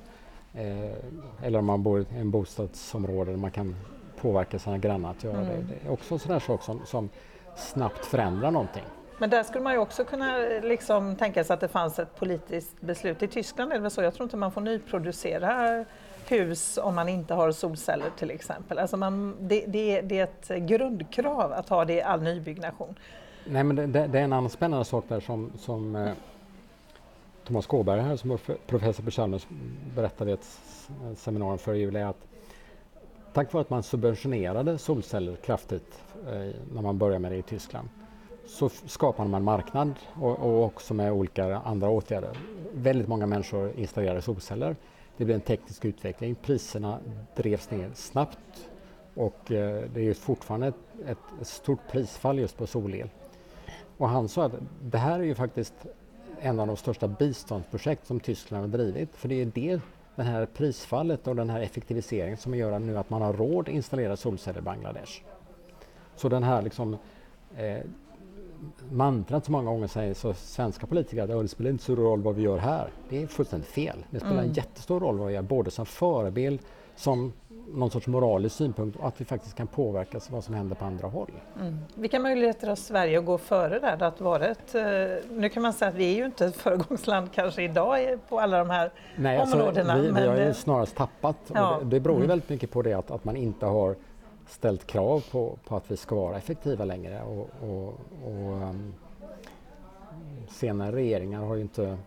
Eh, 0.54 1.46
eller 1.46 1.60
om 1.60 1.66
man 1.66 1.84
bor 1.84 2.02
i 2.02 2.06
en 2.18 2.32
bostadsområde 2.32 3.32
där 3.32 3.38
man 3.38 3.52
kan 3.52 3.76
påverka 4.22 4.60
sina 4.60 4.78
grannar 4.78 5.12
att 5.12 5.24
göra 5.24 5.38
mm. 5.38 5.48
det. 5.48 5.74
Det 5.74 5.88
är 5.88 5.92
också 5.92 6.14
en 6.14 6.20
sån 6.20 6.32
där 6.32 6.40
sak 6.40 6.64
som, 6.64 6.86
som 6.86 7.10
snabbt 7.56 8.06
förändrar 8.06 8.52
någonting. 8.52 8.84
Men 9.18 9.30
där 9.30 9.44
skulle 9.44 9.64
man 9.64 9.74
ju 9.74 9.80
också 9.80 10.06
kunna 10.06 10.38
liksom 10.64 11.16
tänka 11.16 11.44
sig 11.44 11.54
att 11.54 11.60
det 11.60 11.68
fanns 11.68 12.00
ett 12.00 12.16
politiskt 12.16 12.82
beslut. 12.82 13.24
I 13.24 13.28
Tyskland 13.28 13.72
är 13.72 13.76
det 13.76 13.82
väl 13.82 13.92
så, 13.92 14.02
jag 14.02 14.14
tror 14.14 14.24
inte 14.24 14.38
man 14.38 14.52
får 14.52 14.62
nyproducera 14.62 15.86
hus 16.28 16.80
om 16.84 16.96
man 16.96 17.10
inte 17.10 17.34
har 17.34 17.52
solceller 17.52 18.10
till 18.18 18.32
exempel. 18.32 18.80
Alltså 18.80 18.98
man, 18.98 19.36
det, 19.40 19.66
det, 19.68 20.02
det 20.02 20.20
är 20.20 20.24
ett 20.24 20.68
grundkrav 20.68 21.54
att 21.54 21.70
ha 21.70 21.86
det 21.86 21.94
i 21.94 22.02
all 22.02 22.22
nybyggnation. 22.22 22.96
Nej 23.46 23.64
men 23.64 23.76
det, 23.76 23.86
det, 23.86 24.20
är 24.20 24.24
en 24.24 24.34
annan 24.34 24.50
spännande 24.50 24.86
sak 24.86 25.06
där 25.08 25.20
som, 25.20 25.52
som 25.58 25.96
eh, 25.96 26.12
Thomas 27.48 27.68
Kåberg 27.68 28.02
här 28.02 28.16
som 28.16 28.30
var 28.30 28.40
professor 28.68 29.04
på 29.04 29.12
Chalmers 29.12 29.48
berättade 29.96 30.32
i 30.32 30.34
ett 30.34 30.60
seminarium 31.16 31.58
före 31.58 31.78
jul 31.78 31.96
är 31.96 32.06
att 32.06 32.28
tack 33.34 33.54
vare 33.54 33.62
att 33.62 33.70
man 33.70 33.84
subventionerade 33.84 34.78
solceller 34.78 35.36
kraftigt 35.36 36.04
eh, 36.28 36.52
när 36.74 36.82
man 36.82 36.98
började 36.98 37.20
med 37.20 37.32
det 37.32 37.38
i 37.38 37.42
Tyskland 37.42 37.90
så 38.46 38.70
skapade 38.70 39.30
man 39.30 39.44
marknad 39.44 39.94
och, 40.22 40.40
och, 40.40 40.64
också 40.64 40.94
med 40.94 41.12
olika 41.12 41.58
andra 41.58 41.90
åtgärder. 41.90 42.38
Väldigt 42.74 43.08
många 43.08 43.26
människor 43.26 43.72
installerade 43.76 44.22
solceller. 44.22 44.76
Det 45.18 45.26
blev 45.26 45.36
en 45.36 45.42
teknisk 45.42 45.86
utveckling. 45.86 46.36
Priserna 46.36 47.00
drevs 47.36 47.72
ner 47.72 47.92
snabbt 47.94 48.70
och 49.16 49.52
eh, 49.52 49.84
det 49.94 50.10
är 50.10 50.14
fortfarande 50.14 50.68
ett, 50.68 50.76
ett, 51.42 51.48
stort 51.48 51.80
prisfall 51.92 52.40
just 52.40 52.58
på 52.58 52.68
solel. 52.68 53.10
Och 53.98 54.10
han 54.10 54.30
sa 54.30 54.46
att 54.46 54.54
det 54.82 54.98
här 54.98 55.20
är 55.20 55.24
ju 55.24 55.36
faktiskt 55.36 55.74
en 56.44 56.60
av 56.60 56.68
de 56.68 56.78
största 56.78 57.08
biståndsprojekt 57.08 58.08
som 58.08 58.20
Tyskland 58.20 58.64
har 58.64 58.78
drivit. 58.78 59.16
För 59.16 59.30
det 59.30 59.42
är 59.42 59.46
det, 59.46 59.80
det 60.16 60.24
här 60.24 60.46
prisfallet 60.46 61.28
och 61.28 61.36
den 61.36 61.50
här 61.50 61.62
effektiviseringen 61.62 62.38
som 62.38 62.56
gör 62.56 62.80
nu 62.80 62.98
att 62.98 63.10
man 63.10 63.22
har 63.22 63.34
råd 63.34 63.68
att 63.70 63.74
installera 63.74 64.18
solceller 64.18 64.60
i 64.60 64.62
Bangladesh. 64.62 65.22
Så 66.16 66.30
den 66.30 66.44
här 66.44 66.62
liksom, 66.62 66.98
eh, 67.58 67.78
mantrat 68.90 69.46
som 69.46 69.52
många 69.52 69.72
gånger 69.72 69.88
säger 69.88 70.14
så 70.14 70.34
svenska 70.34 70.88
politiker 70.88 71.24
att 71.24 71.30
det 71.30 71.48
spelar 71.48 71.72
inte 71.72 71.84
så 71.84 71.94
stor 71.94 72.04
roll 72.04 72.22
vad 72.22 72.36
vi 72.36 72.42
gör 72.42 72.58
här. 72.58 72.90
Det 73.10 73.24
är 73.24 73.28
fullständigt 73.28 73.70
fel. 73.70 74.06
Det 74.10 74.20
spelar 74.20 74.34
mm. 74.34 74.46
en 74.46 74.54
jättestor 74.54 75.00
roll 75.00 75.18
vad 75.18 75.28
vi 75.28 75.34
gör, 75.34 75.42
både 75.42 75.72
som 75.72 75.86
förebild, 75.86 76.60
som 76.96 77.34
någon 77.68 77.92
sorts 77.92 78.08
moralisk 78.08 78.56
synpunkt 78.56 78.98
och 78.98 79.08
att 79.08 79.22
vi 79.22 79.26
faktiskt 79.26 79.56
kan 79.56 79.68
påverka 79.68 80.20
vad 80.30 80.44
som 80.44 80.54
händer 80.54 80.76
på 80.76 80.86
andra 80.86 81.08
håll. 81.08 81.32
Mm. 81.60 81.80
Vilka 81.96 82.20
möjligheter 82.20 82.68
har 82.68 82.76
Sverige 82.76 83.20
att 83.20 83.26
gå 83.26 83.38
före 83.38 83.80
där? 83.80 84.04
Att 84.04 84.22
vara 84.22 84.46
ett, 84.46 84.76
eh, 84.76 84.84
nu 85.30 85.50
kan 85.50 85.64
man 85.64 85.74
säga 85.74 85.90
att 85.90 85.96
vi 85.96 86.14
är 86.14 86.16
ju 86.16 86.26
inte 86.26 86.46
ett 86.46 86.56
föregångsland 86.62 87.32
kanske 87.32 87.64
idag 87.64 88.20
på 88.30 88.40
alla 88.40 88.58
de 88.58 88.70
här 88.70 88.92
Nej, 89.16 89.40
områdena. 89.40 89.94
Alltså, 89.94 90.14
vi, 90.14 90.22
vi 90.22 90.28
har 90.28 90.38
ju 90.38 90.54
snarast 90.54 90.96
tappat. 90.96 91.38
Ja. 91.54 91.80
Det, 91.80 91.90
det 91.90 92.00
beror 92.00 92.16
ju 92.16 92.20
mm. 92.20 92.30
väldigt 92.30 92.50
mycket 92.50 92.72
på 92.72 92.82
det 92.82 92.94
att, 92.94 93.12
att 93.12 93.24
man 93.24 93.36
inte 93.36 93.66
har 93.66 93.96
ställt 94.48 94.88
krav 94.88 95.24
på, 95.32 95.58
på 95.68 95.76
att 95.76 95.92
vi 95.92 95.98
ska 95.98 96.16
vara 96.16 96.38
effektiva 96.38 96.86
längre. 96.86 97.22
Och, 97.22 97.50
och, 97.70 97.88
och 98.24 98.62
um, 98.62 98.94
senare 100.50 100.96
regeringar 100.96 101.42
har 101.42 101.56
ju 101.56 101.62
inte, 101.62 101.98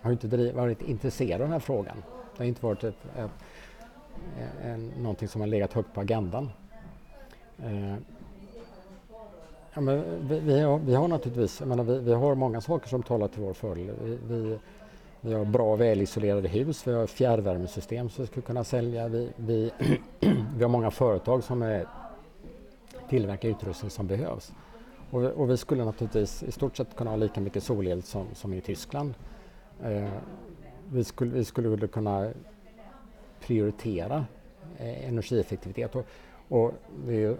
har 0.00 0.12
inte 0.12 0.26
driv, 0.26 0.54
varit 0.54 0.82
intresserade 0.82 1.34
av 1.34 1.40
den 1.40 1.52
här 1.52 1.60
frågan. 1.60 1.96
Det 2.36 2.42
har 2.42 2.48
inte 2.48 2.66
varit 2.66 2.84
ett, 2.84 3.04
ett 3.16 3.30
Eh, 4.38 4.70
en, 4.70 4.88
någonting 4.88 5.28
som 5.28 5.40
har 5.40 5.48
legat 5.48 5.72
högt 5.72 5.94
på 5.94 6.00
agendan. 6.00 6.50
Eh, 7.58 7.96
Ja, 9.76 9.80
men 9.80 10.28
vi, 10.28 10.40
vi, 10.40 10.60
har, 10.60 10.78
vi 10.78 10.94
har 10.94 11.08
naturligtvis, 11.08 11.60
menar, 11.60 11.84
vi, 11.84 11.98
vi, 11.98 12.12
har 12.12 12.34
många 12.34 12.60
saker 12.60 12.88
som 12.88 13.02
talar 13.02 13.28
till 13.28 13.42
vår 13.42 13.52
fördel. 13.52 13.90
Vi, 14.02 14.18
vi, 14.28 14.58
vi, 15.20 15.34
har 15.34 15.44
bra 15.44 15.76
välisolerade 15.76 16.48
hus, 16.48 16.86
vi 16.86 16.92
har 16.92 17.06
fjärrvärmesystem 17.06 18.08
som 18.10 18.24
vi 18.24 18.26
skulle 18.26 18.46
kunna 18.46 18.64
sälja. 18.64 19.08
Vi, 19.08 19.30
vi, 19.36 19.70
vi 20.56 20.62
har 20.62 20.68
många 20.68 20.90
företag 20.90 21.44
som 21.44 21.62
är, 21.62 21.86
tillverkar 23.08 23.48
utrustning 23.48 23.90
som 23.90 24.06
behövs. 24.06 24.52
Och, 25.10 25.22
och, 25.22 25.50
vi 25.50 25.56
skulle 25.56 25.84
naturligtvis 25.84 26.42
i 26.42 26.52
stort 26.52 26.76
sett 26.76 26.96
kunna 26.96 27.10
ha 27.10 27.16
lika 27.16 27.40
mycket 27.40 27.62
solel 27.62 28.02
som, 28.02 28.26
som 28.34 28.52
i 28.52 28.60
Tyskland. 28.60 29.14
Eh, 29.82 30.08
vi, 30.92 31.04
skulle, 31.04 31.30
vi 31.30 31.44
skulle 31.44 31.86
kunna 31.86 32.30
prioritera 33.46 34.24
eh, 34.78 35.08
energieffektivitet. 35.08 35.94
Och, 35.94 36.06
och 36.48 36.72
vi, 37.06 37.36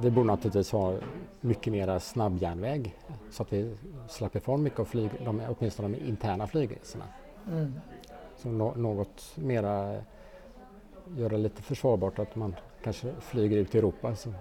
vi 0.00 0.10
borde 0.10 0.26
naturligtvis 0.26 0.72
ha 0.72 0.94
mycket 1.40 1.72
mera 1.72 2.00
snabbjärnväg 2.00 2.96
så 3.30 3.42
att 3.42 3.52
vi 3.52 3.76
släpper 4.08 4.38
ifrån 4.38 4.62
mycket 4.62 4.80
av 4.80 4.84
flyg, 4.84 5.10
de, 5.24 5.42
åtminstone 5.48 5.88
de 5.88 6.04
interna 6.04 6.46
flygresorna. 6.46 7.04
Mm. 7.48 7.72
Så 8.36 8.48
no, 8.48 8.74
något 8.76 9.32
mera 9.34 10.02
göra 11.16 11.28
det 11.28 11.38
lite 11.38 11.62
försvarbart 11.62 12.18
att 12.18 12.36
man 12.36 12.54
kanske 12.82 13.12
flyger 13.20 13.56
ut 13.56 13.74
i 13.74 13.78
Europa 13.78 14.16
så, 14.16 14.32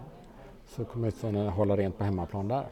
så 0.67 0.85
kommer 0.85 1.07
att 1.07 1.53
hålla 1.53 1.77
rent 1.77 1.97
på 1.97 2.03
hemmaplan 2.03 2.47
där. 2.47 2.65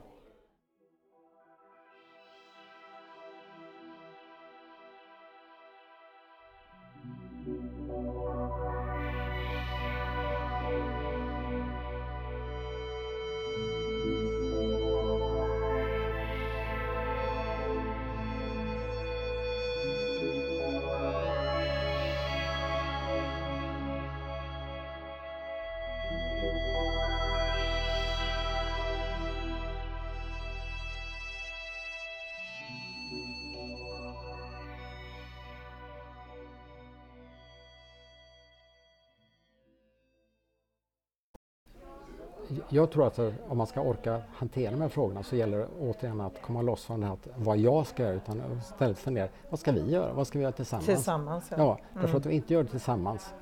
Jag 42.70 42.92
tror 42.92 43.08
att 43.08 43.20
om 43.48 43.58
man 43.58 43.68
ska 43.68 43.82
orka 43.82 44.22
hantera 44.34 44.72
de 44.72 44.82
här 44.82 44.90
frågorna 44.90 45.24
så 45.24 45.36
gäller 45.36 45.58
det 45.58 45.68
återigen 45.80 46.22
att 46.22 46.42
komma 46.42 46.62
loss 46.62 46.86
från 46.86 47.00
det 47.00 47.06
här 47.06 47.14
att 47.14 47.28
vad 47.36 47.58
jag 47.58 47.88
ska 47.88 48.04
göra 48.04 48.14
utan 48.14 48.42
istället 48.60 48.98
fundera, 48.98 49.28
vad 49.50 49.60
ska 49.60 49.72
vi 49.72 49.92
göra? 49.92 50.14
Vad 50.14 50.28
ska 50.28 50.40
vi 50.40 50.44
göra 50.44 50.52
tillsammans? 50.52 50.86
Tillsammans, 50.86 51.46
ja. 51.50 51.58
ja 51.58 51.80
därför 51.94 52.08
mm. 52.08 52.18
att 52.18 52.26
vi 52.26 52.36
inte 52.36 52.54
gör 52.54 52.64
det 52.64 52.70
tillsammans 52.70 53.34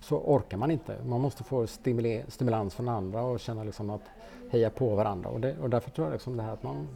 så 0.00 0.18
orkar 0.18 0.56
man 0.56 0.70
inte. 0.70 0.96
Man 1.04 1.20
måste 1.20 1.44
få 1.44 1.66
stimulans 2.28 2.74
från 2.74 2.88
andra 2.88 3.22
och 3.22 3.40
känna 3.40 3.64
liksom 3.64 3.90
att 3.90 4.02
heja 4.50 4.70
på 4.70 4.94
varandra. 4.94 5.30
Och, 5.30 5.40
det, 5.40 5.56
och 5.58 5.70
därför 5.70 5.90
tror 5.90 6.06
jag 6.06 6.12
liksom 6.12 6.36
det 6.36 6.42
här 6.42 6.52
att 6.52 6.62
man, 6.62 6.88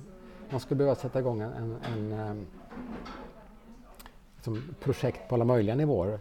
man 0.51 0.61
skulle 0.61 0.79
behöva 0.79 0.95
sätta 0.95 1.19
igång 1.19 1.41
en, 1.41 1.53
en, 1.53 1.77
en, 1.93 2.13
en 2.13 2.47
liksom 4.37 4.75
projekt 4.81 5.29
på 5.29 5.35
alla 5.35 5.45
möjliga 5.45 5.75
nivåer. 5.75 6.21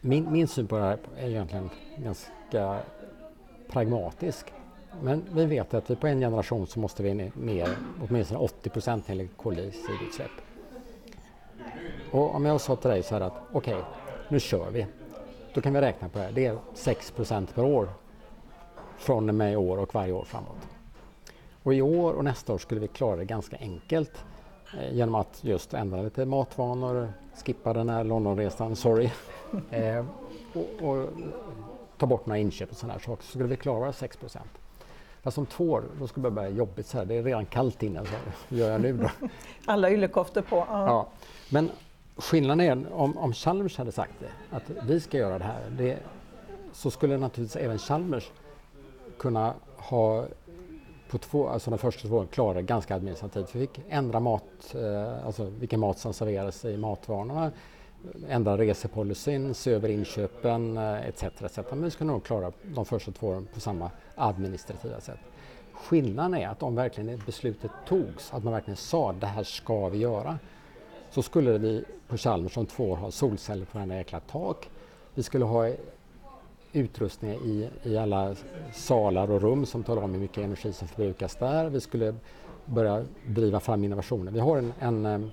Min, 0.00 0.32
min 0.32 0.48
syn 0.48 0.66
på 0.66 0.76
det 0.76 0.82
här 0.82 0.98
är 1.16 1.28
egentligen 1.28 1.70
ganska 1.96 2.80
pragmatisk. 3.68 4.52
Men 5.02 5.24
vi 5.32 5.44
vet 5.44 5.74
att 5.74 6.00
på 6.00 6.06
en 6.06 6.20
generation 6.20 6.66
så 6.66 6.80
måste 6.80 7.02
vi 7.02 7.14
ner 7.34 7.68
åtminstone 8.08 8.40
80 8.40 8.70
procent 8.70 9.10
enligt 9.10 9.36
koldioxidutsläpp. 9.36 10.30
Och 12.10 12.34
om 12.34 12.44
jag 12.44 12.60
sa 12.60 12.76
till 12.76 12.90
dig 12.90 13.02
så 13.02 13.14
här 13.14 13.20
att 13.20 13.36
okej, 13.52 13.74
okay, 13.74 13.86
nu 14.28 14.40
kör 14.40 14.70
vi. 14.70 14.86
Då 15.54 15.60
kan 15.60 15.72
vi 15.72 15.80
räkna 15.80 16.08
på 16.08 16.18
det 16.18 16.24
här. 16.24 16.32
Det 16.32 16.46
är 16.46 16.58
6 16.74 17.10
procent 17.10 17.54
per 17.54 17.64
år 17.64 17.88
från 18.98 19.28
och 19.28 19.34
med 19.34 19.52
i 19.52 19.56
år 19.56 19.78
och 19.78 19.94
varje 19.94 20.12
år 20.12 20.24
framåt. 20.24 20.68
Och 21.62 21.74
i 21.74 21.82
år 21.82 22.12
och 22.12 22.24
nästa 22.24 22.52
år 22.52 22.58
skulle 22.58 22.80
vi 22.80 22.88
klara 22.88 23.16
det 23.16 23.24
ganska 23.24 23.56
enkelt 23.56 24.24
eh, 24.78 24.94
genom 24.94 25.14
att 25.14 25.44
just 25.44 25.74
ändra 25.74 26.02
lite 26.02 26.24
matvanor, 26.24 27.12
skippa 27.44 27.72
den 27.72 27.88
här 27.88 28.04
Londonresan, 28.04 28.76
sorry. 28.76 29.10
eh, 29.70 30.04
och, 30.52 30.88
och 30.88 31.08
ta 31.98 32.06
bort 32.06 32.26
några 32.26 32.38
inköp 32.38 32.70
och 32.70 32.76
sådana 32.76 32.92
här 32.92 33.00
saker 33.00 33.22
så 33.22 33.28
skulle 33.28 33.44
vi 33.44 33.56
klara 33.56 33.92
6 33.92 34.18
Fast 35.22 35.38
om 35.38 35.46
två 35.46 35.70
år, 35.70 35.84
då 35.98 36.06
skulle 36.06 36.26
det 36.26 36.30
börja 36.30 36.48
jobbigt 36.48 36.86
så 36.86 36.98
här. 36.98 37.04
Det 37.04 37.14
är 37.14 37.22
redan 37.22 37.46
kallt 37.46 37.82
inne, 37.82 38.04
så 38.04 38.12
hur 38.48 38.58
gör 38.58 38.70
jag 38.70 38.80
nu 38.80 38.92
då? 38.92 39.10
Alla 39.66 39.90
yllekoftor 39.90 40.42
på. 40.42 40.56
Ja. 40.56 40.86
ja. 40.86 41.08
Men 41.50 41.70
skillnaden 42.16 42.60
är, 42.60 42.92
om, 42.92 43.18
om 43.18 43.32
Chalmers 43.32 43.78
hade 43.78 43.92
sagt 43.92 44.12
det, 44.20 44.56
att 44.56 44.62
vi 44.86 45.00
ska 45.00 45.18
göra 45.18 45.38
det 45.38 45.44
här, 45.44 45.70
det, 45.70 45.98
så 46.72 46.90
skulle 46.90 47.18
naturligtvis 47.18 47.62
även 47.62 47.78
Chalmers 47.78 48.30
kunna 49.18 49.54
ha 49.76 50.24
på 51.10 51.18
två, 51.18 51.48
alltså 51.48 51.70
de 51.70 51.78
första 51.78 52.08
två 52.08 52.16
åren 52.16 52.28
klara 52.28 52.62
ganska 52.62 52.94
administrativt. 52.94 53.54
Vi 53.54 53.66
fick 53.66 53.80
ändra 53.88 54.20
mat, 54.20 54.74
eh, 54.74 55.26
alltså 55.26 55.44
vilken 55.44 55.80
mat 55.80 55.98
som 55.98 56.12
serveras 56.12 56.64
i 56.64 56.76
matvanorna 56.76 57.52
ändra 58.28 58.58
resepolicyn, 58.58 59.54
se 59.54 59.70
över 59.70 59.88
inköpen 59.88 60.76
eh, 60.76 61.08
etc. 61.08 61.22
Etc. 61.22 61.58
Men 61.70 61.82
vi 61.82 61.90
ska 61.90 62.04
nog 62.04 62.24
klara 62.24 62.52
de 62.62 62.84
första 62.84 63.12
två 63.12 63.26
åren 63.26 63.48
på 63.54 63.60
samma 63.60 63.90
administrativa 64.14 65.00
sätt. 65.00 65.20
Skillnaden 65.72 66.34
är 66.34 66.48
att 66.48 66.62
om 66.62 66.74
verkligen 66.74 67.22
beslutet 67.26 67.70
togs, 67.88 68.34
att 68.34 68.44
man 68.44 68.52
verkligen 68.52 68.76
sa 68.76 69.12
det 69.12 69.26
här 69.26 69.42
ska 69.42 69.88
vi 69.88 69.98
göra, 69.98 70.38
så 71.10 71.22
skulle 71.22 71.58
vi 71.58 71.84
på 72.08 72.16
Chalmers 72.16 72.56
om 72.56 72.66
två 72.66 72.90
år 72.90 72.96
ha 72.96 73.10
solceller 73.10 73.64
på 73.64 73.78
varenda 73.78 73.96
jäkla 73.96 74.20
tak. 74.20 74.70
Vi 75.14 75.22
skulle 75.22 75.44
ha 75.44 75.70
utrustning 76.72 77.30
i, 77.30 77.68
i 77.82 77.96
alla 77.96 78.36
salar 78.72 79.30
och 79.30 79.42
rum 79.42 79.66
som 79.66 79.82
talar 79.84 80.02
om 80.02 80.12
hur 80.12 80.20
mycket 80.20 80.44
energi 80.44 80.72
som 80.72 80.88
förbrukas 80.88 81.36
där. 81.36 81.68
Vi 81.68 81.80
skulle 81.80 82.14
börja 82.64 83.04
driva 83.26 83.60
fram 83.60 83.84
innovationer. 83.84 84.32
Vi 84.32 84.40
har 84.40 84.56
en, 84.58 84.72
en 84.80 85.06
eh, 85.06 85.28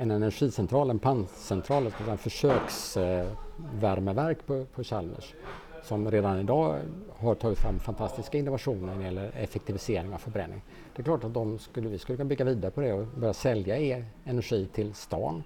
en 0.00 0.10
energicentral, 0.10 0.90
en 0.90 0.98
panncentral, 0.98 1.86
ett 1.86 2.20
försöksvärmeverk 2.20 4.46
på, 4.46 4.64
på 4.64 4.84
Chalmers 4.84 5.34
som 5.82 6.10
redan 6.10 6.40
idag 6.40 6.78
har 7.16 7.34
tagit 7.34 7.58
fram 7.58 7.78
fantastiska 7.78 8.38
innovationer 8.38 8.86
när 8.86 8.98
det 8.98 9.04
gäller 9.04 9.32
effektivisering 9.36 10.14
av 10.14 10.18
förbränning. 10.18 10.62
Det 10.96 11.02
är 11.02 11.04
klart 11.04 11.24
att 11.24 11.34
de 11.34 11.58
skulle, 11.58 11.88
vi 11.88 11.98
skulle 11.98 12.16
kunna 12.16 12.28
bygga 12.28 12.44
vidare 12.44 12.70
på 12.70 12.80
det 12.80 12.92
och 12.92 13.06
börja 13.06 13.32
sälja 13.32 13.78
e 13.78 14.04
energi 14.24 14.68
till 14.72 14.94
stan. 14.94 15.42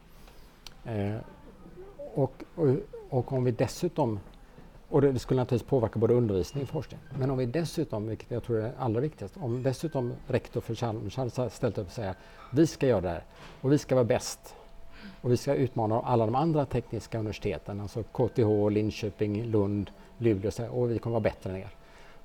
Eh, 0.84 1.14
och, 2.14 2.44
och, 2.54 2.68
och, 3.10 3.32
om 3.32 3.44
vi 3.44 3.50
dessutom, 3.50 4.20
och 4.94 5.02
det 5.02 5.18
skulle 5.18 5.40
naturligtvis 5.40 5.70
påverka 5.70 5.98
både 5.98 6.14
undervisning 6.14 6.62
och 6.62 6.68
forskning, 6.68 7.00
men 7.18 7.30
om 7.30 7.38
vi 7.38 7.46
dessutom, 7.46 8.06
vilket 8.06 8.30
jag 8.30 8.42
tror 8.44 8.58
är 8.58 8.72
allra 8.78 9.00
viktigast, 9.00 9.36
om 9.36 9.62
dessutom 9.62 10.12
rektor 10.26 10.60
för 10.60 10.74
Chalmers 10.74 11.16
hade 11.16 11.50
ställt 11.50 11.78
upp 11.78 11.86
och 11.86 11.92
säga 11.92 12.14
vi 12.52 12.66
ska 12.66 12.86
göra 12.86 13.00
det 13.00 13.08
här 13.08 13.24
och 13.60 13.72
vi 13.72 13.78
ska 13.78 13.94
vara 13.94 14.04
bäst. 14.04 14.54
Och 15.20 15.32
vi 15.32 15.36
ska 15.36 15.54
utmana 15.54 16.00
alla 16.00 16.26
de 16.26 16.34
andra 16.34 16.66
tekniska 16.66 17.18
universiteten, 17.18 17.80
alltså 17.80 18.02
KTH, 18.02 18.70
Linköping, 18.70 19.44
Lund, 19.44 19.90
Luleå 20.18 20.50
och 20.70 20.90
vi 20.90 20.98
kommer 20.98 21.14
vara 21.14 21.20
bättre 21.20 21.50
än 21.50 21.56
er. 21.56 21.70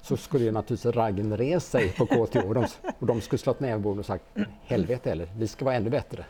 Så 0.02 0.18
skulle 0.18 0.46
ju 0.46 0.52
naturligtvis 0.52 0.96
raggen 0.96 1.38
resa 1.38 1.80
sig 1.80 1.94
på 1.98 2.06
KTH 2.06 2.38
och 2.38 2.54
de, 2.54 2.66
och 3.00 3.08
de 3.08 3.22
skulle 3.22 3.40
slått 3.40 3.60
näven 3.60 3.82
borden 3.82 4.00
och 4.00 4.06
sagt 4.06 4.26
helvete 4.62 5.12
eller 5.12 5.30
vi 5.38 5.48
ska 5.48 5.66
vara 5.66 5.76
ännu 5.76 5.90
bättre. 5.90 6.26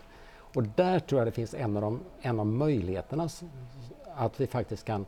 Och 0.54 0.64
där 0.64 1.00
tror 1.00 1.22
jag 1.22 1.28
det 1.28 1.32
finns 1.32 1.54
en 1.54 1.76
av, 1.76 1.82
de, 1.82 2.00
en 2.22 2.40
av 2.40 2.46
möjligheterna 2.46 3.30
att 4.16 4.40
vi 4.40 4.48
faktiskt 4.48 4.86
kan 4.86 5.06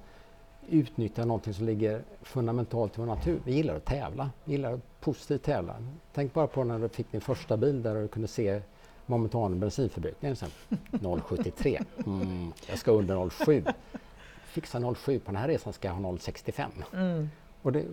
utnyttja 0.72 1.26
någonting 1.26 1.53
som 1.53 1.65
ligger 1.65 2.01
fundamentalt 2.22 2.97
i 2.97 3.01
vår 3.01 3.05
natur. 3.07 3.41
Vi 3.45 3.53
gillar 3.53 3.76
att 3.76 3.86
tävla, 3.86 4.30
vi 4.43 4.51
gillar 4.51 4.74
att 4.74 5.01
positivt 5.01 5.43
tävla. 5.43 5.76
Tänk 6.13 6.34
bara 6.34 6.47
på 6.47 6.63
när 6.63 6.80
du 6.80 6.89
fick 6.89 7.11
din 7.11 7.22
första 7.22 7.57
bil 7.57 7.84
där 7.84 8.01
du 8.01 8.07
kunde 8.07 8.28
se 8.28 8.61
momentan 9.05 9.59
bensinförbrukning. 9.59 10.34
0,73. 10.34 11.84
Mm, 12.05 12.51
jag 12.69 12.80
ska 12.80 12.91
under 12.91 13.15
0,7. 13.15 13.74
Fixa 14.45 14.80
0,7 14.80 15.19
på 15.19 15.32
den 15.32 15.36
här 15.36 15.47
resan 15.47 15.74
ska 15.74 15.88
jag 15.88 15.95
ha 15.95 16.11
0,65. 16.11 16.65
Mm. 16.93 17.30
Och 17.61 17.72
det, 17.72 17.86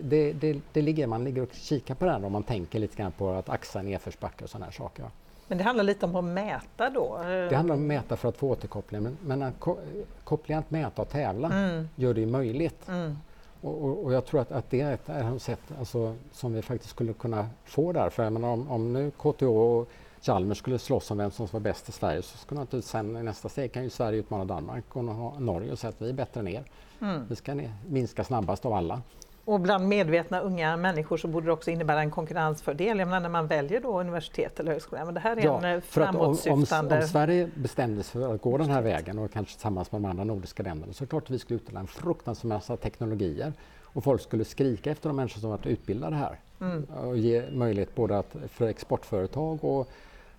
det, 0.00 0.32
det, 0.32 0.60
det, 0.72 0.82
ligger, 0.82 1.06
man 1.06 1.24
ligger 1.24 1.42
och 1.42 1.52
kikar 1.52 1.94
på 1.94 2.04
det 2.04 2.10
här 2.10 2.24
om 2.24 2.32
man 2.32 2.42
tänker 2.42 2.78
lite 2.78 2.96
grann 2.96 3.12
på 3.12 3.30
att 3.30 3.48
axa 3.48 3.82
nedförsbacke 3.82 4.44
och 4.44 4.50
sådana 4.50 4.64
här 4.64 4.72
saker. 4.72 5.04
Men 5.48 5.58
det 5.58 5.64
handlar 5.64 5.84
lite 5.84 6.06
om 6.06 6.16
att 6.16 6.24
mäta 6.24 6.90
då? 6.90 7.18
Det 7.22 7.56
handlar 7.56 7.74
om 7.74 7.80
att 7.80 7.86
mäta 7.86 8.16
för 8.16 8.28
att 8.28 8.36
få 8.36 8.48
återkoppling 8.48 9.02
men, 9.02 9.16
men 9.22 9.42
att 9.42 9.60
ko 9.60 9.78
kopplingen 10.24 10.58
att 10.58 10.70
mäta 10.70 11.02
och 11.02 11.08
tävla 11.08 11.52
mm. 11.52 11.88
gör 11.96 12.14
det 12.14 12.26
möjligt. 12.26 12.88
Mm. 12.88 13.16
Och, 13.60 13.84
och, 13.84 14.04
och, 14.04 14.12
jag 14.12 14.26
tror 14.26 14.40
att, 14.40 14.52
att 14.52 14.70
det 14.70 14.80
är 14.80 14.94
ett, 14.94 15.08
är 15.08 15.36
ett 15.36 15.42
sätt 15.42 15.60
alltså, 15.78 16.16
som 16.32 16.54
vi 16.54 16.62
faktiskt 16.62 16.90
skulle 16.90 17.12
kunna 17.12 17.48
få 17.64 17.92
där. 17.92 18.10
För 18.10 18.30
menar, 18.30 18.48
om, 18.48 18.70
om 18.70 18.92
nu 18.92 19.10
KTH 19.10 19.44
och 19.44 19.88
Chalmers 20.20 20.58
skulle 20.58 20.78
slåss 20.78 21.10
om 21.10 21.18
vem 21.18 21.30
som 21.30 21.48
var 21.50 21.60
bäst 21.60 21.88
i 21.88 21.92
Sverige 21.92 22.22
så 22.22 22.38
skulle 22.38 22.60
naturligtvis 22.60 22.90
sen 22.90 23.16
i 23.16 23.22
nästa 23.22 23.48
steg 23.48 23.72
kan 23.72 23.82
ju 23.82 23.90
Sverige 23.90 24.18
utmana 24.18 24.44
Danmark 24.44 24.96
och 24.96 25.04
Norge 25.42 25.72
och 25.72 25.78
säga 25.78 25.88
att 25.88 26.02
vi 26.02 26.08
är 26.08 26.12
bättre 26.12 26.40
än 26.40 26.48
er. 26.48 26.64
Mm. 27.00 27.26
Vi 27.28 27.36
ska 27.36 27.54
ner, 27.54 27.72
minska 27.88 28.24
snabbast 28.24 28.66
av 28.66 28.72
alla. 28.72 29.02
Och 29.44 29.60
bland 29.60 29.88
medvetna 29.88 30.40
unga 30.40 30.76
människor 30.76 31.16
så 31.16 31.28
borde 31.28 31.46
det 31.46 31.52
också 31.52 31.70
innebära 31.70 32.00
en 32.00 32.10
konkurrensfördel. 32.10 32.98
Jag 32.98 33.08
menar 33.08 33.20
när 33.20 33.28
man 33.28 33.46
väljer 33.46 33.80
då 33.80 34.00
universitet 34.00 34.60
eller 34.60 34.72
högskola. 34.72 35.04
Men 35.04 35.14
det 35.14 35.20
här 35.20 35.36
är 35.36 35.44
ja, 35.44 35.66
en 35.66 35.82
framåtsyftande... 35.82 36.94
Om, 36.94 36.98
om, 36.98 37.02
om, 37.02 37.08
Sverige 37.08 37.50
bestämde 37.54 38.02
sig 38.02 38.20
för 38.20 38.34
att 38.34 38.42
gå 38.42 38.58
den 38.58 38.70
här 38.70 38.82
vägen 38.82 39.18
och 39.18 39.32
kanske 39.32 39.54
tillsammans 39.54 39.92
med 39.92 40.02
de 40.02 40.08
andra 40.08 40.24
nordiska 40.24 40.62
länderna 40.62 40.92
så 40.92 41.04
är 41.04 41.06
det 41.06 41.10
klart 41.10 41.24
att 41.24 41.30
vi 41.30 41.38
skulle 41.38 41.56
utveckla 41.56 41.80
en 41.80 41.86
fruktansvärd 41.86 42.48
massa 42.48 42.76
teknologier 42.76 43.52
och 43.82 44.04
folk 44.04 44.22
skulle 44.22 44.44
skrika 44.44 44.90
efter 44.90 45.08
de 45.08 45.16
människor 45.16 45.40
som 45.40 45.50
varit 45.50 45.66
utbildade 45.66 46.16
här 46.16 46.38
mm. 46.60 46.84
och 46.84 47.16
ge 47.16 47.50
möjlighet 47.50 47.94
både 47.94 48.18
att, 48.18 48.36
för 48.48 48.68
exportföretag 48.68 49.64
och, 49.64 49.88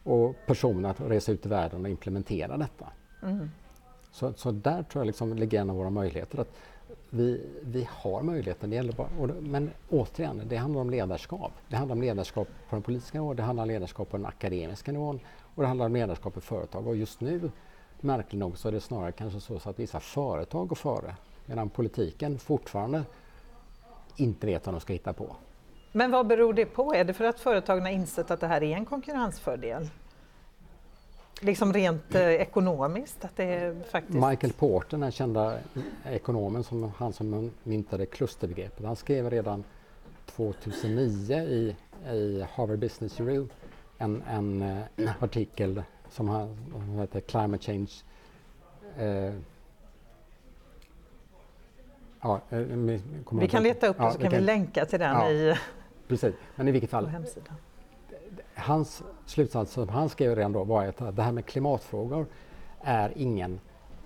och 0.03 0.35
personer 0.45 0.89
att 0.89 1.01
resa 1.01 1.31
ut 1.31 1.45
i 1.45 1.49
världen 1.49 1.85
och 1.85 1.89
implementera 1.89 2.57
detta. 2.57 2.85
Mm. 3.23 3.49
Så, 4.11 4.33
så 4.33 4.51
där 4.51 4.83
tror 4.83 5.01
jag 5.01 5.07
liksom 5.07 5.33
ligger 5.33 5.61
en 5.61 5.69
av 5.69 5.75
våra 5.75 5.89
möjligheter. 5.89 6.39
Att 6.39 6.51
vi, 7.09 7.45
vi 7.61 7.87
har 7.91 8.21
möjligheten, 8.21 8.69
det 8.69 8.75
gäller 8.75 8.93
bara, 8.93 9.09
men 9.39 9.71
återigen, 9.89 10.41
det 10.47 10.57
handlar 10.57 10.81
om 10.81 10.89
ledarskap. 10.89 11.51
Det 11.67 11.75
handlar 11.75 11.95
om 11.95 12.01
ledarskap 12.01 12.47
på 12.69 12.75
den 12.75 12.83
politiska 12.83 13.17
nivån, 13.17 13.35
det 13.35 13.43
handlar 13.43 13.63
om 13.63 13.69
ledarskap 13.69 14.09
på 14.09 14.17
den 14.17 14.25
akademiska 14.25 14.91
nivån 14.91 15.19
och 15.55 15.61
det 15.61 15.67
handlar 15.67 15.85
om 15.85 15.93
ledarskap 15.93 16.37
i 16.37 16.41
företag. 16.41 16.87
Och 16.87 16.95
just 16.95 17.21
nu, 17.21 17.51
märkligt 18.01 18.39
nog, 18.39 18.57
så 18.57 18.67
är 18.67 18.71
det 18.71 18.79
snarare 18.79 19.11
kanske 19.11 19.39
så, 19.39 19.59
så 19.59 19.69
att 19.69 19.79
vissa 19.79 19.99
företag 19.99 20.67
går 20.67 20.75
före 20.75 21.15
medan 21.45 21.69
politiken 21.69 22.39
fortfarande 22.39 23.03
inte 24.15 24.47
vet 24.47 24.65
vad 24.65 24.75
de 24.75 24.81
ska 24.81 24.93
hitta 24.93 25.13
på. 25.13 25.35
Men 25.91 26.11
vad 26.11 26.27
beror 26.27 26.53
det 26.53 26.65
på? 26.65 26.93
Är 26.93 27.03
det 27.03 27.13
för 27.13 27.25
att 27.25 27.39
företagen 27.39 27.81
har 27.81 27.91
insett 27.91 28.31
att 28.31 28.39
det 28.39 28.47
här 28.47 28.63
är 28.63 28.75
en 28.75 28.85
konkurrensfördel? 28.85 29.89
Liksom 31.41 31.73
rent 31.73 32.15
eh, 32.15 32.21
ekonomiskt? 32.21 33.25
Att 33.25 33.35
det 33.35 33.43
är 33.43 33.75
faktiskt... 33.91 34.19
Michael 34.29 34.53
Porter, 34.53 34.97
den 34.97 35.11
kända 35.11 35.59
ekonomen, 36.05 36.63
som, 36.63 36.91
han 36.97 37.13
som 37.13 37.51
myntade 37.63 38.05
klusterbegreppet, 38.05 38.85
han 38.85 38.95
skrev 38.95 39.29
redan 39.29 39.63
2009 40.25 41.35
i, 41.35 41.75
i 42.11 42.45
Harvard 42.55 42.79
Business 42.79 43.19
Review 43.19 43.53
en, 43.97 44.23
en, 44.29 44.61
eh, 44.61 45.23
artikel 45.23 45.83
som, 46.09 46.29
han, 46.29 46.57
som 46.71 46.99
heter 46.99 47.19
Climate 47.19 47.63
Change 47.63 47.91
eh, 48.97 49.33
Ja, 52.21 52.41
eh, 52.49 52.59
vi 53.31 53.47
kan 53.49 53.63
leta 53.63 53.87
upp 53.87 53.95
ja, 53.99 54.07
och 54.07 54.13
så 54.13 54.19
kan 54.19 54.31
vi, 54.31 54.39
länka 54.39 54.85
till 54.85 54.99
den 54.99 55.11
ja, 55.11 55.29
i 55.29 55.57
Precis, 56.07 56.35
men 56.55 56.67
i 56.67 56.71
vilket 56.71 56.89
fall. 56.89 57.11
Hans 58.55 59.03
slutsats 59.25 59.71
som 59.71 59.89
han 59.89 60.09
skrev 60.09 60.35
redan 60.35 60.51
då 60.51 60.63
var 60.63 60.85
att 60.85 61.15
det 61.15 61.21
här 61.21 61.31
med 61.31 61.45
klimatfrågor 61.45 62.25
är 62.81 63.13
ingen 63.15 63.59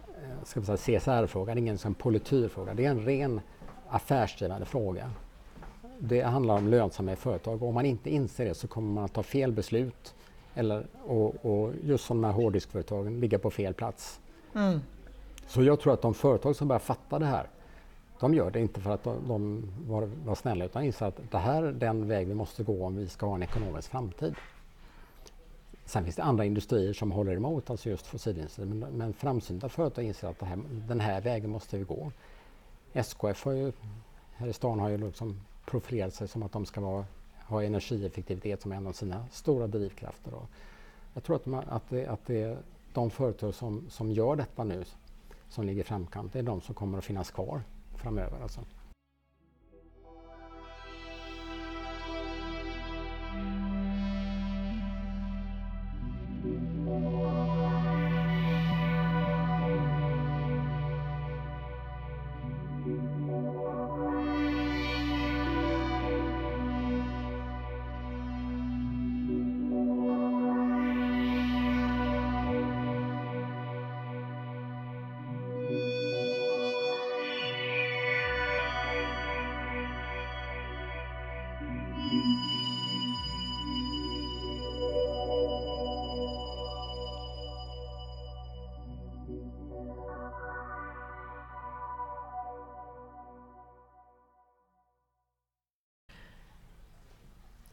eh, 0.07 0.43
ska 0.45 0.61
säga, 0.61 0.99
CSR-fråga, 0.99 1.53
ingen 1.53 1.77
som. 1.77 1.95
Det 2.73 2.86
är 2.86 2.89
en 2.89 3.05
ren 3.05 3.41
affärsdrivande 3.89 4.65
fråga. 4.65 5.11
Det 5.99 6.21
handlar 6.21 6.55
om 6.55 6.67
lönsamhet 6.67 7.19
i 7.19 7.21
företag 7.21 7.63
och 7.63 7.69
om 7.69 7.73
man 7.73 7.86
inte 7.86 8.09
inser 8.09 8.45
det 8.45 8.53
så 8.53 8.67
kommer 8.67 8.93
man 8.93 9.03
att 9.03 9.13
ta 9.13 9.23
fel 9.23 9.51
beslut 9.51 10.15
eller, 10.55 10.88
och, 11.05 11.45
och 11.45 11.73
just 11.84 12.05
som 12.05 12.21
de 12.21 12.27
här 12.27 12.34
hårddiskföretagen 12.34 13.19
ligga 13.19 13.39
på 13.39 13.51
fel 13.51 13.73
plats. 13.73 14.19
Mm. 14.55 14.80
Så 15.47 15.63
jag 15.63 15.80
tror 15.80 15.93
att 15.93 16.01
de 16.01 16.13
företag 16.13 16.55
som 16.55 16.67
börjar 16.67 16.80
fatta 16.80 17.19
det 17.19 17.25
här 17.25 17.47
de 18.20 18.34
gör 18.34 18.51
det 18.51 18.59
inte 18.59 18.82
för 18.82 18.91
att 18.91 19.03
de, 19.03 19.28
de 19.28 19.72
var, 19.88 20.09
var, 20.26 20.36
snälla 20.36 20.65
utan 20.65 20.84
inser 20.84 21.05
att 21.05 21.20
det 21.32 21.38
här 21.38 21.63
är 21.63 21.72
den 21.72 22.07
väg 22.07 22.28
vi 22.28 22.34
måste 22.34 22.63
gå 22.63 22.86
om 22.86 22.95
vi 22.95 23.07
ska 23.07 23.26
ha 23.26 23.36
en 23.36 23.43
ekonomisk 23.43 23.91
framtid. 23.91 24.36
Sen 25.86 26.03
finns 26.03 26.15
det 26.15 26.24
andra 26.24 26.45
industrier 26.45 26.93
som 26.93 27.11
håller 27.11 27.36
emot, 27.36 27.70
alltså 27.70 27.89
just 27.89 28.07
fossilindustrin. 28.07 28.80
Men, 28.80 28.89
men 28.91 29.13
framsynta 29.13 29.70
företag 29.70 30.05
inser 30.05 30.28
att 30.28 30.41
här, 30.41 30.59
den 30.88 30.99
här 30.99 31.22
vägen 31.22 31.49
måste 31.49 31.78
vi 31.78 31.84
gå. 31.84 32.11
SKF 32.93 33.45
har 33.45 33.51
ju, 33.51 33.72
här 34.36 34.47
i 34.47 34.53
stan 34.53 34.80
har 34.80 34.89
ju 34.89 34.97
liksom 34.97 35.39
profilerat 35.65 36.13
sig 36.13 36.28
som 36.28 36.43
att 36.43 36.51
de 36.51 36.65
ska 36.65 36.82
vara, 36.82 37.05
ha 37.43 37.63
energieffektivitet 37.63 38.61
som 38.61 38.72
en 38.72 38.88
av 38.88 38.93
sina 38.93 39.26
stora 39.32 39.67
drivkrafter. 39.67 40.34
Och 40.34 40.45
jag 41.13 41.24
tror 41.24 41.36
att, 41.36 41.43
de, 41.43 41.53
att, 41.53 41.89
det, 41.89 42.07
att 42.07 42.26
det 42.26 42.41
är 42.41 42.57
de 42.93 43.09
företag 43.09 43.53
som, 43.53 43.86
som 43.89 44.11
gör 44.11 44.36
detta 44.36 44.63
nu 44.63 44.84
som 45.49 45.65
ligger 45.65 45.82
i 45.82 45.84
framkant, 45.84 46.34
det 46.34 46.39
är 46.39 46.43
de 46.43 46.61
som 46.61 46.76
kommer 46.76 46.97
att 46.97 47.05
finnas 47.05 47.32
kvar 47.32 47.61
framöver. 48.00 48.41
Alltså. 48.41 48.62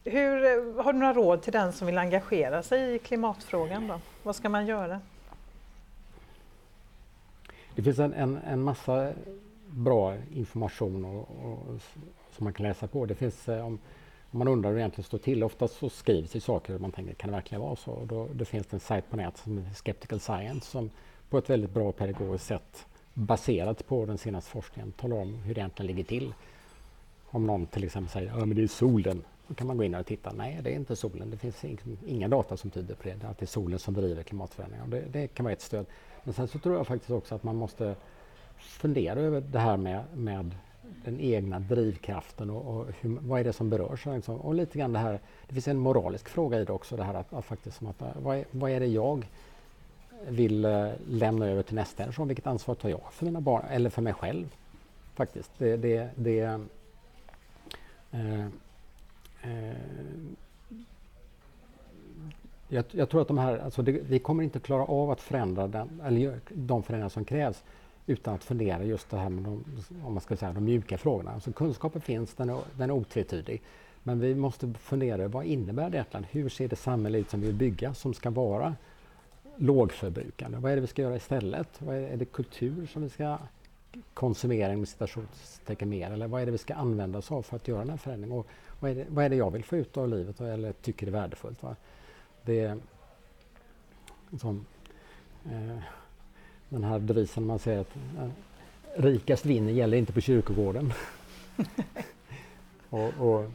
Hur, 0.09 0.45
eh, 0.45 0.83
har 0.83 0.93
du 0.93 0.99
några 0.99 1.13
råd 1.13 1.41
till 1.41 1.53
den 1.53 1.73
som 1.73 1.87
vill 1.87 1.97
engagera 1.97 2.63
sig 2.63 2.95
i 2.95 2.99
klimatfrågan? 2.99 3.87
Då? 3.87 3.99
Vad 4.23 4.35
ska 4.35 4.49
man 4.49 4.65
göra? 4.65 5.01
Det 7.75 7.83
finns 7.83 7.99
en, 7.99 8.13
en, 8.13 8.37
en 8.37 8.61
massa 8.61 9.13
bra 9.67 10.15
information 10.33 11.05
och, 11.05 11.19
och, 11.19 11.81
som 12.31 12.43
man 12.43 12.53
kan 12.53 12.65
läsa 12.65 12.87
på. 12.87 13.05
Det 13.05 13.15
finns, 13.15 13.49
eh, 13.49 13.65
om, 13.65 13.79
om 14.31 14.39
man 14.39 14.47
undrar 14.47 14.69
hur 14.69 14.75
det 14.75 14.81
egentligen 14.81 15.05
står 15.05 15.17
till, 15.17 15.43
ofta 15.43 15.67
så 15.67 15.89
skrivs 15.89 16.31
det 16.31 16.41
saker 16.41 16.75
och 16.75 16.81
man 16.81 16.91
tänker, 16.91 17.13
kan 17.13 17.29
det 17.29 17.35
verkligen 17.35 17.61
vara 17.61 17.75
så? 17.75 17.91
Och 17.91 18.07
då, 18.07 18.27
det 18.33 18.45
finns 18.45 18.73
en 18.73 18.79
sajt 18.79 19.09
på 19.09 19.17
nätet 19.17 19.39
som 19.39 19.57
heter 19.57 19.75
Skeptical 19.75 20.19
Science 20.19 20.71
som 20.71 20.89
på 21.29 21.37
ett 21.37 21.49
väldigt 21.49 21.71
bra 21.71 21.91
pedagogiskt 21.91 22.47
sätt 22.47 22.85
baserat 23.13 23.87
på 23.87 24.05
den 24.05 24.17
senaste 24.17 24.51
forskningen 24.51 24.91
talar 24.91 25.17
om 25.17 25.33
hur 25.33 25.53
det 25.53 25.59
egentligen 25.59 25.87
ligger 25.87 26.03
till. 26.03 26.33
Om 27.25 27.47
någon 27.47 27.65
till 27.65 27.83
exempel 27.83 28.11
säger 28.11 28.31
att 28.31 28.39
ja, 28.39 28.45
det 28.45 28.63
är 28.63 28.67
solen, 28.67 29.23
då 29.47 29.53
kan 29.53 29.67
man 29.67 29.77
gå 29.77 29.83
in 29.83 29.95
och 29.95 30.05
titta. 30.05 30.33
Nej, 30.33 30.59
det 30.63 30.69
är 30.69 30.75
inte 30.75 30.95
solen. 30.95 31.29
Det 31.29 31.37
finns 31.37 31.65
inga 32.05 32.27
data 32.27 32.57
som 32.57 32.69
tyder 32.69 32.95
på 32.95 33.03
det. 33.03 33.27
Att 33.27 33.37
det 33.37 33.43
är 33.43 33.47
solen 33.47 33.79
som 33.79 33.93
driver 33.93 34.23
klimatförändringar. 34.23 34.87
Det, 34.87 35.01
det 35.11 35.27
kan 35.27 35.43
vara 35.43 35.53
ett 35.53 35.61
stöd. 35.61 35.85
Men 36.23 36.33
sen 36.33 36.47
så 36.47 36.59
tror 36.59 36.75
jag 36.75 36.87
faktiskt 36.87 37.11
också 37.11 37.35
att 37.35 37.43
man 37.43 37.55
måste 37.55 37.95
fundera 38.57 39.19
över 39.19 39.41
det 39.41 39.59
här 39.59 39.77
med, 39.77 40.03
med 40.15 40.55
den 41.05 41.19
egna 41.19 41.59
drivkraften 41.59 42.49
och, 42.49 42.77
och 42.77 42.85
hur, 43.01 43.17
vad 43.21 43.39
är 43.39 43.43
det 43.43 43.53
som 43.53 43.69
berörs. 43.69 44.05
Liksom. 44.05 44.35
Och 44.35 44.55
lite 44.55 44.77
grann 44.77 44.93
det 44.93 44.99
här, 44.99 45.19
det 45.47 45.53
finns 45.53 45.67
en 45.67 45.77
moralisk 45.77 46.29
fråga 46.29 46.59
i 46.59 46.65
det 46.65 46.73
också. 46.73 46.97
Det 46.97 47.03
här 47.03 47.13
att, 47.13 47.33
att 47.33 47.45
faktiskt, 47.45 47.81
att, 47.83 48.15
vad, 48.21 48.37
är, 48.37 48.45
vad 48.51 48.71
är 48.71 48.79
det 48.79 48.87
jag 48.87 49.27
vill 50.27 50.65
eh, 50.65 50.89
lämna 51.07 51.45
över 51.45 51.63
till 51.63 51.75
nästa 51.75 52.03
generation? 52.03 52.27
Vilket 52.27 52.47
ansvar 52.47 52.75
tar 52.75 52.89
jag 52.89 53.01
för 53.11 53.25
mina 53.25 53.41
barn 53.41 53.65
eller 53.69 53.89
för 53.89 54.01
mig 54.01 54.13
själv? 54.13 54.55
Faktiskt. 55.15 55.51
Det, 55.57 55.77
det, 55.77 56.09
det 56.15 56.39
eh, 58.11 58.47
Eh, 59.47 59.77
jag, 62.69 62.85
jag, 62.91 63.09
tror 63.09 63.21
att 63.21 63.27
de 63.27 63.37
här, 63.37 63.57
alltså 63.57 63.81
det, 63.81 63.91
vi 63.91 64.19
kommer 64.19 64.43
inte 64.43 64.59
klara 64.59 64.85
av 64.85 65.11
att 65.11 65.21
förändra 65.21 65.67
den, 65.67 66.01
eller 66.05 66.39
de 66.53 66.83
förändringar 66.83 67.09
som 67.09 67.25
krävs 67.25 67.63
utan 68.05 68.33
att 68.33 68.43
fundera 68.43 68.83
just 68.83 69.09
det 69.09 69.17
här 69.17 69.29
med 69.29 69.43
de, 69.43 69.63
om 70.05 70.13
man 70.13 70.21
ska 70.21 70.37
säga, 70.37 70.53
de 70.53 70.63
mjuka 70.63 70.97
frågorna. 70.97 71.31
Alltså 71.31 71.51
kunskapen 71.51 72.01
finns, 72.01 72.33
den 72.33 72.49
är, 72.49 72.57
den 72.77 72.89
är 72.89 72.93
otvetydig. 72.93 73.61
Men 74.03 74.19
vi 74.19 74.35
måste 74.35 74.73
fundera, 74.73 75.27
vad 75.27 75.45
innebär 75.45 75.89
det 75.89 75.97
egentligen? 75.97 76.25
Hur 76.31 76.49
ser 76.49 76.67
det 76.67 76.75
samhälle 76.75 77.17
ut 77.17 77.29
som 77.29 77.41
vi 77.41 77.47
vill 77.47 77.55
bygga 77.55 77.93
som 77.93 78.13
ska 78.13 78.29
vara 78.29 78.75
lågförbrukande? 79.55 80.57
Vad 80.57 80.71
är 80.71 80.75
det 80.75 80.81
vi 80.81 80.87
ska 80.87 81.01
göra 81.01 81.15
istället? 81.15 81.81
Vad 81.81 81.95
är, 81.95 82.01
är 82.01 82.17
det 82.17 82.25
kultur 82.25 82.85
som 82.85 83.01
vi 83.01 83.09
ska 83.09 83.37
konsumera 84.13 84.77
med 84.77 84.87
citationstecken 84.87 85.89
mer? 85.89 86.11
Eller 86.11 86.27
vad 86.27 86.41
är 86.41 86.45
det 86.45 86.51
vi 86.51 86.57
ska 86.57 86.73
använda 86.75 87.19
oss 87.19 87.31
av 87.31 87.41
för 87.41 87.55
att 87.55 87.67
göra 87.67 87.79
den 87.79 87.89
här 87.89 87.97
förändringen? 87.97 88.37
Och 88.37 88.47
vad, 88.79 88.91
är 88.91 88.95
det, 88.95 89.05
vad 89.09 89.25
är 89.25 89.29
det 89.29 89.35
jag 89.35 89.51
vill 89.51 89.63
få 89.63 89.77
ut 89.77 89.97
av 89.97 90.09
livet 90.09 90.41
eller 90.41 90.71
tycker 90.71 91.07
är 91.07 91.11
värdefullt? 91.11 91.63
Va? 91.63 91.75
Det 92.43 92.59
är 92.59 92.77
som, 94.39 94.65
eh, 95.45 95.77
den 96.69 96.83
här 96.83 96.99
devisen 96.99 97.45
man 97.45 97.59
säger 97.59 97.81
att 97.81 97.95
eh, 97.95 98.29
rikast 99.01 99.45
vinner 99.45 99.71
gäller 99.71 99.97
inte 99.97 100.13
på 100.13 100.21
kyrkogården. 100.21 100.93
och, 102.89 103.13
och 103.19 103.51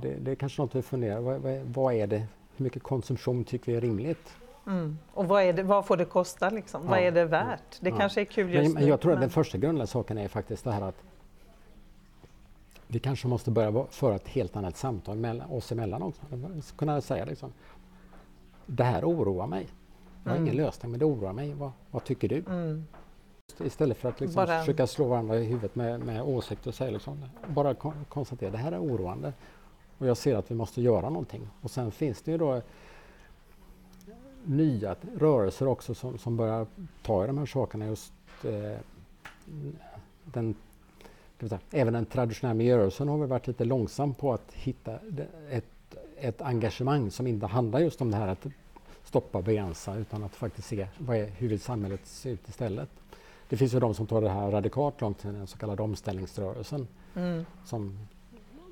det, 0.00 0.14
det, 0.14 0.30
är 0.30 0.34
kanske 0.34 0.62
något 0.62 0.74
vi 0.74 0.82
funderar 0.82 1.20
vad, 1.20 1.40
vad, 1.40 1.60
vad, 1.60 1.94
är 1.94 2.06
det, 2.06 2.26
hur 2.56 2.64
mycket 2.64 2.82
konsumtion 2.82 3.44
tycker 3.44 3.72
vi 3.72 3.76
är 3.76 3.80
rimligt? 3.80 4.34
Mm. 4.66 4.98
Och 5.12 5.28
vad, 5.28 5.42
är 5.42 5.52
det, 5.52 5.62
vad 5.62 5.86
får 5.86 5.96
det 5.96 6.04
kosta 6.04 6.50
liksom? 6.50 6.82
Ja. 6.84 6.90
Vad 6.90 6.98
är 6.98 7.12
det 7.12 7.24
värt? 7.24 7.80
Det 7.80 7.90
ja. 7.90 7.96
kanske 7.96 8.20
är 8.20 8.24
kul 8.24 8.54
just 8.54 8.74
men, 8.74 8.82
nu. 8.82 8.88
Jag 8.88 9.00
tror 9.00 9.10
men... 9.10 9.18
att 9.18 9.22
den 9.22 9.30
första 9.30 9.58
grundläggande 9.58 9.86
saken 9.86 10.18
är 10.18 10.28
faktiskt 10.28 10.64
det 10.64 10.72
här 10.72 10.82
att 10.82 11.02
vi 12.94 12.98
kanske 12.98 13.28
måste 13.28 13.50
börja 13.50 13.86
föra 13.90 14.14
ett 14.14 14.28
helt 14.28 14.56
annat 14.56 14.76
samtal 14.76 15.16
mellan 15.16 15.50
oss 15.50 15.72
emellan 15.72 16.02
också. 16.02 16.22
Kunna 16.76 17.00
säga 17.00 17.24
liksom, 17.24 17.52
det 18.66 18.84
här 18.84 19.04
oroar 19.04 19.46
mig. 19.46 19.66
Jag 20.24 20.30
har 20.30 20.36
mm. 20.36 20.48
ingen 20.48 20.64
lösning 20.64 20.90
men 20.90 21.00
det 21.00 21.04
oroar 21.04 21.32
mig. 21.32 21.54
Vad, 21.54 21.72
vad 21.90 22.04
tycker 22.04 22.28
du? 22.28 22.44
Mm. 22.46 22.84
Istället 23.64 23.96
för 23.96 24.08
att 24.08 24.20
liksom 24.20 24.34
bara... 24.34 24.58
försöka 24.58 24.86
slå 24.86 25.08
varandra 25.08 25.38
i 25.38 25.44
huvudet 25.44 25.74
med, 25.74 26.00
med 26.00 26.22
åsikter 26.22 26.68
och 26.68 26.74
säga 26.74 26.90
liksom, 26.90 27.24
bara 27.46 27.74
kon 27.74 27.94
konstatera 28.08 28.50
det 28.50 28.58
här 28.58 28.72
är 28.72 28.82
oroande 28.82 29.32
och 29.98 30.06
jag 30.06 30.16
ser 30.16 30.36
att 30.36 30.50
vi 30.50 30.54
måste 30.54 30.82
göra 30.82 31.10
någonting. 31.10 31.48
Och 31.60 31.70
sen 31.70 31.90
finns 31.90 32.22
det 32.22 32.30
ju 32.30 32.38
då 32.38 32.62
nya 34.44 34.96
rörelser 35.18 35.68
också 35.68 35.94
som, 35.94 36.18
som 36.18 36.36
börjar 36.36 36.66
ta 37.02 37.24
i 37.24 37.26
de 37.26 37.38
här 37.38 37.46
sakerna. 37.46 37.86
Just 37.86 38.12
eh, 38.44 38.78
den, 40.24 40.54
säga, 41.40 41.60
även 41.70 41.92
den 41.92 42.06
traditionella 42.06 42.54
miljörörelsen 42.54 43.08
har 43.08 43.18
väl 43.18 43.28
varit 43.28 43.46
lite 43.46 43.64
långsam 43.64 44.14
på 44.14 44.32
att 44.32 44.52
hitta 44.52 44.98
ett, 45.50 45.64
ett 46.16 46.42
engagemang 46.42 47.10
som 47.10 47.26
inte 47.26 47.46
handlar 47.46 47.80
just 47.80 48.00
om 48.00 48.10
det 48.10 48.16
här 48.16 48.28
att 48.28 48.46
stoppa 49.04 49.38
och 49.38 49.44
begränsa 49.44 49.96
utan 49.96 50.24
att 50.24 50.34
faktiskt 50.34 50.68
se 50.68 50.86
vad 50.98 51.16
är, 51.16 51.26
hur 51.26 51.48
vill 51.48 51.60
samhället 51.60 52.00
se 52.04 52.30
ut 52.30 52.48
istället. 52.48 52.88
Det 53.48 53.56
finns 53.56 53.74
ju 53.74 53.80
de 53.80 53.94
som 53.94 54.06
tar 54.06 54.22
det 54.22 54.28
här 54.28 54.50
radikalt 54.50 55.00
långt 55.00 55.18
den 55.22 55.46
så 55.46 55.58
kallade 55.58 55.82
omställningsrörelsen. 55.82 56.88
Mm. 57.14 57.44
Som, 57.64 57.98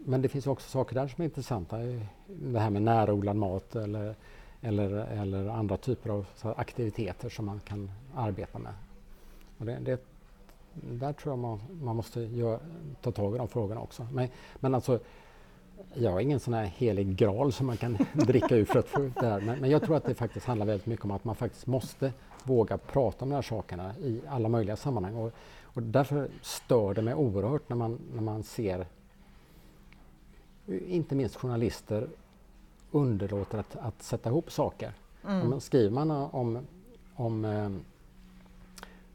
men 0.04 0.22
det 0.22 0.28
finns 0.28 0.46
också 0.46 0.70
saker 0.70 0.94
där 0.94 1.08
som 1.08 1.22
är 1.22 1.24
intressanta. 1.24 1.78
Det 2.26 2.58
här 2.58 2.70
med 2.70 2.82
närodlad 2.82 3.36
mat 3.36 3.76
eller, 3.76 4.14
eller, 4.60 4.90
eller 4.90 5.48
andra 5.48 5.76
typer 5.76 6.10
av 6.10 6.26
aktiviteter 6.56 7.28
som 7.28 7.46
man 7.46 7.60
kan 7.60 7.90
arbeta 8.14 8.58
med. 8.58 8.72
Och 9.58 9.66
det, 9.66 9.78
det, 9.80 10.00
där 10.74 11.12
tror 11.12 11.32
jag 11.32 11.38
man, 11.38 11.60
man 11.82 11.96
måste 11.96 12.20
gör, 12.20 12.58
ta 13.00 13.10
tag 13.10 13.34
i 13.34 13.38
de 13.38 13.48
frågorna 13.48 13.80
också. 13.80 14.06
Men, 14.12 14.28
men 14.60 14.74
alltså, 14.74 14.98
jag 15.94 16.10
har 16.10 16.20
ingen 16.20 16.40
sån 16.40 16.54
här 16.54 16.64
helig 16.64 17.16
graal 17.16 17.52
som 17.52 17.66
man 17.66 17.76
kan 17.76 17.98
dricka 18.12 18.56
ur 18.56 18.64
för 18.64 18.78
att 18.78 18.88
få 18.88 19.02
ut 19.02 19.14
det 19.14 19.26
här. 19.26 19.40
Men, 19.40 19.60
men, 19.60 19.70
jag 19.70 19.82
tror 19.82 19.96
att 19.96 20.04
det 20.04 20.14
faktiskt 20.14 20.46
handlar 20.46 20.66
väldigt 20.66 20.86
mycket 20.86 21.04
om 21.04 21.10
att 21.10 21.24
man 21.24 21.34
faktiskt 21.34 21.66
måste 21.66 22.12
våga 22.44 22.78
prata 22.78 23.24
om 23.24 23.28
de 23.28 23.34
här 23.34 23.42
sakerna 23.42 23.94
i 23.98 24.20
alla 24.28 24.48
möjliga 24.48 24.76
sammanhang. 24.76 25.16
Och, 25.16 25.32
och 25.62 25.82
därför 25.82 26.28
stör 26.42 26.94
det 26.94 27.02
mig 27.02 27.14
oerhört 27.14 27.68
när 27.68 27.76
man, 27.76 27.98
när 28.14 28.22
man 28.22 28.42
ser 28.42 28.86
inte 30.66 31.14
minst 31.14 31.36
journalister 31.36 32.08
underlåter 32.90 33.58
att, 33.58 33.76
att 33.76 34.02
sätta 34.02 34.30
ihop 34.30 34.52
saker. 34.52 34.92
Mm. 35.24 35.52
Om, 35.52 35.60
skriver 35.60 35.90
man 35.90 36.10
om, 36.10 36.58
om 37.14 37.44
eh, 37.44 37.70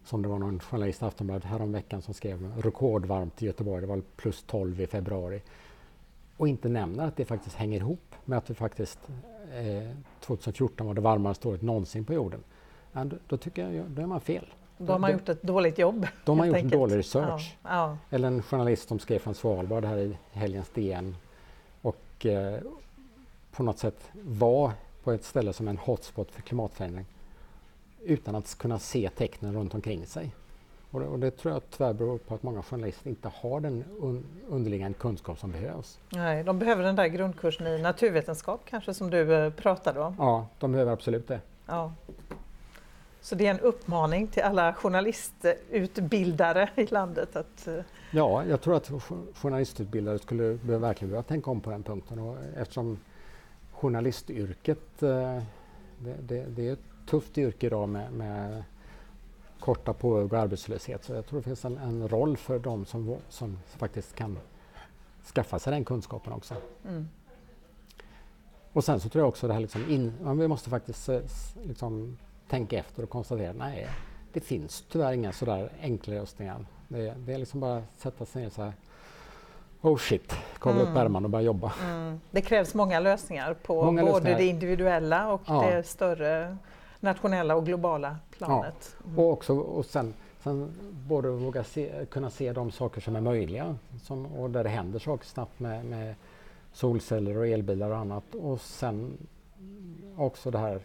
som 0.08 0.22
det 0.22 0.28
var 0.28 0.40
någon 0.40 0.60
journalist 0.60 1.02
i 1.02 1.06
Aftonbladet 1.06 1.44
häromveckan 1.44 2.02
som 2.02 2.14
skrev 2.14 2.52
rekordvarmt 2.58 3.44
i 3.44 3.46
Göteborg, 3.46 3.82
det 3.82 3.88
var 3.88 4.02
plus 4.16 4.44
12 4.48 4.82
i 4.82 4.88
februari 4.88 5.42
och 6.38 6.48
inte 6.48 6.70
nämner 6.70 7.08
att 7.08 7.16
det 7.16 7.26
faktiskt 7.26 7.56
hänger 7.56 7.78
ihop 7.78 8.16
med 8.26 8.38
att 8.38 8.50
vi 8.50 8.54
faktiskt 8.54 9.00
eh, 9.54 9.98
2014 10.20 10.88
var 10.88 10.94
det 10.94 11.02
varmaste 11.02 11.48
året 11.48 11.62
någonsin 11.62 12.06
på 12.06 12.14
jorden. 12.14 12.44
Ja, 12.92 13.06
då, 13.28 13.38
tycker 13.38 13.70
jag, 13.70 13.86
då 13.86 14.02
är 14.02 14.06
man 14.06 14.22
fel. 14.22 14.46
Då 14.78 14.92
har 14.92 15.00
man 15.00 15.12
gjort 15.12 15.30
ett 15.30 15.42
dåligt 15.42 15.78
jobb. 15.78 16.08
Då 16.26 16.32
har 16.32 16.38
man 16.38 16.48
gjort 16.48 16.56
enkelt. 16.56 16.74
en 16.74 16.80
dålig 16.80 16.98
research. 16.98 17.58
Ja, 17.64 17.70
ja. 17.70 17.98
Eller 18.10 18.28
en 18.28 18.44
journalist 18.44 18.88
som 18.88 19.00
skrev 19.00 19.20
från 19.20 19.36
Svalbard 19.36 19.86
här 19.86 19.98
i 19.98 20.18
helgens 20.32 20.70
DN 20.70 21.16
och 21.82 22.26
eh, 22.26 22.60
på 23.52 23.64
något 23.64 23.80
sätt 23.80 24.10
var 24.24 24.72
på 25.04 25.12
ett 25.12 25.24
ställe 25.24 25.54
som 25.54 25.68
en 25.68 25.78
hotspot 25.78 26.32
för 26.32 26.42
klimatförändring 26.42 27.06
utan 28.08 28.36
att 28.36 28.58
kunna 28.58 28.80
se 28.80 29.10
tecknen 29.16 29.54
runt 29.54 29.74
omkring 29.74 30.06
sig. 30.06 30.36
Och 30.92 31.00
det, 31.00 31.06
och 31.08 31.20
det, 31.20 31.32
tror 31.32 31.54
jag 31.54 31.62
tyvärr 31.70 31.94
beror 31.94 32.18
på 32.18 32.36
att 32.36 32.44
många 32.44 32.64
journalister 32.64 33.10
inte 33.10 33.32
har 33.36 33.60
den 33.60 33.84
un, 34.00 34.26
underliggande 34.48 34.98
kunskap 34.98 35.40
som 35.40 35.52
behövs. 35.52 36.00
Nej, 36.10 36.44
de 36.44 36.60
behöver 36.60 36.84
den 36.84 36.96
där 36.96 37.08
grundkursen 37.08 37.68
i 37.68 37.82
naturvetenskap 37.82 38.62
kanske 38.66 38.94
som 38.94 39.10
du 39.10 39.34
eh, 39.34 39.54
pratade 39.54 40.00
om? 40.00 40.16
Ja, 40.20 40.48
de 40.60 40.72
behöver 40.72 40.92
absolut 40.92 41.28
det. 41.28 41.40
Ja. 41.66 41.94
Så 43.22 43.36
det 43.36 43.48
är 43.48 43.52
en 43.52 43.60
uppmaning 43.60 44.28
till 44.28 44.44
alla 44.44 44.74
journalistutbildare 44.74 46.70
i 46.76 46.86
landet 46.86 47.36
att 47.36 47.68
eh, 47.68 47.76
Ja, 48.12 48.46
jag 48.46 48.62
tror 48.62 48.76
att 48.76 48.92
journalistutbildare 49.34 50.20
skulle 50.20 50.54
verkligen 50.64 51.10
behöva 51.10 51.24
tänka 51.24 51.52
om 51.52 51.62
på 51.62 51.70
den 51.70 51.84
punkten 51.84 52.20
och 52.20 52.38
eftersom 52.58 53.00
journalistyrket 53.72 55.04
eh, 55.04 55.42
det, 56.00 56.16
det, 56.22 56.46
det 56.46 56.70
är 56.70 56.74
ett 56.74 56.80
tufft 57.08 57.38
yrke 57.38 57.66
idag 57.66 57.90
med, 57.90 58.12
med 58.12 58.64
korta 59.60 59.94
påhugg 59.94 60.34
och 60.34 60.40
arbetslöshet. 60.40 61.04
Så 61.04 61.14
jag 61.14 61.26
tror 61.26 61.40
det 61.40 61.44
finns 61.44 61.66
en, 61.66 61.78
en 61.78 62.08
roll 62.08 62.38
för 62.38 62.60
dem 62.60 62.86
som, 62.86 63.16
som 63.30 63.60
faktiskt 63.78 64.16
kan 64.16 64.38
skaffa 65.34 65.60
sig 65.60 65.74
den 65.74 65.86
kunskapen 65.86 66.34
också. 66.34 66.56
Mm. 66.88 67.08
Och 68.74 68.84
sen 68.84 69.00
så 69.00 69.10
tror 69.10 69.22
jag 69.22 69.30
också 69.30 69.48
det 69.48 69.54
här 69.54 69.60
liksom 69.60 69.90
in, 69.90 70.38
vi 70.40 70.48
måste 70.48 70.70
faktiskt 70.70 71.10
eh, 71.10 71.20
liksom 71.64 72.18
tänka 72.50 72.80
efter 72.80 73.04
och 73.04 73.10
konstatera 73.10 73.54
nej, 73.54 73.88
det 74.34 74.40
finns 74.40 74.86
tyvärr 74.92 75.14
inga 75.14 75.32
sådär 75.32 75.72
enkla 75.82 76.14
lösningar. 76.14 76.66
Det, 76.88 77.14
det 77.18 77.34
är 77.34 77.38
liksom 77.38 77.60
bara 77.60 77.78
att 77.78 77.84
sätta 77.98 78.26
sig 78.26 78.42
ner 78.42 78.50
så 78.50 78.62
här 78.62 78.74
Oh 79.82 79.98
shit, 79.98 80.36
kavla 80.60 80.82
mm. 80.82 80.92
upp 80.92 80.98
ärmarna 81.00 81.26
och 81.26 81.30
börja 81.30 81.46
jobba. 81.46 81.74
Mm. 81.84 82.22
Det 82.32 82.42
krävs 82.42 82.74
många 82.74 83.00
lösningar 83.00 83.54
på 83.54 83.86
många 83.86 84.02
både 84.02 84.14
lösningar. 84.14 84.38
det 84.38 84.46
individuella 84.46 85.34
och 85.34 85.42
ja. 85.46 85.62
det 85.62 85.84
större 85.84 86.58
nationella 87.00 87.56
och 87.56 87.66
globala 87.66 88.18
planet. 88.30 88.96
Ja. 89.00 89.06
Mm. 89.06 89.20
Och, 89.20 89.32
också, 89.32 89.58
och 89.58 89.86
sen, 89.86 90.14
sen 90.44 90.72
både 91.08 91.30
våga 91.30 91.64
se, 91.64 92.06
kunna 92.12 92.30
se 92.30 92.54
de 92.54 92.72
saker 92.72 93.02
som 93.02 93.16
är 93.16 93.22
möjliga 93.22 93.76
som, 94.04 94.26
och 94.26 94.50
där 94.50 94.64
det 94.64 94.70
händer 94.70 95.00
saker 95.00 95.26
snabbt 95.26 95.60
med, 95.60 95.86
med 95.86 96.16
solceller 96.74 97.38
och 97.38 97.48
elbilar 97.48 97.90
och 97.90 97.98
annat. 97.98 98.36
Och 98.36 98.62
sen 98.62 99.18
också 100.18 100.52
det 100.52 100.58
här 100.58 100.82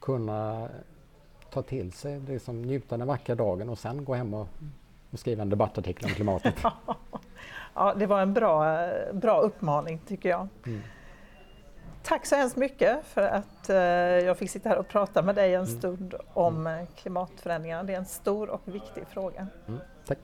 kunna 0.00 0.68
ta 1.50 1.62
till 1.62 1.92
sig, 1.92 2.20
liksom 2.20 2.62
njuta 2.62 2.96
den 2.96 3.06
vackra 3.06 3.34
dagen 3.34 3.68
och 3.68 3.78
sen 3.78 4.04
gå 4.04 4.14
hem 4.14 4.34
och, 4.34 4.48
och 5.10 5.18
skriva 5.18 5.42
en 5.42 5.50
debattartikel 5.50 6.04
om 6.04 6.10
klimatet. 6.10 6.54
ja, 7.74 7.94
det 7.94 8.06
var 8.06 8.20
en 8.20 8.34
bra, 8.34 8.88
bra 9.12 9.40
uppmaning 9.40 10.00
tycker 10.06 10.28
jag. 10.28 10.48
Mm. 10.66 10.80
Tack 12.08 12.26
så 12.26 12.36
hemskt 12.36 12.56
mycket 12.56 13.06
för 13.06 13.22
att 13.22 13.70
eh, 13.70 13.76
jag 13.76 14.38
fick 14.38 14.50
sitta 14.50 14.68
här 14.68 14.78
och 14.78 14.88
prata 14.88 15.22
med 15.22 15.34
dig 15.34 15.54
en 15.54 15.64
mm. 15.64 15.78
stund 15.78 16.14
om 16.34 16.66
mm. 16.66 16.86
klimatförändringarna. 16.86 17.82
Det 17.82 17.92
är 17.92 17.98
en 17.98 18.04
stor 18.04 18.50
och 18.50 18.62
viktig 18.64 19.04
fråga. 19.10 19.46
Mm, 19.68 19.80
tack. 20.06 20.18